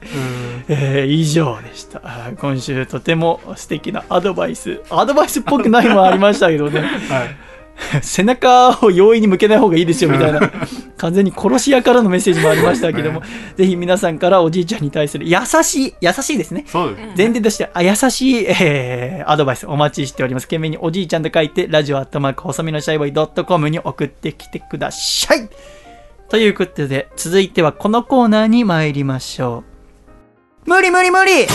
[0.69, 2.01] えー以上でした。
[2.39, 4.81] 今週とても素敵なアドバイス。
[4.91, 6.81] アドバイスっぽくないもありましたけどね。
[6.81, 6.89] はい
[8.03, 10.41] 背中を容易に向けない方がいいですよみたいな、
[10.97, 13.23] 完全に殺し屋からのメッセージもありましたけども、
[13.57, 16.65] ぜひ皆さんからおじいちゃんに対する優しい、優しいですね。
[16.67, 20.47] そうです前提として、あ優しい、えーアドバイスお待ちしております。
[20.47, 25.49] 懸命におじいちゃんと書いて、ラジオアットマーク細身のシャイボーイドットコムに送ってきてください。
[26.29, 29.65] ということで、続いてはこのコーナーに参りましょ
[30.67, 30.71] う。
[30.71, 31.47] 無理無理無理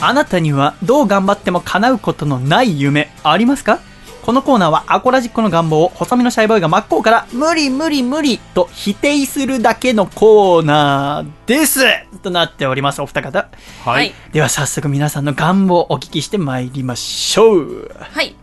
[0.00, 3.80] あなたにはどう頑張っても叶うことのない夢ありますか？
[4.24, 11.80] このコーナーはアコラジックの願望を細身のシャイボーイが真っ向から無理無理無理と否定するだけのコーナーです
[12.22, 13.48] となっておりますお二方
[13.84, 14.14] ははいい。
[14.32, 18.36] では早速皆さんの願望をお聞きしてまいりましょうはい。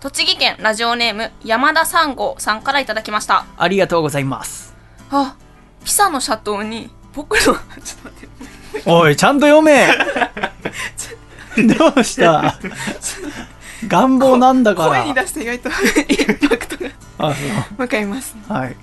[0.00, 3.44] 栃木県ラジオネーム山田三号さんからいただきました。
[3.58, 4.74] ありがとうございます
[5.10, 5.36] あ、
[5.84, 7.76] ピサのシャトーに僕の、 ちょっと待
[8.08, 8.28] って。
[8.86, 9.86] おいちゃんと読め。
[11.76, 12.58] どうした？
[13.88, 14.88] 願望なんだから。
[15.02, 16.90] 声に出して意外とインパクトが。
[17.18, 17.34] あ
[17.78, 18.36] 向かいます。
[18.48, 18.76] はい。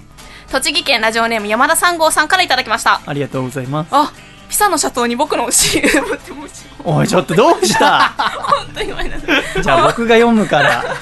[0.52, 3.02] 栃木県ラジオネーム山田三号さんからいただきました。
[3.06, 3.90] ありがとうございます。
[3.92, 4.12] あ、
[4.50, 6.54] ピサのシャトーに僕のお尻を持ってもし
[6.84, 8.10] おいちょっとどうした？
[8.18, 9.26] 本当にごめんなさ
[9.60, 9.64] い。
[9.64, 10.84] じゃあ僕が読むから。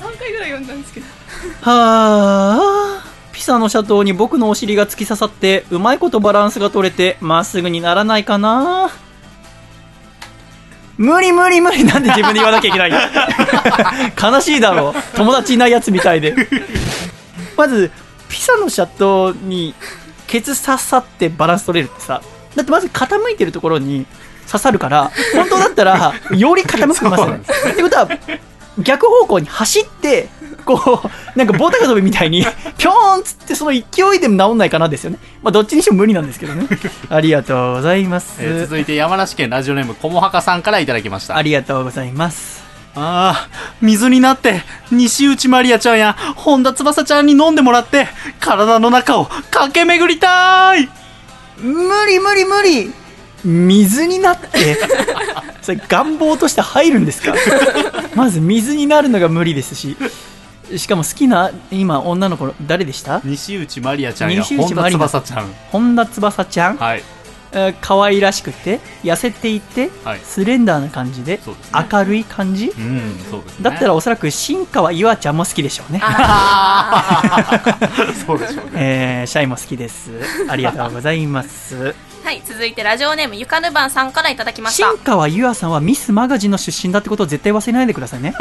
[0.00, 1.06] 3回ぐらい読んだんですけど。
[1.62, 3.04] はあ
[3.40, 8.90] ピサの斜塔に僕のお尻が突き刺さってうまいことバランスが取れてまっすぐにならないかな。
[10.98, 11.82] 無理無理無理。
[11.84, 12.98] なんで自分で言わなきゃいけないの？
[14.30, 16.34] 悲しいだろ友達いないやつみたいで。
[17.56, 17.90] まず
[18.28, 19.74] ピサの斜塔に
[20.26, 22.20] ケツ刺さってバランス取れるってさ。
[22.54, 24.04] だってまず傾いてるところに
[24.46, 27.40] 刺さるから本当だったらより傾きますよね。
[27.72, 28.06] ってことは
[28.80, 30.28] 逆方向に走って
[30.64, 32.44] こうなんか棒高跳びみたいに
[32.78, 33.80] ぴょーんっつってその勢
[34.16, 35.18] いでも治んないかなですよね。
[35.42, 36.66] まあどっちにしても無理なんですけどね。
[37.08, 41.36] ありがとうございます、えー続いて山梨県ラジオネームこもはかさんからいただきました。
[41.36, 42.60] ありがとうございます。
[42.96, 43.48] ああ、
[43.80, 48.08] 水になって、西内まりあちゃんや本田翼ちゃんに飲んでもらって、
[48.40, 50.88] 体の中を駆け巡りたい。
[51.58, 52.92] 無理無理無理
[53.44, 54.48] 水になって
[55.62, 57.34] それ願望として入るんですか？
[58.14, 59.96] まず水になるのが無理ですし
[60.76, 63.20] しかも好きな今女の子誰でした？
[63.24, 65.46] 西内まりあちゃんや西本田内まりな翼ちゃん。
[65.72, 67.02] 本田翼ちゃん、はい。
[67.52, 70.20] えー可愛らしくて痩せていて、はい。
[70.22, 71.42] スレンダーな感じでね。
[71.90, 72.66] 明るい感じ？
[72.68, 73.64] うん、そうですね。
[73.64, 76.00] だったらおそらく新川優愛ちゃんも好きでしょうね、
[78.26, 78.70] そうでしょうね。
[78.74, 80.10] えーシャイも好きです。
[80.48, 81.94] ありがとうございます。
[82.22, 84.88] はい、続いてラジオネームゆかぬばんさんからいただきました。
[84.90, 84.98] 新。
[84.98, 88.34] 川優愛さんはミスマガジンの出身だってことを絶対忘れないでくださいね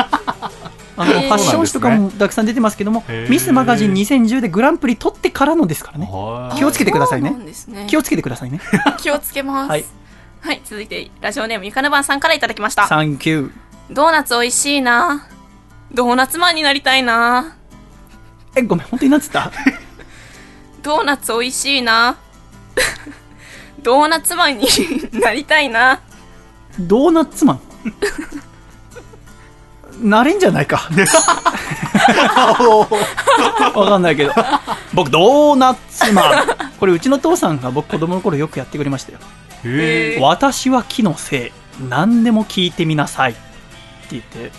[1.01, 7.31] あのファッション誌とかもたくさん出てますけども、ミスマガジン2010でグランプリ取ってからのですからねは気をつけてくださいね
[7.67, 8.59] ね気をつけてくださいね
[8.99, 9.67] 気をつけます。
[9.67, 10.61] ははいい。
[10.65, 12.87] 続いてラジオネームゆかぬばんさんからいただきました。
[12.87, 13.51] サンキュー
[13.91, 15.27] ドーナツ美味しいな。
[15.91, 17.55] ドーナツマンになりたいな。
[18.55, 19.51] えごめん本当になんつった？
[20.83, 22.17] ドーナツ美味しいな。
[23.81, 24.67] ドーナツマンに
[25.13, 26.01] なりたいな。
[26.79, 27.59] ドーナツマン？
[29.99, 30.89] なれんじゃないか。
[33.75, 34.33] わかんないけど。
[34.93, 36.47] 僕ドーナツマン。
[36.79, 39.19] これうちの父さんが僕子供の頃よくやってくれましたよ。
[40.21, 41.51] 私は木のせい。
[41.89, 43.31] 何でも聞いてみなさい。
[43.31, 43.39] って
[44.11, 44.51] 言って。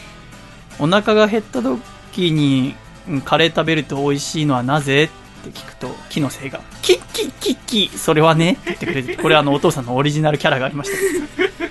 [0.79, 2.75] お腹が減った時に
[3.09, 5.05] うんカレー食べると美味しいのはなぜ？
[5.05, 7.59] って聞くと木のせいがキッキッキッ
[7.91, 8.53] キそれはね？
[8.53, 11.70] って言ってくれてこれあのお父さんのオリジナルキャラがありました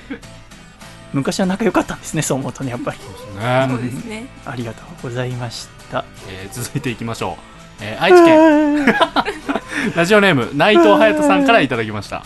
[1.13, 3.03] 昔は仲良かったんですねそう思うとねやっぱりね
[3.69, 4.27] そうですね。
[4.45, 7.37] ありがとうございましたえー続いていきましょ
[7.79, 7.83] う。
[7.83, 8.85] えー愛知県
[9.95, 12.17] ラジオネーム内藤隼人さんからいただきました。
[12.17, 12.23] あ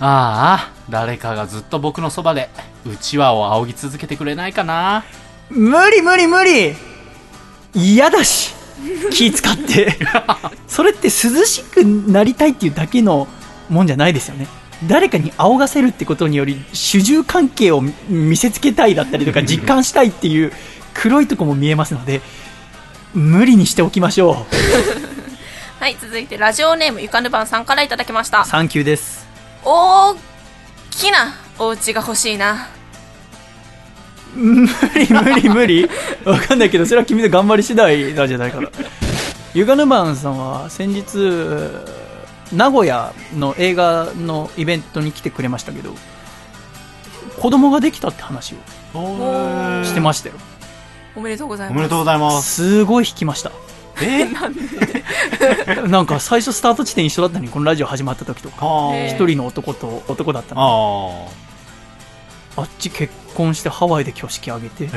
[0.00, 2.50] あ、誰かがずっと僕のそばで、
[2.84, 5.04] うちわを仰ぎ続けてくれないかな。
[5.48, 6.74] 無理無理無理
[7.74, 8.54] 嫌だし
[9.10, 9.96] 気使って
[10.66, 13.28] それって涼しくなりたいっていうだけの
[13.68, 14.46] もんじゃないですよね
[14.88, 20.52] 誰かに仰がせるってことにより主従関係を見せつけたいだったりとか実感したいっていう
[20.94, 22.20] 黒いとこも見えますので
[23.14, 24.46] 無理にしておきましょ
[25.78, 28.44] はい、続いてラジオネームゆかぬばんさんからいただきましたう。
[28.46, 29.26] サンキューです
[29.64, 30.14] 大
[30.90, 32.68] きなお家が欲しいな。
[34.34, 35.90] 無理無理無理
[36.24, 38.68] わかんないけどそれは君の頑張り次第なんじゃないかな
[39.52, 41.02] ユガヌマンさんは先日
[42.52, 45.94] 名古屋の映画のイベントに来てくれましたけど
[47.40, 48.56] 子供ができたって話を
[49.84, 50.34] してましたよ。
[51.14, 51.90] おめでとうございおめでます。
[51.90, 52.80] とうございます。
[52.80, 53.52] すごい弾きました。
[54.00, 54.26] え？
[55.88, 58.66] なんか最初スタート地点一緒だったのにこのラジオ始まった時とか
[59.08, 61.28] 一人の男と男だったの
[62.56, 64.90] ああっち結婚してハワイで挙式挙げて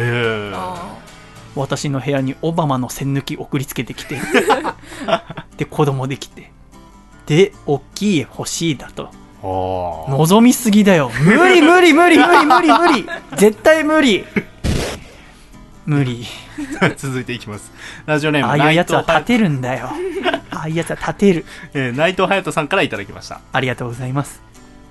[1.56, 4.20] 私の部屋にオバマの栓抜き送りつけてきて
[5.58, 6.52] で子供できて
[7.26, 9.10] で大きい家欲しいだと。
[9.42, 11.12] あ望みすぎだよ。
[11.24, 13.06] 無理無理無理無理無理無理。
[13.38, 14.26] 絶対無理。
[15.86, 16.26] 無理。
[16.82, 16.90] あ。
[16.98, 17.72] 続いていきます。
[18.06, 19.90] ラジオネームああいうやつは立てるんだよ。
[20.52, 21.46] ああいうやつは立てる。
[21.74, 23.42] えー内藤隼人さんからいただきました。
[23.52, 24.42] ありがとうございます。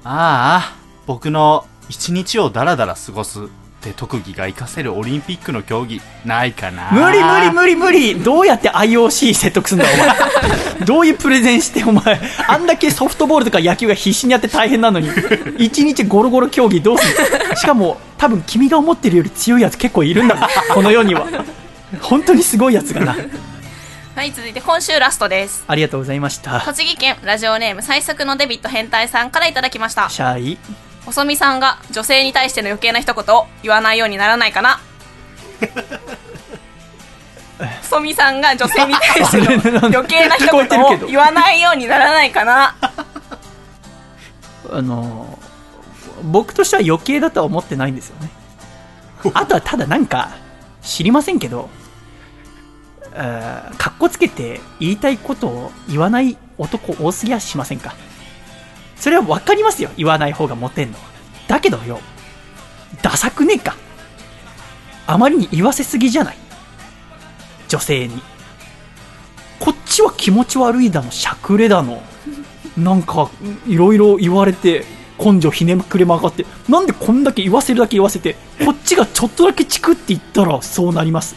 [0.04, 3.48] ああ、僕の一日をダラダラ過ごす
[3.90, 6.90] って特技が活かせるオリンピックの競技ないかな。
[6.90, 9.96] 無理無理無理無理どうやって IOC 説得すんだお
[10.78, 10.84] 前。
[10.86, 12.20] どういうプレゼンしてお前。
[12.48, 15.10] あんだけソフトボールとか野球が必死にやって大変なのに。
[15.58, 20.36] 一日ゴロゴロ競技どうするしかも多分君が思ってるより強いやつ結構いるんだ。
[20.36, 21.26] ぞこの世には。
[22.00, 23.16] 本当にすごいやつがな。
[24.14, 25.64] はい、続いて今週ラストです。
[25.66, 26.60] ありがとうございました。
[26.60, 30.08] 栃木県ラジオネーム最速のデビット変態さんからいただきました。
[30.08, 30.58] シャイ
[31.06, 34.80] 細見さんが女性に対しての余計な一言を言わないようにならないかな。
[37.82, 39.30] 細見さんが女性に対し
[39.62, 42.74] ての余計な一言を言わないようにならないかな。
[44.72, 45.38] あの
[46.22, 48.30] 僕としては余計だとは思ってないんですよね。
[49.34, 50.30] あとはただなんか
[50.82, 51.68] 知りませんけど
[53.78, 57.94] かっこつけて言いたいことを言わない男多すぎやしませんか？
[58.96, 59.90] それは分かりますよ。
[59.96, 61.04] 言わない方がモテんのは。
[61.48, 62.00] だけどよ
[63.02, 63.76] ダサくねえか。
[65.06, 66.36] あまりに言わせすぎじゃない。
[67.68, 68.22] 女性に。
[69.60, 72.02] こっちは気持ち悪いだのしゃくれだの。
[72.76, 73.30] なんか
[73.66, 74.84] いろいろ言われて
[75.18, 76.46] 根性ひねくれ曲がって。
[76.68, 81.36] なんでこんだけ言わせるだけ言わせてこっちがちょっとだけチクって言ったらそうなります。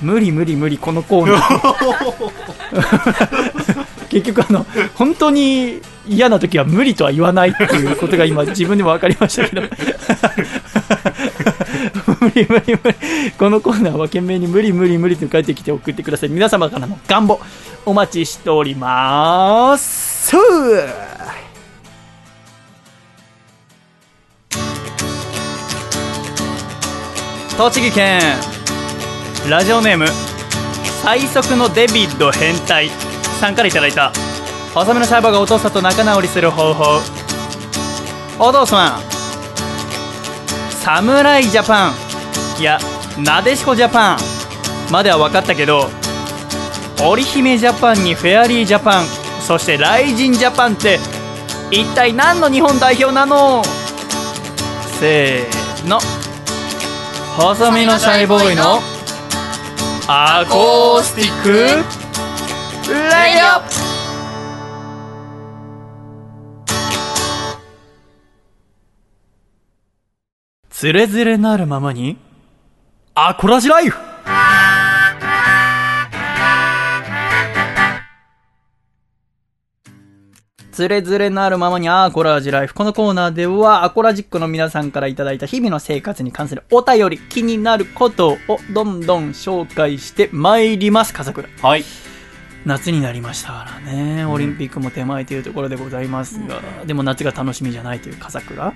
[0.00, 3.88] 無理無理無理このコーナー。
[4.08, 9.62] 結局あの本当に嫌な時は無理とは言わないっていうことが今 自分でも分かりましたけど。
[12.20, 12.96] 無理無理無理。
[13.38, 16.30] このコーナーは懸命に無理無理無理と書いてきて送ってください。
[16.30, 17.40] 皆様からの願望
[17.84, 20.34] お待ちしております。
[27.56, 28.20] 栃木県。
[29.48, 30.06] ラジオネーム。
[31.02, 32.90] 最速のデビッド変態
[33.38, 34.12] さんからいただいた。
[34.74, 37.00] 細めのシャーバーがお父さんと仲直りする方法。
[38.38, 39.00] お父さん。
[40.70, 41.92] 侍ジャパン。
[42.60, 42.78] いや
[43.18, 44.18] なでしこジャパン。
[44.90, 45.90] までは分かったけど
[47.00, 49.06] 織姫ジャパンにフェアリージャパン。
[49.46, 50.98] そしてライジンジャパンって
[51.70, 53.62] 一体何の日本代表なの？
[54.98, 56.00] せーの。
[57.36, 58.80] 細身のシャイボーイの
[60.08, 61.97] アコースティック。
[62.88, 63.60] レイオ
[70.70, 72.16] つれづれなるままに
[73.14, 73.98] アコラジライフ
[80.72, 82.74] つれづれなるままにアコラジライフ。
[82.74, 88.38] このコーナーでは、アコラジックの皆さんからいただいた日々の生活に関するお便り、気になることを
[88.72, 91.48] どんどん紹介してまいります、笠倉。
[91.60, 92.07] はい
[92.64, 98.74] 夏になりましたからね、オリンピックも手前というところでございますが、でも夏が楽しみじゃないという笠倉。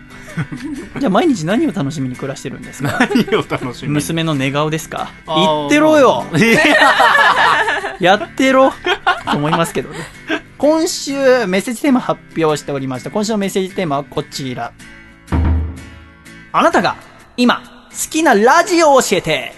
[0.98, 2.98] じゃあ毎日何を楽しみに暮らしてるんですか？
[3.00, 3.94] 何を楽しみに？
[3.94, 5.10] 娘の寝顔ですか？
[5.26, 6.24] 言ってろよ。
[8.00, 8.70] やってろ。
[9.30, 9.98] と思いますけどね。
[10.58, 11.12] 今週、
[11.46, 13.10] メッセージテーマ発表しておりました。
[13.10, 14.72] 今週のメッセージテーマはこちら。
[16.54, 16.96] あなたが
[17.36, 19.54] 今好きなラジオを教えて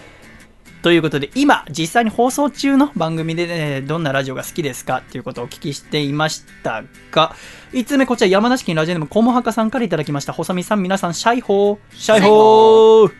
[0.84, 7.34] ということで、今、実際に放送中の番組で、ね、どんなラジオが好きですかっていうことをお聞きしていましたが、
[7.72, 10.34] 5つ目、こちら山梨県ラジオネームコモハカさんからいただきました。
[10.34, 13.12] 細見さん、皆さん、シャイホー、シャイホー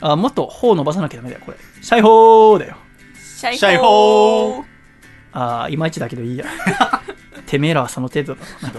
[0.00, 1.58] あ、もっと、ほう伸ばさなきゃダメだよ、これ。
[1.82, 2.76] シャイホーだよ。
[3.18, 4.64] シャイホー
[5.32, 6.46] あーいまいちだけどいいや。
[7.44, 8.72] てめえらはその程度だな。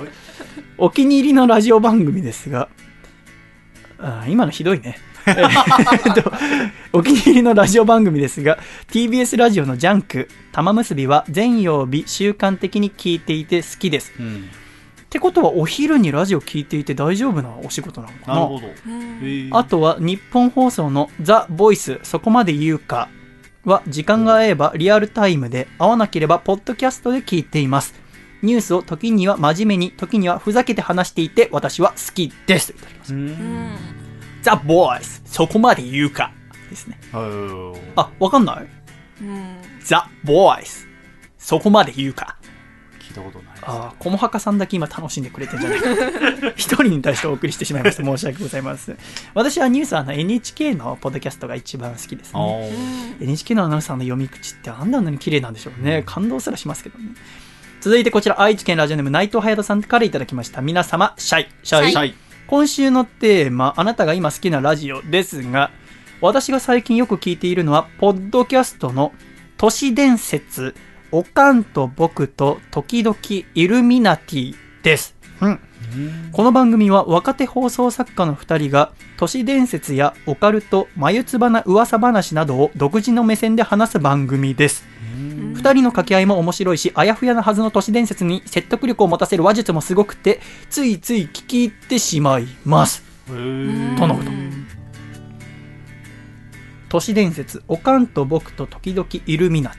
[0.79, 2.69] お気に入りのラジオ番組ですが、
[3.99, 4.97] あー今のひどいね。
[5.27, 6.31] えーっと
[6.91, 8.59] お気に入りのラジオ番組ですが、
[8.91, 14.13] TBS ラジオのジャンク、玉結びは全曜日習慣的に聞いていて好きです。
[14.19, 14.49] うん。
[15.01, 18.33] ってことはお昼にラジオ聞いていて大丈夫なお仕事なのかな？
[18.35, 19.57] なるほど。
[19.57, 23.09] あとは日本放送のザ・ボイスそこまで言うか
[23.63, 27.93] は時間が合えばリアルタイムで合わなければポッドキャストで聞いています。
[28.41, 32.73] ニュースを時には真面目に時にはふざけて話していて私は好きです。
[32.73, 33.13] といただきます。
[33.13, 34.02] うん
[34.43, 36.31] ザ・ボイスそこまで言うか
[36.69, 36.99] ですね。
[37.13, 38.67] うんあ、わかんない？
[39.21, 40.87] うんザ・ボイス
[41.37, 42.37] そこまで言うか。
[42.99, 45.79] 聞いたことないああ、こもはかさんだけ今楽しんでくれてんじゃない？
[45.79, 45.87] か。
[46.55, 48.03] 一人に対してお送りしてしまいました。
[48.03, 48.97] 申し訳ございません。
[49.33, 52.71] 私はニュースはあの NHK のポッドキャストが一番好きですあね。
[53.19, 56.03] ー NHK のアナウンサーの読み口ってあんなに綺麗なんでしょうね。
[56.05, 57.05] 感動すらしますけどね。
[57.81, 60.61] 続いてこちら、愛知県ラジオネーム内藤隼人さんからいただきました。
[60.61, 61.47] 皆様、シャイ。
[61.63, 61.91] シャイ。
[61.91, 62.15] シャイ
[62.53, 65.71] 今週のテーマ、あなたが今好きなラジオですが、
[66.21, 69.11] 私が最近よく聞いているのは、ポッドキャストの
[69.57, 70.75] 都市伝説、
[71.11, 73.17] おかんと僕と時々
[73.55, 75.15] イルミナティです。
[75.41, 75.59] うん
[76.31, 93.03] この番組は若手放送作家の2人が都市伝説やオカルト眉唾な噂話などを独自の目線で話す番組です2人の掛け合いも面白いしあやふやなはずの都市伝説に説得力を持たせる話術もすごくてついつい聞き入ってしまいます。
[93.27, 94.31] とのこと。
[96.89, 99.77] 都市伝説おかんと僕と時々イルミナテ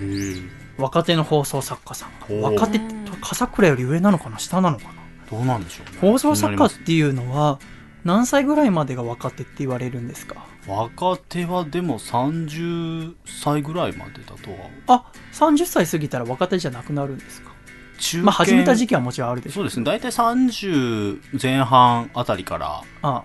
[0.00, 0.48] ィ
[0.78, 2.86] 若手の放送作家さん若手って
[3.20, 4.38] 笠倉より上なのかな？
[4.38, 4.92] 下なのかな？
[5.30, 5.98] どうなんでしょうね。
[6.00, 7.60] 放送作家っていうのは
[8.02, 10.46] 何歳ぐらいまでが若手って言われるんですか？
[10.70, 14.70] 若手はでも30歳ぐらいまでだとは。
[14.86, 17.50] あ30歳過ぎたら若手じゃなくなるんですか？
[17.98, 18.24] 中堅。
[18.24, 19.84] まあ始めた時期はもちろんあるでしょそうですね。
[19.84, 23.24] 大体30前半あたりからあ。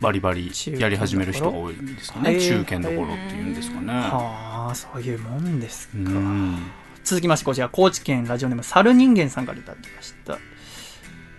[0.00, 2.38] バリバリやり始める人が多いんですかね。
[2.40, 3.92] 中堅どころっていうんですかね。
[3.92, 5.94] はあそういうもんですか。
[5.96, 6.58] うん。
[7.02, 10.38] 続きましてこちら高知県ラジオネーム猿人間さんからいただきました。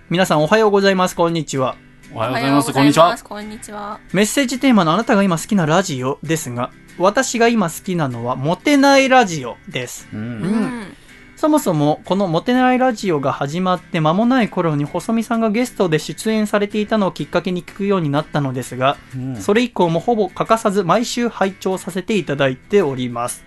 [0.09, 1.15] 皆さんおはようございます。
[1.15, 1.75] こんにちは
[2.15, 3.99] おはようございますこんにちはこんにちは。
[4.13, 10.97] メッセージテーマのあなたが今好きなラジオですが私が今好きなのはモテないラジオですうんうん。
[11.35, 23.43] そもそもこのモテないラジオが始まって間もない頃に細見さんがゲストで出演されていたのをきっかけに聞くようになったのですが、うんそれ以降もほぼ欠かさず毎週拝聴させていただいております。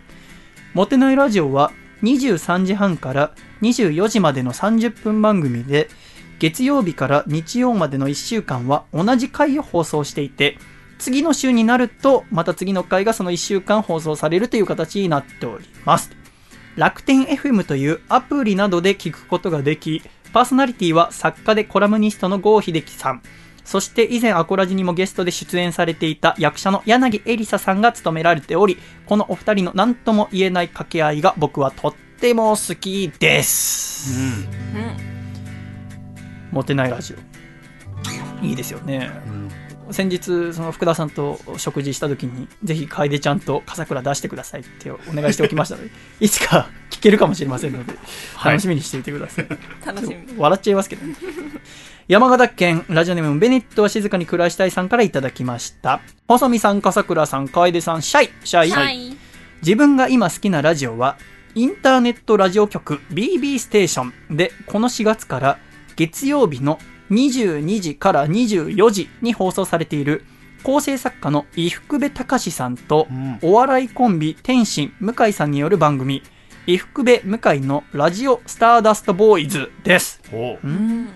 [0.74, 1.72] モテないラジオは
[2.02, 3.32] 23時半から
[3.62, 5.88] 24時までの30分番組で、
[6.38, 10.58] 月曜日から日曜までの1週間は同じ回を放送していて、
[10.98, 16.10] 次の週になると、また次の回がその1週間放送されるという形になっております。
[16.76, 20.02] 楽天 FM というアプリなどで聞くことができ、
[20.32, 23.22] パーソナリティは作家でコラムニストの郷秀樹さん、
[23.64, 34.48] そして以前アコラジにもゲストで出演されていた役者の柳エリサさんが務められており、このお二人の何とも言えない掛け合いが僕はとっても好きです。
[36.50, 38.44] モテないラジオ。
[38.44, 39.10] いいですよね。
[39.26, 39.48] うん
[39.90, 47.94] 先日、その福田さんと食事した時に、ぜひ楓ちゃんと笠倉出してくださいってお願いしておきましたので、 いつか聞けるかもしれませんので、
[48.34, 49.46] はい楽しみにしていてください。
[49.84, 50.16] 楽しみ。
[50.36, 51.14] 笑っちゃいますけどね。
[52.06, 56.00] 山形県ラジオネームベネットは静かに暮らしたいさんからいただきました。
[56.26, 58.70] 細見さん、笠倉さん、楓さん、シャイ、シャイ。
[58.70, 59.16] はい。
[59.62, 61.16] 自分が今好きなラジオは、
[61.54, 65.58] インターネットラジオ局 BB ステーションで、この4月から
[65.98, 66.78] 月曜日の
[67.10, 70.24] 22時から24時に放送されている、
[70.62, 76.22] 構成作家の伊福部隆さんとう、んお笑いコンビ天心向井さんによる番組、
[76.68, 80.20] 伊福部向井のラジオスターダストボーイズです。
[80.32, 81.08] おうん。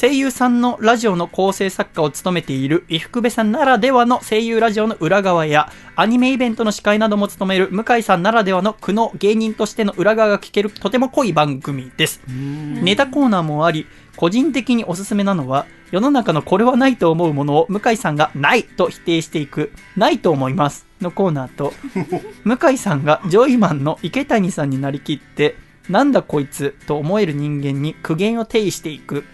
[0.00, 12.20] 声優さんのラジオの構成作家を務めている伊福部さんならではの声優ラジオの裏側やアニメイベントの司会なども務める向井さんならではの苦悩芸人としての裏側が聞けるとても濃い番組です。
[12.26, 13.86] ネタコーナーもあり、
[14.16, 21.74] 個人的におすすめなのは、世の中のこれはないと思うものを向井さんがないと否定していく、ないと思いますのコーナーと、
[22.44, 25.54] 向井さんがジョイマンの池谷さんになりきって、
[25.88, 29.24] なんだこいつと思える人間に苦言を呈していく、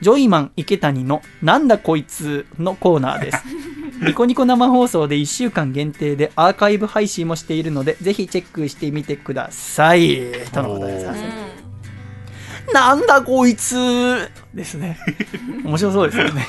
[0.00, 3.42] ジョイマン池谷のなんだこいつのコーナーです。
[4.04, 10.20] ニコニコ生放送で1週間限定でアーカイブ配信もしているので、ぜひチェックしてみてください。
[10.52, 11.06] とのことです。
[12.74, 14.98] なんだこいつですね。
[15.64, 16.46] 面白そうですよね。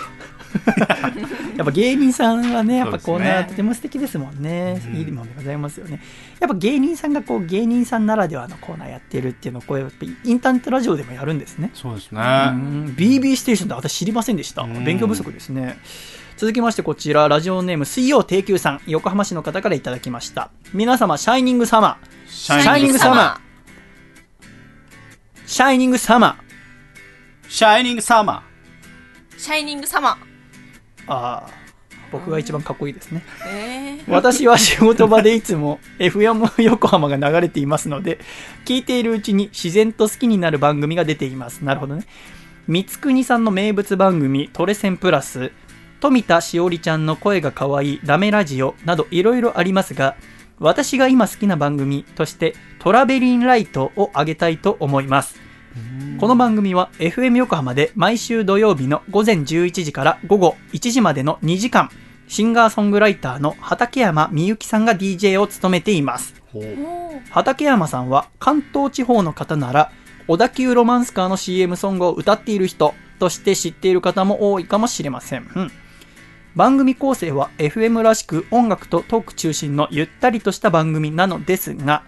[1.57, 4.81] やっぱ芸人さんはね、やっぱコーナーとても素敵ですもんね。
[4.85, 6.01] うんいいものでございますよね。
[6.39, 11.71] やっぱ芸人さんがこう芸人さんならではのコーナーやってるっていうのをこうやっぱインターネットラジオでもやるんですね。
[11.73, 14.63] そうですねうん BB ステーションって私知りませんでした。
[14.63, 15.77] うん勉強不足ですね。
[16.37, 20.51] 続きましてこちら、ラジオネーム水曜定休さん、横浜市の方からいただきました。
[20.71, 22.29] 皆様、シャイニングサマー。
[22.29, 23.41] シシャイニングサマ
[25.47, 27.49] シャイニングサマー。
[27.49, 28.43] シャイニングサマ
[29.37, 30.26] シャイニングサマー。
[31.07, 31.49] ああ、
[32.11, 33.23] 僕が一番かっこいいですね。
[33.45, 34.11] えー。
[34.11, 38.19] 私は仕事場でいつも FM 横浜が流れていますので、
[38.65, 41.63] 聞いているうちに自然と好きになる番組が出ています。
[41.63, 42.05] なるほどね。
[42.67, 45.51] 三つ国さんの名物番組、トレセンプラス、
[45.99, 50.15] 富田しおりちゃんの声が可愛いダメラジオなどいろいろありますが、
[50.59, 55.46] 私が今好きな番組としてトラベリンライトをあげたいと思います。
[56.19, 61.89] この番組は FM 横浜で毎週土曜日の午前11時から午後1時までの2時間、
[62.27, 66.33] シンガーソングライターの畠山みゆきさんが DJ を務めています。
[67.29, 69.91] 畠山さんは関東地方の方なら、
[70.27, 75.49] 小田急ロマンスカーの CM ソングを歌っている人として知っている方も多いかもしれません。
[75.55, 75.71] うん
[76.57, 82.03] 番組構成は FM らしく音楽とトーク中心のゆったりとした番組なのですが、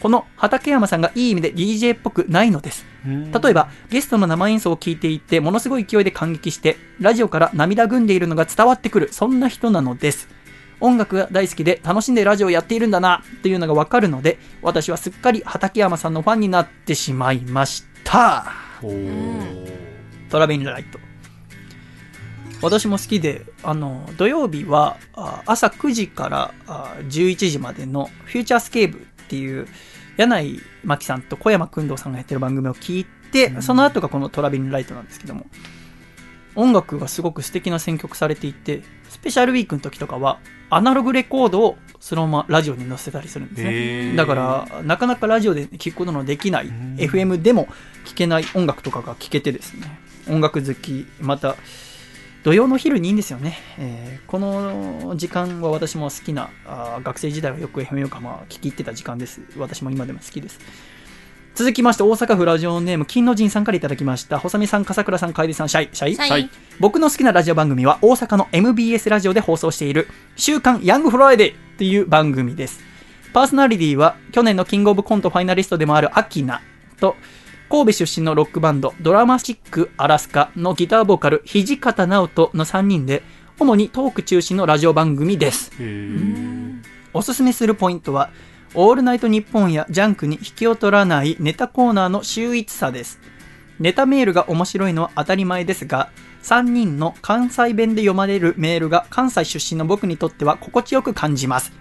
[0.00, 2.86] この畠山さんがいい意味で DJ っぽくないのです。
[3.04, 10.28] 例えば、ゲストの生演奏を聞いていて、ものすごい勢いで感激して、ラジオから涙ぐんでいるのが伝わってくる、そんな人なのです。
[10.80, 18.46] 音楽が大好きで楽しんでラジオをやっているんだな、というのがわかるので、私はすっかり畠山さんのファンになってしまいました。
[20.30, 20.98] トラベリンライト。
[22.60, 29.66] 私も好きで、あの、土曜日はあ朝9時からあ11時までのフューチャースケープっていう、
[30.18, 35.46] 柳井麻希さんと小山薫堂さんがやってる番組を聞いて、その後がこのトラベリンライトなんですけども、
[36.56, 40.40] 音楽がすごく素敵な選曲されていて、スペシャルウィークの時とかは、
[40.70, 43.70] アナログレコードをそのままラジオに載せたりするんですへね。
[44.12, 44.16] ー。
[44.16, 46.66] だから、なかなかラジオで聴くことのできない、
[46.96, 47.68] FM でも
[48.04, 51.54] 聴けない音楽とかが聴けてですね、音楽好き、また、
[52.44, 53.58] 土曜の昼にいいんですよね。
[53.78, 59.40] えーこの時間は私も好きな、あー学生時代はよく FM 横浜聞き入ってた時間です。
[59.56, 60.60] 私も今でも好きです。
[61.54, 64.38] 続きまして、大阪府ラジオネーム、金の神さんからいただきました。
[64.38, 70.06] 細見さん、笠倉さん、楓さん、シャイ、シャイシャイはい僕の好きなラジオ番組は大阪の MBS ラジオで放送している
[70.36, 72.80] 週刊ヤングフライデーという番組です。
[73.32, 76.60] パーソナリティは去年のキングオブコントファイナリストでもあるアキナ
[77.00, 77.16] と
[77.70, 83.22] 神戸出身のロックバンドドラマチックアラスカのギターボーカル土方直人の3人で
[83.60, 85.72] 主にトーク中心のラジオ番組です。
[87.12, 88.30] おすすめするポイントは、
[88.74, 93.18] オールナイトニッポンやジャンクに引けを取らないネタコーナーの秀逸さです。
[93.80, 96.10] ネタメールが面白いのは当たり前ですが、
[96.44, 101.72] 3人の関西弁で読まれるメールが関西出身の僕にとっては心地よく感じます。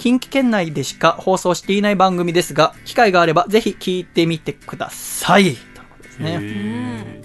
[0.00, 5.42] 近畿圏内でしか放送していない番組ですが、機会があればぜひ聞いてみてください。
[5.42, 6.38] ということですね。
[6.40, 7.22] へ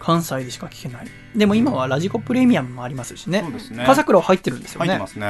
[0.00, 1.06] 関西でしか聞けない。
[1.36, 3.42] でも今はラジコプレミアムもありますしね。
[3.42, 4.88] そうですね笠倉は入ってるんですーよね。
[4.88, 5.26] 入ってますね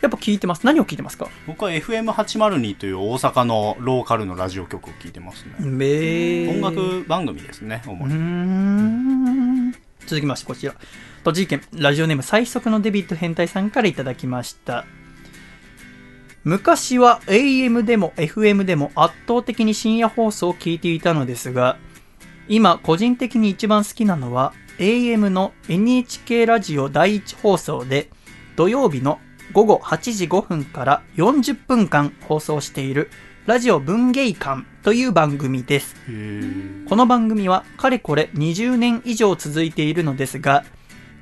[0.00, 0.64] やっぱ聞いてます。
[0.64, 1.18] 何を聞いてます？
[1.18, 9.72] か僕は FM802 という大阪のローカルのラジオ局を聞いてますねめ音楽番組ですね主にん
[10.06, 10.74] 続きましてこちら
[11.24, 14.84] 栃木県ラジオネーム最速のデビット変態さんからいただきました。
[16.44, 21.78] 昔は AM でも FM でも圧倒的に深夜放送を聞いていたのですが
[22.48, 28.10] 今個人的に一番好きなのは AM の NHK ラジオ第一放送で
[28.56, 29.18] 土曜日の
[29.54, 33.08] 午後8時5分から40分間放送している
[33.46, 35.96] ラジオ文芸館という番組です。
[36.86, 40.64] この番組はかれこれ20年以上続いているのですが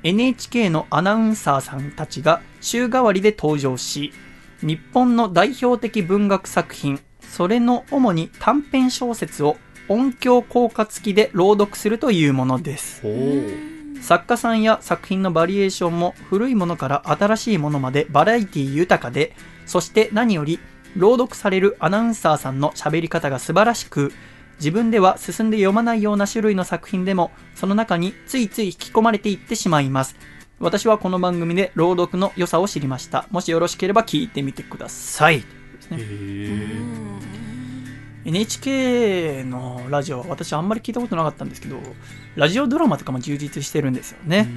[0.03, 4.11] NHK のアナウンサーさんたちが週替わりで登場し
[4.61, 9.57] 日本の代表的文学作品それの主に短編小説を
[9.87, 13.01] 音響効果付きで朗読するというものです。
[14.01, 19.33] 作家さんや作品のバリエーションも古いものから新しいものまでバラエティ豊かで
[19.65, 20.59] そして何より
[20.97, 24.11] 朗読されるアナウンサーさんの喋り方が素晴らしく
[24.63, 30.15] 自分では進んで読まないような種類の作品でもその中についつい引き込まれていってしまいます。
[30.57, 33.27] 私はこの番組で朗読の良さを知りました。
[33.29, 35.43] もしよろしければ聞いてみてください。
[35.91, 37.13] へー。
[38.23, 41.77] NHK のラジオは私あんまり聞いたことなかったんですけど
[42.37, 44.47] ラジオドラマとかも充実してるんですよね、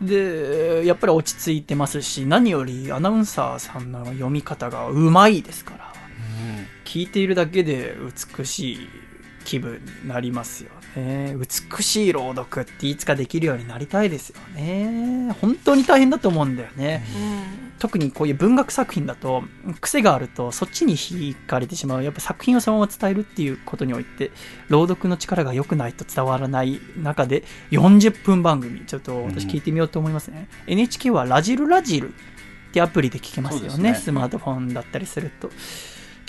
[0.00, 5.92] でやっぱり落ち着いてますし何よりアナウンサーさんの読み方がうまいですから
[6.84, 7.94] 聞いているだけで
[8.36, 8.88] 美しい
[9.44, 11.36] 気分になりますよね。
[11.36, 15.34] 美しい朗読っていつかできるようになりたいですよね。
[15.40, 17.04] 本当に大変だと思うんだよね、
[17.78, 19.44] 特にこういう文学作品だと
[19.80, 22.02] 癖があるとそっちに惹かれてしまう。
[22.02, 24.32] やっぱ作品をそのまま伝えるっていうことにおいて
[24.68, 28.84] 朗読の力が良くないと伝わらない中で40分番組。
[28.86, 32.12] ちょっと私聞いてみようと思いますね、NHK はラジルラジルっ
[32.72, 33.92] てアプリで聞けますよね。
[33.92, 33.94] ね。
[33.94, 35.50] スマートフォンだったりすると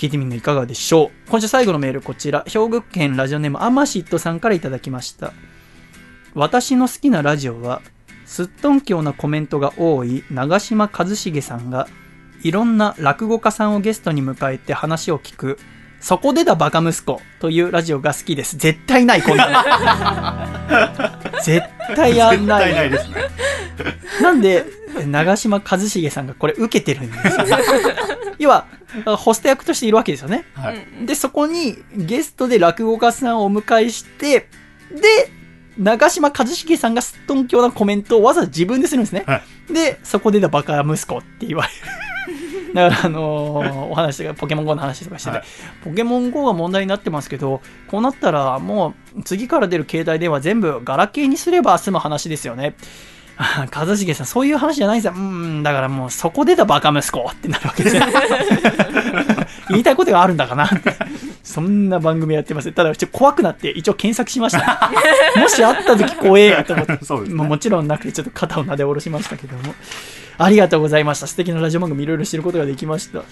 [0.01, 1.29] 聞いてみるのいかがでしょう？
[1.29, 2.43] 今週最後のメールこちら。
[2.47, 5.31] 兵庫県ラジオネームアマシットさんからいただきました。
[6.33, 7.83] 私の好きなラジオは
[8.25, 11.87] すっとんきょうなコメントが多い長嶋一茂さんが
[12.41, 15.59] いろんな落語家さんをゲストに迎えて話を聞く
[16.01, 18.57] そこでだバカ息子というラジオが好きです。
[18.57, 19.65] 絶対ないこんな
[21.31, 21.61] の絶
[21.95, 23.15] 対やんない絶対ないですね。
[24.21, 24.65] なんで
[25.07, 27.45] 長嶋一茂さんがこれ受けてるんですよ
[28.39, 28.65] 要は
[29.17, 30.45] ホスト役としているわけですよね。
[30.55, 31.05] はい。
[31.05, 34.49] で、そこにゲストで落語家さんをお迎えして、
[34.91, 35.31] で、
[35.77, 39.23] 長嶋一茂さんがすっとんきょうなコメントをわざわざ自分でするんですね。
[39.25, 39.41] は
[39.71, 42.10] で、そこでだバカ息子って言われる。
[42.75, 45.47] だから、あのーお話が、ポケモン GO の話とかしてて、はい
[45.83, 52.75] ポケモン GO が問題になってますけど、こうなったら、もう、次から出る携帯電話全部ガラケーにすれば済む話ですよね。
[53.37, 55.13] あ 一茂さん、そういう話じゃないんですよ。
[55.15, 55.21] うー
[55.59, 58.03] ん、だからもう、そこでだバカ息子ってなるわけですよ。
[59.69, 60.69] 言いたいことがあるんだかな。
[61.43, 62.71] そんな番組やってます。
[62.71, 64.91] ただ、ちょっと怖くなって、一応検索しました。
[65.37, 66.93] もしあった時怖えやと思って。
[66.93, 66.99] ね
[67.29, 69.73] まあもちろんなくて、ちょっと肩を撫で下ろしましたけども。
[70.37, 71.27] ありがとうございました。
[71.27, 73.23] 素敵なラジオ番組いろいろ知ることができました。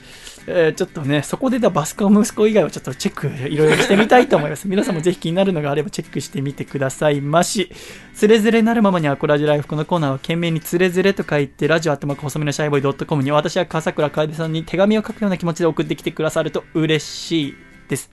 [0.48, 4.68] えーちょっとね、そこでたバスカ息子以外はちょっとチェックいろいろしてみたいと思います。
[4.70, 7.72] 皆さんもぜひ気になるのがあればチェックしてみてくださいまし。
[8.16, 17.56] つれづれなるままにアコラジライフこのコーナーは懸命につれづれと書いて、ラジオアットマーク細身のシャイボーイ .com に私は笠倉楓さんに手紙を書くような気持ちで送ってきてくださると嬉しい
[17.88, 18.12] です。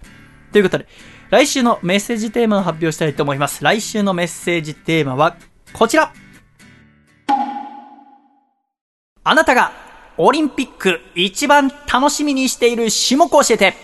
[0.52, 0.86] ということで、
[1.30, 3.64] 来週のメッセージテーマを発表したいと思います。
[3.64, 5.36] 来週のメッセージテーマは
[5.72, 6.12] こちら
[9.28, 9.72] あなたが
[10.18, 13.74] オリンピック一番楽しみにしている種目を教えて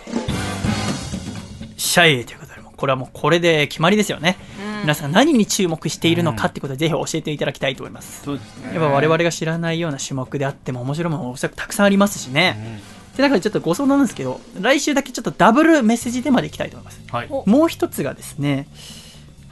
[1.77, 4.36] シャイということで、これはもうこれで決まりですよね。
[4.82, 8.23] 皆さん何に注目しているのかってことでぜひ教えていただきたいと思います。
[8.23, 12.81] そうですねやっぱ我々が知らないような種目であっても面白いものもおそらくたくさんありますしね。
[13.16, 17.01] で、中でちょっとご相談なんですけど、来週だけちょっとダブルメッセージテーマでいきたいと思います。
[17.10, 18.69] はいもう一つがですね、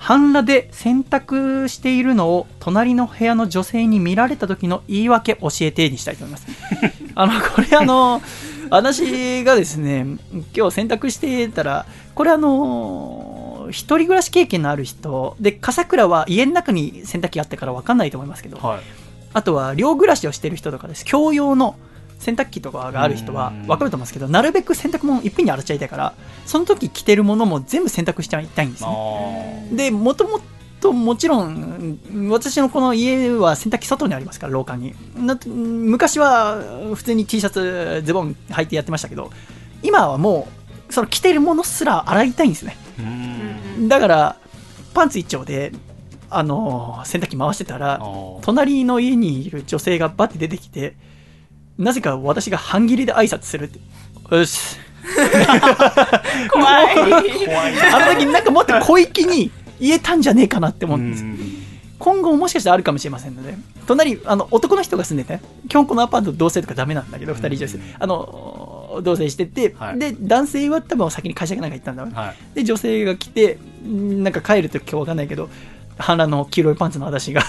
[0.00, 6.46] 半裸で洗濯しているのを隣の部屋の女性に見られた時の言い訳教えてにしたいと思います。
[7.14, 8.22] あの、これあの、
[8.70, 10.06] 私がですね、
[10.56, 18.80] 今日洗濯してたら、これあの、一人暮らし経験のある人、で、笠倉は家の中に洗濯機があったから分かんないと思いますけど、はい
[19.32, 21.04] あとは寮暮らしをしてる人とかです。
[21.04, 21.76] 共用の
[22.20, 26.14] 洗濯機とかがある人はうん分かると思うんですけど、なるべく洗濯物いっぺんに洗っちゃいたいから、
[26.46, 29.68] その時着てるものも全部洗濯しちゃいたいんですあね。
[29.72, 30.40] ーで、もとも
[30.80, 31.98] ともちろん、
[32.30, 34.94] 私のこの家は洗濯機外にありますから、廊下に。
[35.16, 36.62] な昔は
[36.94, 39.30] 普通に T シャツ、ズボン履いてやってましたけど、
[39.82, 40.46] 今はも
[40.88, 42.76] う、その着てるものすら洗いたいんですね。
[42.98, 43.02] う
[43.82, 44.36] んだから、
[44.92, 45.72] パンツ一丁で、
[46.32, 48.00] あの洗濯機回してたら、
[48.42, 50.94] 隣の家にいる女性がバッて出てきて、
[51.80, 53.78] なぜか私が半切りで挨拶するって。
[54.36, 54.76] よし。
[56.50, 56.86] 怖い。
[57.92, 59.50] あの時なんかもっと小粋に
[59.80, 61.24] 言えたんじゃねえかなって思うんです。
[61.24, 61.60] うん
[62.00, 63.54] 今後もしかしたらあるかもしれませんので、
[63.86, 65.38] 隣、あの、男の人が住んでて、
[65.68, 67.78] 基本このアパート同棲とかダメなんだけど、二人以上です。
[67.98, 75.50] あの、同棲してて、はいで、男性は多分先に会社かなんか行ったんだろうねはいで、女性が来て、んなんか帰るときわかんないけど、
[75.98, 77.42] 半裸の黄色いパンツの私が、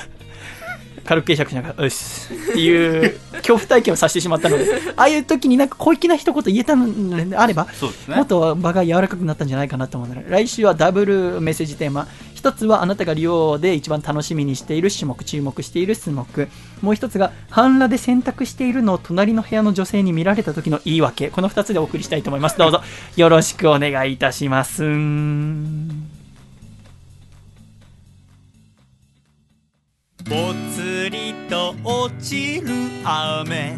[1.05, 4.65] 軽く会釈しながら、うっすっていう恐怖体験をさせてしまったので、
[4.95, 7.65] ああいう時になんか小粋な一言言えたのであれば、
[8.07, 12.07] ねもっと場が柔らかくなったんじゃないかなと思うので、来週はダブルメッセージテーマ。
[12.41, 16.49] 一つはあなたがリオで一番楽しみにしている種目、注目している種目。
[16.81, 21.29] もう一つが半裸で洗濯しているのを隣の部屋の女性に見られた時の言い訳。
[21.29, 22.57] この二つでお送りしたいと思います。
[22.57, 22.81] どうぞ
[23.15, 24.83] よろしくお願いいたします。
[30.23, 32.67] ぽつりと落ちる
[33.03, 33.77] 雨。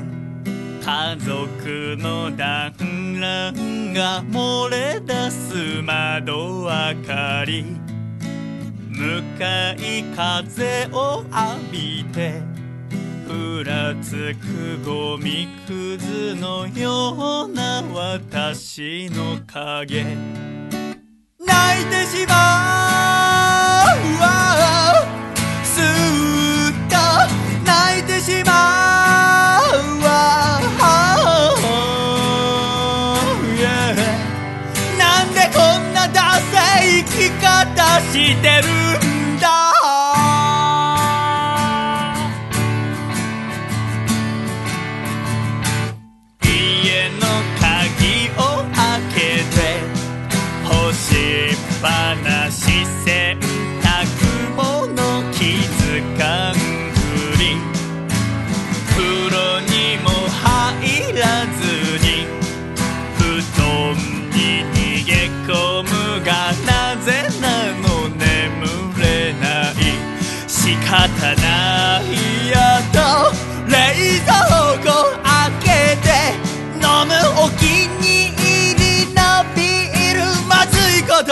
[0.83, 6.67] 家族の団らんが漏れ出す窓明
[7.07, 7.65] かり。
[8.89, 12.41] 向かい風を浴びて
[13.27, 20.03] ふらつくゴミくずのような私の影。
[21.39, 22.63] 泣いてしまう。
[25.83, 26.95] っと
[27.65, 28.51] 泣いてしま
[29.71, 30.09] うわ。
[33.57, 33.95] Yeah
[34.97, 39.02] なんでこんなダサい生き方してる？
[73.93, 74.33] 冷蔵
[74.81, 74.89] 庫
[75.21, 75.29] 開
[75.61, 75.69] け
[76.01, 76.09] て
[76.81, 77.13] 飲む
[77.45, 77.61] お気
[78.01, 78.81] に入り
[79.13, 79.21] の
[79.55, 80.17] ビール
[80.47, 81.29] まずいこと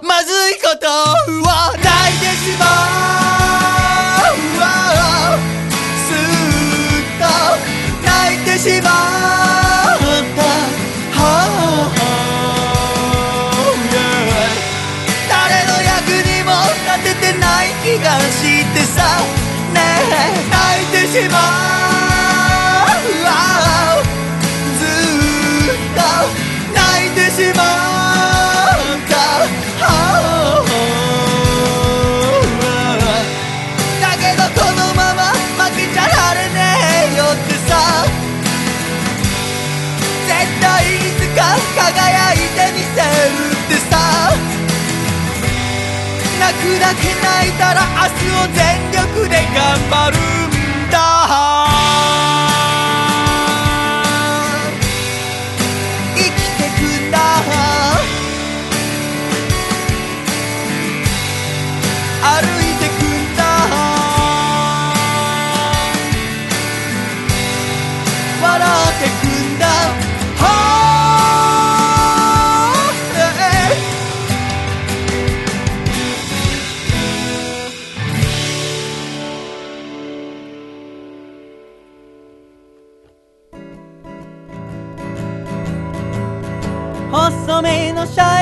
[0.00, 1.84] まずいことは泣
[2.16, 2.64] いてしま
[4.16, 4.32] う。
[6.08, 6.16] すっ
[7.20, 7.22] と
[8.06, 8.90] 泣いてしまっ
[10.34, 10.40] た
[11.12, 11.54] はあ
[15.28, 15.30] 誰
[15.66, 15.92] の役
[16.26, 16.48] にも
[17.00, 18.40] 立ててない気がし
[18.72, 18.96] てさ。
[19.74, 20.14] ねえ
[20.50, 21.36] 泣いてしま
[21.78, 21.81] う。
[43.12, 43.92] るってさ。
[46.40, 50.51] 泣くだけ泣いたら明日を全力で頑張る。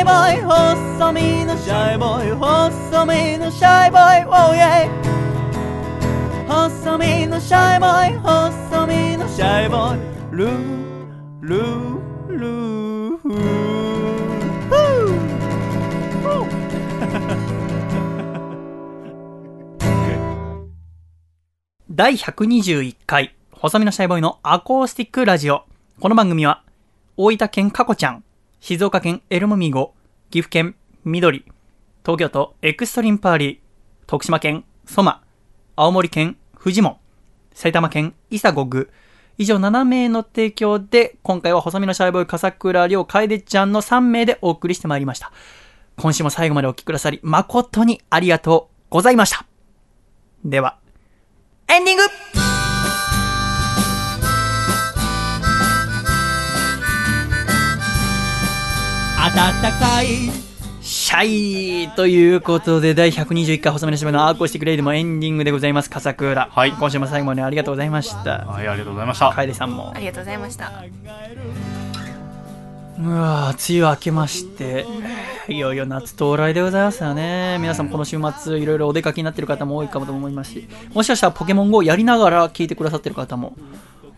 [0.00, 4.88] ャイボーイ細身のシャイボーイ細身のシャイボーイ Oh yeah
[6.48, 10.00] 細身のシャイボーイ細身のシャイボーイ。
[10.32, 10.50] ルー
[11.42, 11.98] ルー
[12.28, 13.18] ルー。
[13.18, 13.28] フ
[21.90, 25.64] 第121回、細身のシャイボーイのアコースティックラジオ。
[26.00, 26.62] この番組は、
[27.16, 28.24] 大分県かこちゃん、
[28.60, 29.94] 静岡県エルモミゴ、
[30.30, 31.46] 岐阜県緑、
[32.04, 33.58] 東京都エクストリームパーリー、
[34.06, 35.22] 徳島県ソマ、
[35.76, 36.96] 青森県フジモン、
[37.54, 38.90] 埼玉県イサゴグ、
[39.38, 45.32] 以上7名の提供で、今回は細身のシャイボーイ笠倉涼楓ちゃんの3名でお送りしてまいりました。
[45.96, 49.46] 今週も最後までお聞きくださり、誠にありがとうございました。
[50.44, 50.76] では、
[51.66, 52.02] エンディング
[59.34, 60.06] かい
[60.80, 65.90] シャイということで、第121回細身のシャイボーイのアコースティックレイディオエンディングでございます。
[65.90, 66.48] 笠倉。
[66.50, 68.44] はい今週も最後までありがとうございました。
[68.46, 69.30] はい、ありがとうございました。
[69.30, 70.00] 楓さんもあ。
[70.00, 70.72] りがとうございました
[72.98, 74.84] うわぁ、梅雨明けまして、
[75.48, 77.58] いよいよ夏到来でございますよね。
[77.60, 83.54] 皆さんもこの週末、いろいろお出かけになってる方も多いかもと思いますし、もしかしたらポケモン GO をやりながら聞いてくださってる方も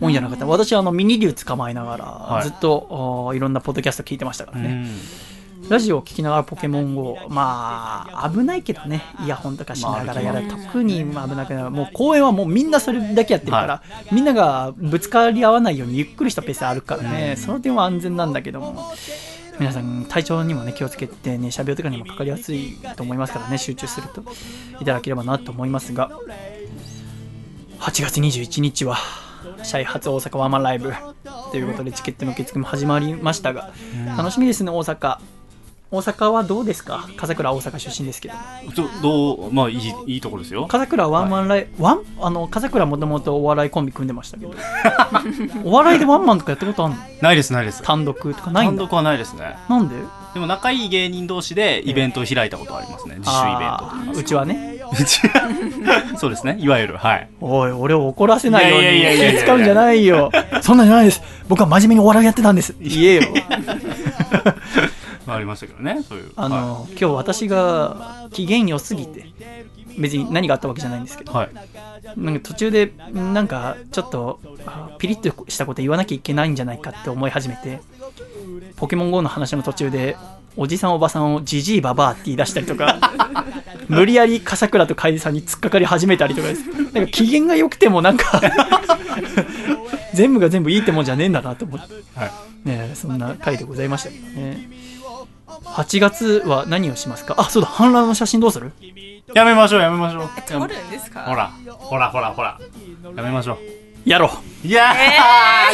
[0.02, 0.48] 多いんじゃないかと。
[0.48, 2.42] 私はあのミニ竜捕まえながら、い。
[2.44, 2.86] ずっと、
[3.28, 4.68] おいろんなポッドキャスト聞いてましたからね。
[4.68, 5.68] うん。
[5.68, 11.70] ラジオを聞きながらポケモン GO、まあ、危ないけどね、イヤホンとかしながらやる、まあ特に危なくない。
[11.70, 18.92] もう公園はもうみんなそれだけやってるから、みんながぶつかり合わないようにゆっくりしたペースで歩くからね、その点は安全なんだけども、
[19.58, 24.24] 皆さん体調にもね気をつけてね、車病とかにもかかりやすいと思いますからね、集中すると
[24.80, 26.10] いただければなと思いますが、
[27.78, 28.96] 8月21日は、
[29.62, 30.93] シャイ初大阪ワンマンライブ
[31.51, 33.70] ということでチケットの受付も始まりましたが、
[34.16, 35.18] 楽しみですね、大阪。
[35.94, 37.06] 大阪はどうですか？
[37.18, 38.34] 笠倉は大阪出身ですけど。
[39.02, 40.66] どどう、まあいい、いいところですよ。
[40.66, 44.55] 笠倉はワンマンライブ、ワンあの、笠倉もともとお笑いコンビ組んでましたけど。
[45.64, 47.01] お笑いでワンマンとかやったことあるの？
[47.20, 47.82] ないです、ないです。
[47.82, 48.76] 単独とかないんだ。
[48.78, 49.59] 単独はないですね。
[49.68, 49.97] なんで？
[50.32, 53.16] でも仲いい芸人同士でイベントを開いたことはありますね。
[53.18, 54.71] 自主イベントうちはね。
[56.16, 56.56] そうですね。
[56.59, 57.28] いわゆる、はい。
[57.40, 60.31] おい、俺を怒らせないように気使うんじゃないよ。
[60.60, 61.23] そんなんじゃないです。
[61.48, 62.74] 僕は真面目にお笑いやってたんです。
[62.81, 63.23] 言えよ。
[65.27, 66.02] ありましたけどね。
[66.06, 66.32] そういう。
[66.36, 69.32] あの、今日私が機嫌良すぎて、
[69.98, 71.51] 別に何があったわけじゃないんですけど、はい。
[72.16, 77.81] なんか途中で、なんかちょっと、あピリッとしたこと言わなきゃいけないんじゃないかって思い始めて、
[78.77, 80.16] ポケモン GO の話の途中で、
[80.56, 82.98] おじさんおばさんをジジイババアって言い出したりとか、
[83.88, 86.64] 無理やり笠倉と楓さんに突っかかり始めたりとかです。
[86.92, 88.40] なんか機嫌が良くてもなんか、
[90.14, 92.30] 全部が全部いいってもんじゃねえんだなと思って、はい。
[92.68, 94.68] ね、そんな回でございましたけどね。
[95.64, 97.34] 8月は何をしますか？
[97.38, 98.72] あ、そうだ、反乱の写真どうする？
[99.34, 100.28] やめましょう、やめましょう。
[100.46, 101.22] 撮るんですか？
[101.22, 102.58] ほら、ほら、ほら、ほら。
[103.16, 103.58] やめましょ
[104.04, 104.30] やろ
[104.64, 104.66] う。
[104.66, 104.92] いや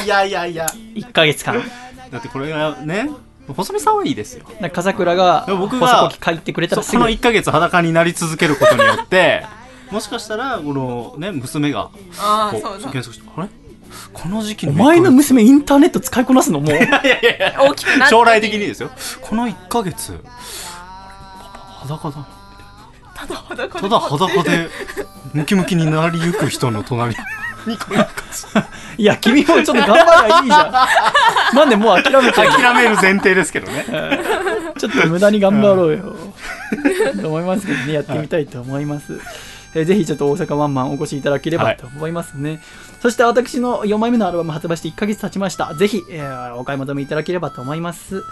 [0.01, 0.67] ー、いやいやいや。
[0.67, 0.99] う。
[0.99, 1.63] 1ヶ月間。
[2.11, 3.09] だってこれがね、
[3.55, 4.45] 細見さんはいいですよ。
[4.61, 6.93] なんか笠倉が僕が書いてくれたらすぐ。
[6.93, 9.45] そこの1ヶ月裸になり続けることによって、
[9.91, 13.49] もしかしたら、このね、娘が、こああそうそう検索して、あれ？
[14.13, 16.61] この時期おに前の娘インターネット使いこなすの？
[16.61, 16.75] もう。
[16.75, 18.91] 大きくなって将来的にですよ。
[19.23, 22.29] この1ヶ月、パパ裸だ。
[23.15, 24.69] ただ裸ただ裸で、
[25.33, 27.17] ムキムキになりゆく人の隣
[27.67, 28.05] にこの
[28.97, 30.89] いや君もちょっと頑張ればいいじゃ
[31.53, 31.55] ん。
[31.57, 33.85] なんでもう諦めてる諦める前提ですけどね。
[34.79, 36.17] ちょっと無駄に頑張ろうよ、
[37.21, 39.15] と思いますけどねやってみたいと思います、
[39.75, 42.61] えーぜひちょっと大阪ワンマンお越しいただければと思いますね、
[43.03, 45.75] そして私の4枚目のアルバム発売して1ヶ月経ちました。
[45.75, 48.23] ぜひ、えーお買い求めいただければと思います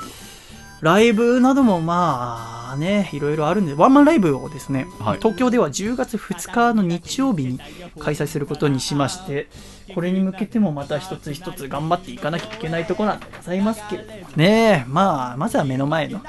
[0.81, 7.61] ライブなどもまああね、いろいろあるんで、ワンマンライブをですね、はい東京では10月2日の日曜日に
[7.99, 9.49] 開催することにしまして、
[9.95, 16.21] これに向けてもまた一つ一つ頑張っていかなきゃいけないところなんでございますけれどもね、まあ、まずは目の前の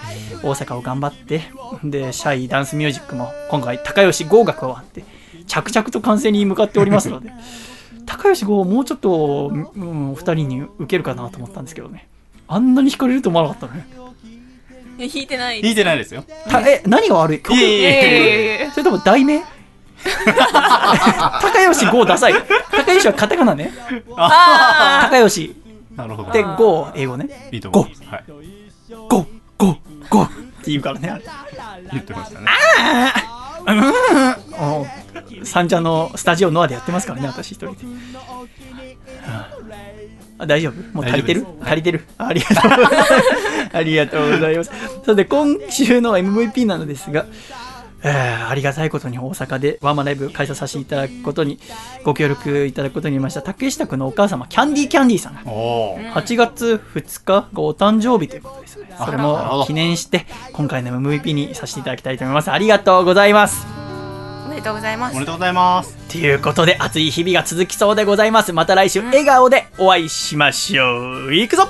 [0.43, 1.41] 大阪を頑張って、
[1.83, 5.03] で、シャイダンスミュージックも今回、高吉合が加わって、
[5.47, 7.31] 着々と完成に向かっておりますので、
[8.05, 12.07] 高吉剛もうちょっと、うん、二人に受けるかなと思ったんですけどね。
[12.47, 14.06] あんなに惹かれると思わなかったね。
[14.97, 16.23] いや弾いてない弾いてないですよ。
[16.49, 17.39] たえ、何が悪い？
[17.41, 17.89] 曲いえいえいえ
[18.63, 19.41] ええそれとも題名？
[21.41, 22.33] 高吉剛ダサい。
[22.71, 23.71] 高吉はカタカナね。
[24.15, 25.55] あ高吉。
[25.95, 26.31] なるほど。
[26.31, 27.49] で剛英語ね。
[27.51, 28.23] いいと思いますはい。
[29.09, 29.25] ゴ
[29.57, 29.77] ゴ
[30.09, 30.29] ゴっ
[30.63, 31.21] て言うからね。
[31.91, 32.47] 言ってましたね。
[33.67, 33.73] う
[35.43, 37.77] ん三茶のスタジオノアでやってますからね、私一人で。
[40.39, 40.95] あ大丈夫？
[40.95, 41.45] もう足りてる？
[41.63, 42.03] 足りてる？
[42.17, 42.71] ありがとう。
[43.73, 44.71] ありがとうございます。
[45.05, 47.25] さて、今週の MVP なのですが、
[48.03, 51.59] えーありがたいことに大阪でワンマンライブ開催させていただくことに
[52.05, 53.41] ご協力いただくことになりました。
[53.41, 58.95] 竹下くんのお母様キャンディーキャンディーさんおお8月2日がお誕生日ということですね。
[59.03, 62.51] それも記念して今回の MVP にさせていただきたいと思います。
[62.51, 63.86] ありがとうございます
[64.57, 65.13] でとうございます。
[65.13, 65.95] おめでとうございます。
[66.09, 68.53] ということで熱い日々が続きそうでございます。
[68.53, 71.33] また来週笑顔でお会いしましょう。
[71.33, 71.69] いくぞ。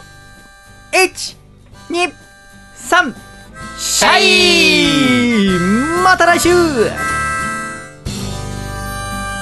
[0.92, 3.14] 123
[3.78, 6.50] シャイまた来週。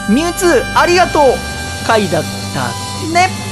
[0.09, 1.23] ミュウツーありがとう。
[1.85, 2.23] 回だっ
[2.53, 2.67] た
[3.13, 3.44] ね